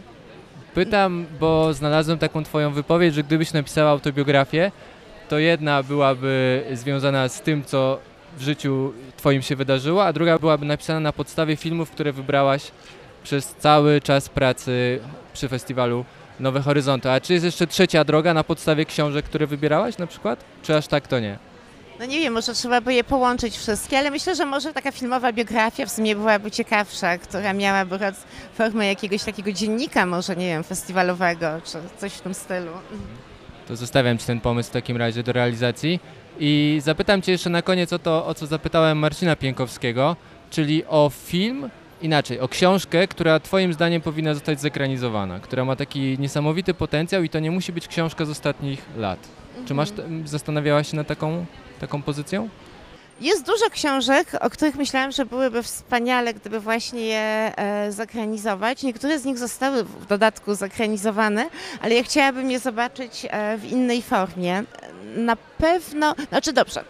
Pytam, 0.74 1.26
bo 1.40 1.74
znalazłem 1.74 2.18
taką 2.20 2.44
twoją 2.44 2.74
wypowiedź, 2.74 3.14
że 3.16 3.24
gdybyś 3.24 3.54
napisała 3.54 3.92
autobiografię, 3.92 4.72
to 5.30 5.40
jedna 5.40 5.84
byłaby 5.84 6.64
związana 6.74 7.30
z 7.30 7.42
tym, 7.42 7.64
co 7.66 8.00
w 8.38 8.42
życiu 8.42 8.94
twoim 9.18 9.42
się 9.42 9.56
wydarzyło, 9.56 10.06
a 10.06 10.14
druga 10.14 10.40
byłaby 10.40 10.66
napisana 10.66 11.00
na 11.00 11.14
podstawie 11.14 11.56
filmów, 11.56 11.92
które 11.92 12.12
wybrałaś 12.12 12.72
przez 13.24 13.56
cały 13.60 14.02
czas 14.02 14.30
pracy 14.30 15.00
przy 15.34 15.50
festiwalu 15.50 16.06
Nowe 16.40 16.62
Horyzonty. 16.62 17.10
A 17.12 17.20
czy 17.22 17.34
jest 17.34 17.46
jeszcze 17.46 17.68
trzecia 17.68 18.04
droga 18.04 18.34
na 18.34 18.44
podstawie 18.44 18.86
książek, 18.86 19.26
które 19.26 19.48
wybierałaś 19.48 19.98
na 19.98 20.08
przykład? 20.08 20.44
Czy 20.64 20.76
aż 20.76 20.88
tak 20.88 21.08
to 21.08 21.20
nie? 21.20 21.40
No 22.00 22.06
nie 22.06 22.20
wiem, 22.20 22.34
może 22.34 22.54
trzeba 22.54 22.82
by 22.82 22.94
je 22.94 23.04
połączyć 23.04 23.58
wszystkie, 23.58 24.00
ale 24.00 24.12
myślę, 24.12 24.36
że 24.36 24.46
może 24.46 24.74
taka 24.74 24.92
filmowa 24.92 25.34
biografia 25.34 25.86
w 25.86 25.92
sumie 25.92 26.16
byłaby 26.16 26.52
ciekawsza, 26.52 27.18
która 27.18 27.54
miałaby 27.54 28.00
formę 28.54 28.88
jakiegoś 28.88 29.24
takiego 29.24 29.52
dziennika 29.52 30.06
może, 30.06 30.36
nie 30.36 30.46
wiem, 30.46 30.64
festiwalowego, 30.64 31.48
czy 31.66 31.78
coś 31.98 32.14
w 32.14 32.22
tym 32.22 32.34
stylu. 32.34 32.72
To 33.68 33.76
zostawiam 33.76 34.18
Ci 34.18 34.26
ten 34.26 34.40
pomysł 34.42 34.70
w 34.70 34.74
takim 34.74 34.98
razie 34.98 35.24
do 35.24 35.32
realizacji. 35.32 36.00
I 36.40 36.80
zapytam 36.84 37.22
Cię 37.22 37.32
jeszcze 37.32 37.50
na 37.50 37.62
koniec 37.62 37.94
o 37.94 38.00
to, 38.00 38.26
o 38.26 38.34
co 38.34 38.48
zapytałem 38.48 38.98
Marcina 38.98 39.36
Pienkowskiego, 39.36 40.16
czyli 40.50 40.86
o 40.86 41.12
film, 41.14 41.70
inaczej, 42.02 42.40
o 42.40 42.48
książkę, 42.48 43.08
która 43.08 43.40
Twoim 43.40 43.74
zdaniem 43.74 44.02
powinna 44.02 44.34
zostać 44.34 44.62
zekranizowana, 44.62 45.40
która 45.40 45.66
ma 45.66 45.76
taki 45.76 46.20
niesamowity 46.20 46.74
potencjał 46.74 47.24
i 47.24 47.30
to 47.30 47.40
nie 47.40 47.52
musi 47.52 47.74
być 47.74 47.88
książka 47.88 48.26
z 48.26 48.30
ostatnich 48.30 48.86
lat. 48.98 49.20
Czy 49.66 49.74
masz, 49.74 49.92
t- 49.92 50.04
zastanawiałaś 50.26 50.92
się 50.92 50.98
nad 50.98 51.08
taką, 51.08 51.46
taką 51.80 52.02
pozycją? 52.02 52.50
Jest 53.22 53.46
dużo 53.46 53.70
książek, 53.70 54.28
o 54.42 54.50
których 54.50 54.76
myślałam, 54.76 55.12
że 55.12 55.26
byłyby 55.26 55.64
wspaniale, 55.64 56.34
gdyby 56.34 56.60
właśnie 56.60 57.02
je 57.06 57.52
e, 57.58 57.92
zekranizować. 57.92 58.84
Niektóre 58.84 59.20
z 59.20 59.26
nich 59.26 59.38
zostały 59.38 59.84
w 59.84 60.06
dodatku 60.06 60.56
zekranizowane, 60.56 61.50
ale 61.82 61.96
ja 61.96 62.04
chciałabym 62.04 62.52
je 62.52 62.60
zobaczyć 62.60 63.28
e, 63.30 63.58
w 63.58 63.66
innej 63.66 64.02
formie. 64.02 64.64
Na 65.16 65.36
pewno, 65.36 66.16
znaczy 66.30 66.54
dobrze, 66.54 66.84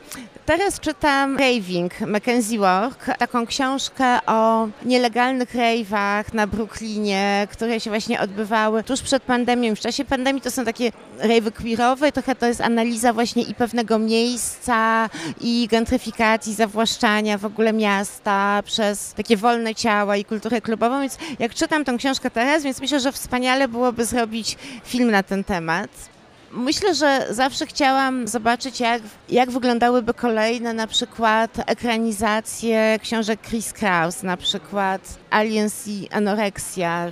teraz 0.48 0.80
czytam 0.80 1.38
Raving 1.38 2.02
Mackenzie 2.02 2.60
Work, 2.60 3.06
taką 3.18 3.46
książkę 3.46 4.20
o 4.26 4.68
nielegalnych 4.86 5.56
rave'ach 5.56 6.34
na 6.34 6.48
Brooklynie, 6.48 7.48
które 7.52 7.80
się 7.80 7.90
właśnie 7.90 8.20
odbywały 8.20 8.84
tuż 8.84 9.02
przed 9.02 9.24
pandemią. 9.24 9.76
W 9.76 9.80
czasie 9.80 10.06
pandemii 10.06 10.42
to 10.42 10.52
są 10.52 10.66
takie 10.66 10.92
rave'y 11.20 11.52
queerowe, 11.52 12.12
trochę 12.12 12.36
to 12.36 12.46
jest 12.46 12.62
analiza 12.62 13.14
właśnie 13.14 13.44
i 13.44 13.56
pewnego 13.56 14.00
miejsca, 14.00 15.10
i 15.42 15.68
gentryfikacji, 15.72 16.54
zawłaszczania 16.54 17.38
w 17.38 17.46
ogóle 17.46 17.74
miasta 17.74 18.64
przez 18.66 19.14
takie 19.14 19.38
wolne 19.38 19.76
ciała 19.76 20.18
i 20.18 20.26
kulturę 20.26 20.62
klubową, 20.62 21.02
więc 21.02 21.18
jak 21.40 21.54
czytam 21.54 21.86
tą 21.86 21.98
książkę 21.98 22.32
teraz, 22.32 22.64
więc 22.64 22.82
myślę, 22.82 23.00
że 23.00 23.12
wspaniale 23.12 23.68
byłoby 23.68 24.06
zrobić 24.06 24.58
film 24.84 25.12
na 25.12 25.24
ten 25.24 25.44
temat. 25.44 26.17
Myślę, 26.52 26.96
że 26.96 27.28
zawsze 27.30 27.66
chciałam 27.66 28.28
zobaczyć, 28.28 28.80
jak, 28.80 29.02
jak 29.30 29.52
wyglądały 29.52 30.04
kolejne 30.04 30.74
na 30.74 30.88
przykład 30.88 31.52
ekranizacje 31.66 33.00
książek 33.02 33.40
Chris 33.42 33.74
Kraus, 33.74 34.24
na 34.24 34.38
przykład 34.38 35.02
Aliens 35.30 35.88
i 35.88 36.10
Anoreksja, 36.12 37.12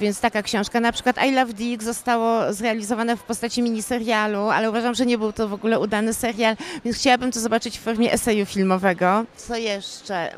więc 0.00 0.20
taka 0.20 0.42
książka. 0.42 0.80
Na 0.80 0.92
przykład 0.92 1.24
I 1.26 1.32
Love 1.32 1.52
Dick 1.52 1.82
zostało 1.82 2.52
zrealizowane 2.52 3.16
w 3.16 3.22
postaci 3.22 3.62
miniserialu, 3.62 4.40
ale 4.40 4.70
uważam, 4.70 4.94
że 4.94 5.06
nie 5.06 5.18
był 5.18 5.32
to 5.32 5.48
w 5.48 5.52
ogóle 5.52 5.80
udany 5.80 6.14
serial, 6.14 6.56
więc 6.84 6.96
chciałabym 6.96 7.32
to 7.32 7.40
zobaczyć 7.40 7.78
w 7.78 7.82
formie 7.82 8.12
eseju 8.12 8.46
filmowego. 8.46 9.24
Co 9.36 9.56
jeszcze? 9.56 10.32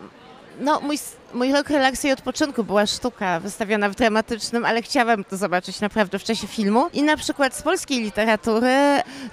No, 0.61 0.81
mój, 0.81 0.99
mój 1.35 1.53
rok 1.53 1.71
relaksu 1.71 2.07
i 2.09 2.13
odpoczynku 2.13 2.65
była 2.65 2.87
sztuka 2.87 3.41
wystawiona 3.41 3.89
w 3.89 3.95
dramatycznym, 3.95 4.65
ale 4.65 4.83
chciałabym 4.83 5.25
to 5.25 5.37
zobaczyć 5.37 5.81
naprawdę 5.81 6.19
w 6.19 6.25
czasie 6.25 6.47
filmu. 6.47 6.89
I 6.93 7.03
na 7.03 7.17
przykład 7.17 7.55
z 7.55 7.63
polskiej 7.63 8.01
literatury 8.01 8.73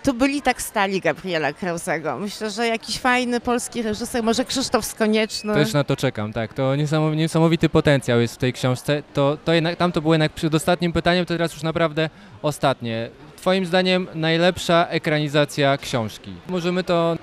tu 0.03 0.13
byli 0.13 0.41
tak 0.41 0.61
stali 0.61 1.01
Gabriela 1.01 1.53
Krausego. 1.53 2.17
Myślę, 2.17 2.49
że 2.49 2.67
jakiś 2.67 2.99
fajny 2.99 3.39
polski 3.39 3.81
reżyser, 3.81 4.23
może 4.23 4.45
Krzysztof 4.45 4.85
Skonieczny. 4.85 5.53
Też 5.53 5.73
na 5.73 5.83
to 5.83 5.95
czekam, 5.95 6.33
tak. 6.33 6.53
To 6.53 6.75
niesamow- 6.75 7.15
niesamowity 7.15 7.69
potencjał 7.69 8.19
jest 8.21 8.35
w 8.35 8.37
tej 8.37 8.53
książce. 8.53 9.03
To, 9.13 9.37
to 9.45 9.53
jednak, 9.53 9.75
tam 9.75 9.91
to 9.91 10.01
było 10.01 10.13
jednak 10.13 10.31
przed 10.33 10.55
ostatnim 10.55 10.93
pytaniem, 10.93 11.25
to 11.25 11.33
teraz 11.33 11.53
już 11.53 11.63
naprawdę 11.63 12.09
ostatnie. 12.41 13.09
Twoim 13.37 13.65
zdaniem 13.65 14.07
najlepsza 14.15 14.87
ekranizacja 14.89 15.77
książki? 15.77 16.33
Możemy 16.49 16.83
to 16.83 17.17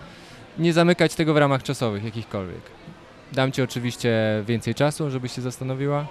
nie 0.59 0.73
zamykać 0.73 1.15
tego 1.15 1.35
w 1.35 1.37
ramach 1.37 1.63
czasowych 1.63 2.05
jakichkolwiek. 2.05 2.78
Dam 3.33 3.53
Ci 3.53 3.63
oczywiście 3.63 4.43
więcej 4.47 4.75
czasu, 4.75 5.11
żebyś 5.11 5.33
się 5.33 5.43
zastanowiła. 5.43 6.07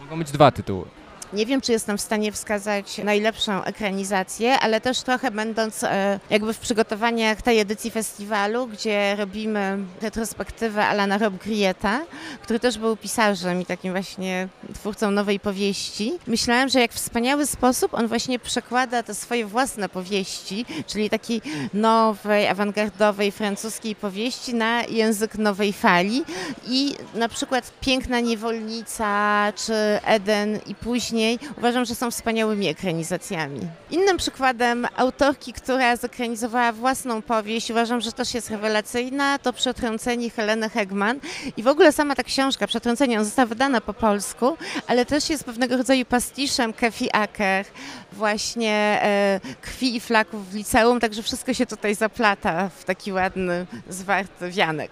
Mogą 0.00 0.18
być 0.18 0.30
dwa 0.30 0.50
tytuły. 0.50 0.99
Nie 1.32 1.46
wiem, 1.46 1.60
czy 1.60 1.72
jestem 1.72 1.98
w 1.98 2.00
stanie 2.00 2.32
wskazać 2.32 2.98
najlepszą 2.98 3.64
ekranizację, 3.64 4.60
ale 4.60 4.80
też 4.80 5.02
trochę 5.02 5.30
będąc 5.30 5.84
e, 5.84 6.20
jakby 6.30 6.54
w 6.54 6.58
przygotowaniach 6.58 7.42
tej 7.42 7.58
edycji 7.58 7.90
festiwalu, 7.90 8.66
gdzie 8.66 9.16
robimy 9.16 9.78
retrospektywę 10.02 10.86
Alana 10.86 11.18
Rob 11.18 11.34
Grieta, 11.34 12.00
który 12.42 12.60
też 12.60 12.78
był 12.78 12.96
pisarzem 12.96 13.60
i 13.60 13.66
takim 13.66 13.92
właśnie 13.92 14.48
twórcą 14.74 15.10
nowej 15.10 15.40
powieści. 15.40 16.12
Myślałam, 16.26 16.68
że 16.68 16.80
jak 16.80 16.92
wspaniały 16.92 17.46
sposób 17.46 17.94
on 17.94 18.06
właśnie 18.06 18.38
przekłada 18.38 19.02
te 19.02 19.14
swoje 19.14 19.46
własne 19.46 19.88
powieści, 19.88 20.66
czyli 20.86 21.10
takiej 21.10 21.42
nowej, 21.74 22.48
awangardowej 22.48 23.32
francuskiej 23.32 23.96
powieści 23.96 24.54
na 24.54 24.82
język 24.84 25.38
nowej 25.38 25.72
fali 25.72 26.24
i 26.66 26.94
na 27.14 27.28
przykład 27.28 27.72
Piękna 27.80 28.20
niewolnica 28.20 29.52
czy 29.56 29.74
Eden 30.04 30.60
i 30.66 30.74
później 30.74 31.19
uważam, 31.58 31.84
że 31.84 31.94
są 31.94 32.10
wspaniałymi 32.10 32.68
ekranizacjami. 32.68 33.60
Innym 33.90 34.16
przykładem 34.16 34.86
autorki, 34.96 35.52
która 35.52 35.96
zekranizowała 35.96 36.72
własną 36.72 37.22
powieść, 37.22 37.70
uważam, 37.70 38.00
że 38.00 38.12
też 38.12 38.34
jest 38.34 38.50
rewelacyjna, 38.50 39.38
to 39.38 39.52
Przetrąceni 39.52 40.30
Heleny 40.30 40.68
Hegman. 40.68 41.20
I 41.56 41.62
w 41.62 41.66
ogóle 41.66 41.92
sama 41.92 42.14
ta 42.14 42.22
książka, 42.22 42.66
Przetrąceni, 42.66 43.14
ona 43.16 43.24
została 43.24 43.46
wydana 43.46 43.80
po 43.80 43.94
polsku, 43.94 44.56
ale 44.86 45.06
też 45.06 45.30
jest 45.30 45.44
pewnego 45.44 45.76
rodzaju 45.76 46.04
pastiszem 46.04 46.72
Kefi 46.72 47.08
Aker, 47.12 47.66
właśnie 48.12 48.72
e, 49.02 49.40
krwi 49.60 49.96
i 49.96 50.00
flaków 50.00 50.50
w 50.50 50.54
liceum, 50.54 51.00
także 51.00 51.22
wszystko 51.22 51.54
się 51.54 51.66
tutaj 51.66 51.94
zaplata 51.94 52.68
w 52.68 52.84
taki 52.84 53.12
ładny, 53.12 53.66
zwarty 53.88 54.50
wianek. 54.50 54.90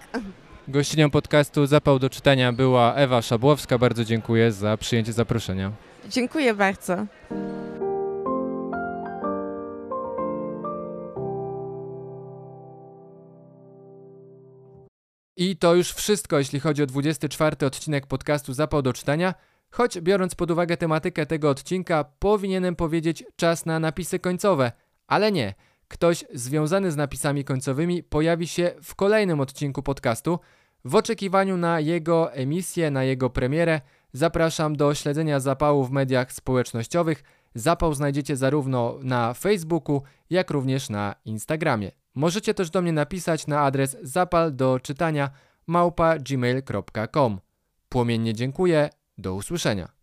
Gościnią 0.67 1.09
podcastu 1.09 1.65
Zapał 1.65 1.99
do 1.99 2.09
czytania 2.09 2.53
była 2.53 2.95
Ewa 2.95 3.21
Szabłowska. 3.21 3.77
Bardzo 3.77 4.05
dziękuję 4.05 4.51
za 4.51 4.77
przyjęcie 4.77 5.13
zaproszenia. 5.13 5.71
Dziękuję 6.09 6.53
bardzo. 6.53 7.05
I 15.37 15.57
to 15.57 15.75
już 15.75 15.91
wszystko, 15.91 16.37
jeśli 16.37 16.59
chodzi 16.59 16.83
o 16.83 16.85
24 16.85 17.67
odcinek 17.67 18.07
podcastu 18.07 18.53
Zapał 18.53 18.81
do 18.81 18.93
czytania. 18.93 19.33
Choć 19.71 20.01
biorąc 20.01 20.35
pod 20.35 20.51
uwagę 20.51 20.77
tematykę 20.77 21.25
tego 21.25 21.49
odcinka, 21.49 22.03
powinienem 22.19 22.75
powiedzieć 22.75 23.23
czas 23.35 23.65
na 23.65 23.79
napisy 23.79 24.19
końcowe, 24.19 24.71
ale 25.07 25.31
nie. 25.31 25.53
Ktoś 25.87 26.25
związany 26.33 26.91
z 26.91 26.95
napisami 26.95 27.43
końcowymi 27.43 28.03
pojawi 28.03 28.47
się 28.47 28.71
w 28.83 28.95
kolejnym 28.95 29.39
odcinku 29.39 29.83
podcastu. 29.83 30.39
W 30.85 30.95
oczekiwaniu 30.95 31.57
na 31.57 31.79
jego 31.79 32.33
emisję, 32.33 32.91
na 32.91 33.03
jego 33.03 33.29
premierę, 33.29 33.81
zapraszam 34.13 34.75
do 34.75 34.93
śledzenia 34.93 35.39
zapału 35.39 35.83
w 35.83 35.91
mediach 35.91 36.33
społecznościowych. 36.33 37.23
Zapał 37.55 37.93
znajdziecie 37.93 38.35
zarówno 38.35 38.95
na 39.01 39.33
Facebooku, 39.33 40.01
jak 40.29 40.51
również 40.51 40.89
na 40.89 41.15
Instagramie. 41.25 41.91
Możecie 42.15 42.53
też 42.53 42.69
do 42.69 42.81
mnie 42.81 42.91
napisać 42.91 43.47
na 43.47 43.61
adres 43.61 43.97
zapal 44.01 44.55
do 44.55 44.79
czytania 44.79 45.29
małpa 45.67 46.17
gmail.com. 46.17 47.39
Płomiennie 47.89 48.33
dziękuję, 48.33 48.89
do 49.17 49.33
usłyszenia. 49.33 49.98